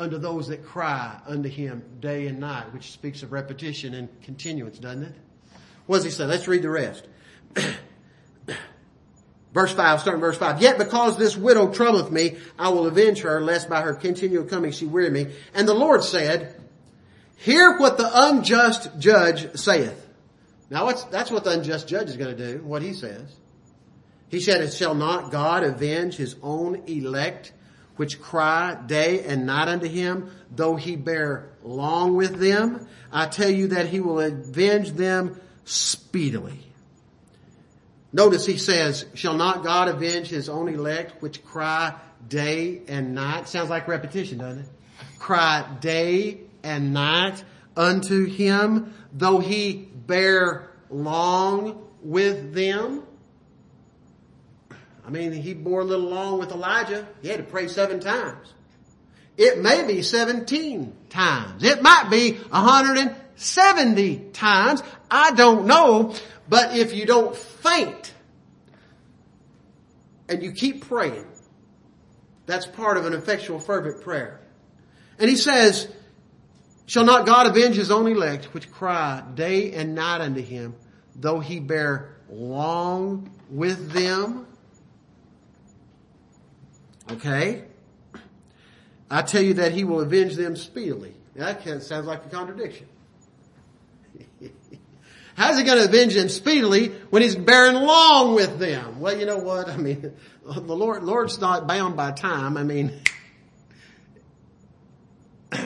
Unto 0.00 0.16
those 0.16 0.48
that 0.48 0.64
cry 0.64 1.20
unto 1.26 1.50
him 1.50 1.82
day 2.00 2.26
and 2.26 2.40
night, 2.40 2.72
which 2.72 2.90
speaks 2.90 3.22
of 3.22 3.32
repetition 3.32 3.92
and 3.92 4.08
continuance, 4.22 4.78
doesn't 4.78 5.02
it? 5.02 5.14
What 5.84 5.98
does 5.98 6.04
he 6.04 6.10
say? 6.10 6.24
Let's 6.24 6.48
read 6.48 6.62
the 6.62 6.70
rest. 6.70 7.06
Verse 9.52 9.72
5, 9.72 10.00
starting 10.00 10.20
verse 10.20 10.38
5. 10.38 10.62
Yet 10.62 10.78
because 10.78 11.18
this 11.18 11.36
widow 11.36 11.72
troubleth 11.72 12.10
me, 12.10 12.36
I 12.58 12.68
will 12.68 12.86
avenge 12.86 13.22
her, 13.22 13.40
lest 13.40 13.68
by 13.68 13.82
her 13.82 13.94
continual 13.94 14.44
coming 14.44 14.70
she 14.70 14.86
weary 14.86 15.10
me. 15.10 15.26
And 15.54 15.66
the 15.66 15.74
Lord 15.74 16.04
said, 16.04 16.54
Hear 17.36 17.76
what 17.76 17.98
the 17.98 18.08
unjust 18.12 18.98
judge 18.98 19.58
saith. 19.58 20.08
Now 20.70 20.90
that's 20.92 21.30
what 21.30 21.42
the 21.42 21.50
unjust 21.50 21.88
judge 21.88 22.08
is 22.08 22.16
going 22.16 22.36
to 22.36 22.52
do, 22.52 22.62
what 22.62 22.80
he 22.80 22.94
says. 22.94 23.34
He 24.28 24.40
said, 24.40 24.60
it 24.60 24.72
Shall 24.72 24.94
not 24.94 25.32
God 25.32 25.64
avenge 25.64 26.14
his 26.14 26.36
own 26.42 26.84
elect, 26.86 27.52
which 28.00 28.18
cry 28.18 28.74
day 28.86 29.24
and 29.24 29.44
night 29.44 29.68
unto 29.68 29.86
him, 29.86 30.30
though 30.56 30.74
he 30.74 30.96
bear 30.96 31.50
long 31.62 32.16
with 32.16 32.40
them? 32.40 32.88
I 33.12 33.26
tell 33.26 33.50
you 33.50 33.66
that 33.66 33.88
he 33.88 34.00
will 34.00 34.20
avenge 34.20 34.92
them 34.92 35.38
speedily. 35.66 36.60
Notice 38.10 38.46
he 38.46 38.56
says, 38.56 39.04
shall 39.12 39.34
not 39.34 39.62
God 39.62 39.88
avenge 39.88 40.28
his 40.28 40.48
own 40.48 40.70
elect 40.70 41.20
which 41.20 41.44
cry 41.44 41.94
day 42.26 42.80
and 42.88 43.14
night? 43.14 43.48
Sounds 43.48 43.68
like 43.68 43.86
repetition, 43.86 44.38
doesn't 44.38 44.62
it? 44.62 44.68
Cry 45.18 45.66
day 45.82 46.40
and 46.62 46.94
night 46.94 47.44
unto 47.76 48.24
him, 48.24 48.94
though 49.12 49.40
he 49.40 49.74
bear 49.74 50.70
long 50.88 51.86
with 52.02 52.54
them. 52.54 53.02
I 55.10 55.12
mean, 55.12 55.32
he 55.32 55.54
bore 55.54 55.80
a 55.80 55.84
little 55.84 56.08
long 56.08 56.38
with 56.38 56.52
Elijah. 56.52 57.04
He 57.20 57.26
had 57.26 57.38
to 57.38 57.42
pray 57.42 57.66
seven 57.66 57.98
times. 57.98 58.54
It 59.36 59.58
may 59.60 59.84
be 59.84 60.02
17 60.02 60.92
times. 61.08 61.64
It 61.64 61.82
might 61.82 62.10
be 62.12 62.34
170 62.34 64.16
times. 64.32 64.84
I 65.10 65.32
don't 65.32 65.66
know. 65.66 66.14
But 66.48 66.76
if 66.76 66.94
you 66.94 67.06
don't 67.06 67.34
faint 67.34 68.14
and 70.28 70.44
you 70.44 70.52
keep 70.52 70.86
praying, 70.86 71.26
that's 72.46 72.66
part 72.66 72.96
of 72.96 73.04
an 73.04 73.12
effectual 73.12 73.58
fervent 73.58 74.04
prayer. 74.04 74.40
And 75.18 75.28
he 75.28 75.34
says, 75.34 75.88
shall 76.86 77.04
not 77.04 77.26
God 77.26 77.48
avenge 77.48 77.74
his 77.74 77.90
own 77.90 78.06
elect, 78.06 78.54
which 78.54 78.70
cry 78.70 79.24
day 79.34 79.72
and 79.72 79.96
night 79.96 80.20
unto 80.20 80.40
him, 80.40 80.76
though 81.16 81.40
he 81.40 81.58
bear 81.58 82.14
long 82.28 83.28
with 83.50 83.90
them? 83.90 84.46
Okay. 87.12 87.64
I 89.10 89.22
tell 89.22 89.42
you 89.42 89.54
that 89.54 89.72
he 89.72 89.84
will 89.84 90.00
avenge 90.00 90.36
them 90.36 90.54
speedily. 90.54 91.14
That 91.34 91.62
sounds 91.82 92.06
like 92.06 92.24
a 92.26 92.28
contradiction. 92.28 92.86
How's 95.34 95.58
he 95.58 95.64
going 95.64 95.78
to 95.78 95.84
avenge 95.84 96.14
them 96.14 96.28
speedily 96.28 96.88
when 97.10 97.22
he's 97.22 97.34
bearing 97.34 97.74
long 97.74 98.34
with 98.34 98.58
them? 98.58 99.00
Well, 99.00 99.18
you 99.18 99.26
know 99.26 99.38
what? 99.38 99.68
I 99.68 99.76
mean, 99.76 100.12
the 100.44 100.76
Lord, 100.76 101.02
Lord's 101.02 101.40
not 101.40 101.66
bound 101.66 101.96
by 101.96 102.12
time. 102.12 102.56
I 102.56 102.62
mean, 102.62 103.00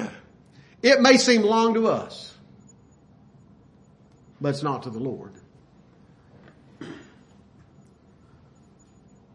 it 0.82 1.00
may 1.00 1.18
seem 1.18 1.42
long 1.42 1.74
to 1.74 1.88
us, 1.88 2.34
but 4.40 4.50
it's 4.50 4.62
not 4.62 4.84
to 4.84 4.90
the 4.90 5.00
Lord. 5.00 5.32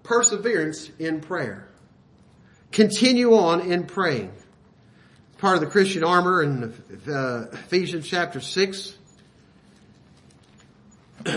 Perseverance 0.04 0.90
in 0.98 1.22
prayer. 1.22 1.69
Continue 2.72 3.36
on 3.36 3.62
in 3.72 3.86
praying. 3.86 4.32
Part 5.38 5.56
of 5.56 5.62
the 5.62 5.68
Christian 5.68 6.04
armor 6.04 6.44
in 6.44 6.74
uh, 7.08 7.48
Ephesians 7.54 8.08
chapter 8.08 8.42
6 8.42 8.96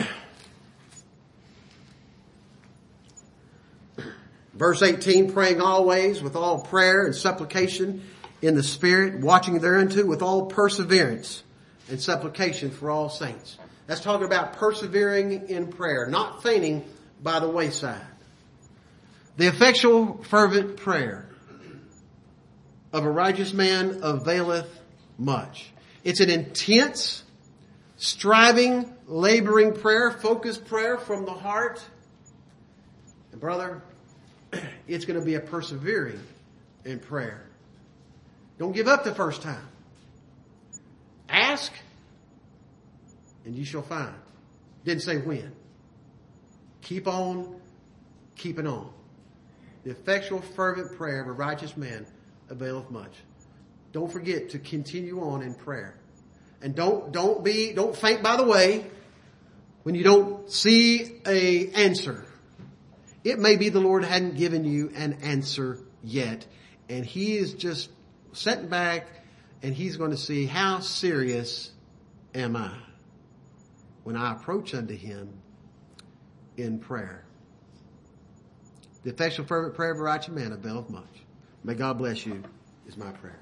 Verse 4.55 4.83
18, 4.83 5.33
praying 5.33 5.61
always 5.61 6.23
with 6.23 6.37
all 6.37 6.61
prayer 6.61 7.05
and 7.05 7.15
supplication 7.15 8.03
in 8.43 8.55
the 8.55 8.63
Spirit, 8.63 9.21
watching 9.21 9.59
thereunto 9.59 10.05
with 10.05 10.23
all 10.23 10.47
perseverance 10.47 11.43
and 11.89 12.01
supplication 12.01 12.71
for 12.71 12.91
all 12.91 13.09
saints. 13.09 13.59
That's 13.87 14.01
talking 14.01 14.27
about 14.27 14.53
persevering 14.55 15.49
in 15.49 15.69
prayer, 15.69 16.07
not 16.07 16.43
fainting 16.43 16.85
by 17.23 17.41
the 17.41 17.49
wayside. 17.49 18.07
The 19.37 19.47
effectual 19.47 20.23
fervent 20.25 20.77
prayer 20.77 21.29
of 22.93 23.05
a 23.05 23.11
righteous 23.11 23.53
man 23.53 24.01
availeth 24.03 24.69
much. 25.19 25.73
It's 26.05 26.21
an 26.21 26.29
intense, 26.29 27.25
striving, 27.97 28.93
laboring 29.07 29.75
prayer, 29.75 30.11
focused 30.11 30.67
prayer 30.67 30.99
from 30.99 31.25
the 31.25 31.33
heart. 31.33 31.83
And 33.31 33.41
brother, 33.41 33.83
it's 34.87 35.07
going 35.07 35.19
to 35.19 35.25
be 35.25 35.37
a 35.37 35.41
persevering 35.41 36.21
in 36.85 36.99
prayer. 36.99 37.47
Don't 38.59 38.73
give 38.73 38.89
up 38.89 39.05
the 39.05 39.15
first 39.15 39.43
time. 39.43 39.69
Ask 41.29 41.73
and 43.45 43.57
you 43.57 43.65
shall 43.65 43.83
find. 43.83 44.15
Didn't 44.85 45.03
say 45.03 45.19
when. 45.19 45.53
Keep 46.83 47.09
on 47.09 47.57
keeping 48.37 48.67
on. 48.67 48.91
The 49.85 49.91
effectual 49.91 50.41
fervent 50.41 50.97
prayer 50.97 51.23
of 51.23 51.29
a 51.29 51.33
righteous 51.33 51.77
man 51.77 52.07
availeth 52.49 52.91
much. 52.91 53.13
Don't 53.93 54.11
forget 54.11 54.51
to 54.51 54.59
continue 54.59 55.21
on 55.21 55.43
in 55.43 55.55
prayer. 55.55 55.97
And 56.63 56.75
don't, 56.75 57.13
don't 57.13 57.43
be, 57.43 57.73
don't 57.73 57.97
faint 57.97 58.23
by 58.23 58.37
the 58.37 58.45
way 58.45 58.87
when 59.83 59.95
you 59.95 60.05
don't 60.05 60.51
see 60.51 61.21
a 61.27 61.71
answer. 61.71 62.25
It 63.25 63.39
may 63.39 63.57
be 63.57 63.69
the 63.69 63.81
Lord 63.81 64.05
hadn't 64.05 64.37
given 64.37 64.65
you 64.65 64.91
an 64.95 65.15
answer 65.23 65.79
yet 66.03 66.47
and 66.93 67.07
he 67.07 67.39
is 67.39 67.55
just 67.55 67.91
sitting 68.33 68.69
back 68.69 69.07
and 69.63 69.75
he's 69.75 69.97
going 69.97 70.11
to 70.11 70.17
see 70.17 70.45
how 70.45 70.81
serious 70.81 71.71
am 72.35 72.55
I 72.55 72.77
when 74.05 74.17
I 74.17 74.33
approach 74.33 74.75
unto 74.75 74.95
him 74.95 75.33
in 76.57 76.79
prayer. 76.79 77.25
The 79.03 79.11
effectual 79.11 79.47
fervent 79.47 79.75
prayer 79.75 79.93
of 79.93 79.99
a 79.99 80.03
righteous 80.03 80.33
man 80.33 80.53
availeth 80.53 80.89
much. 80.89 81.23
May 81.65 81.75
God 81.75 81.99
bless 81.99 82.25
you 82.25 82.43
is 82.87 82.97
my 82.97 83.11
prayer. 83.11 83.42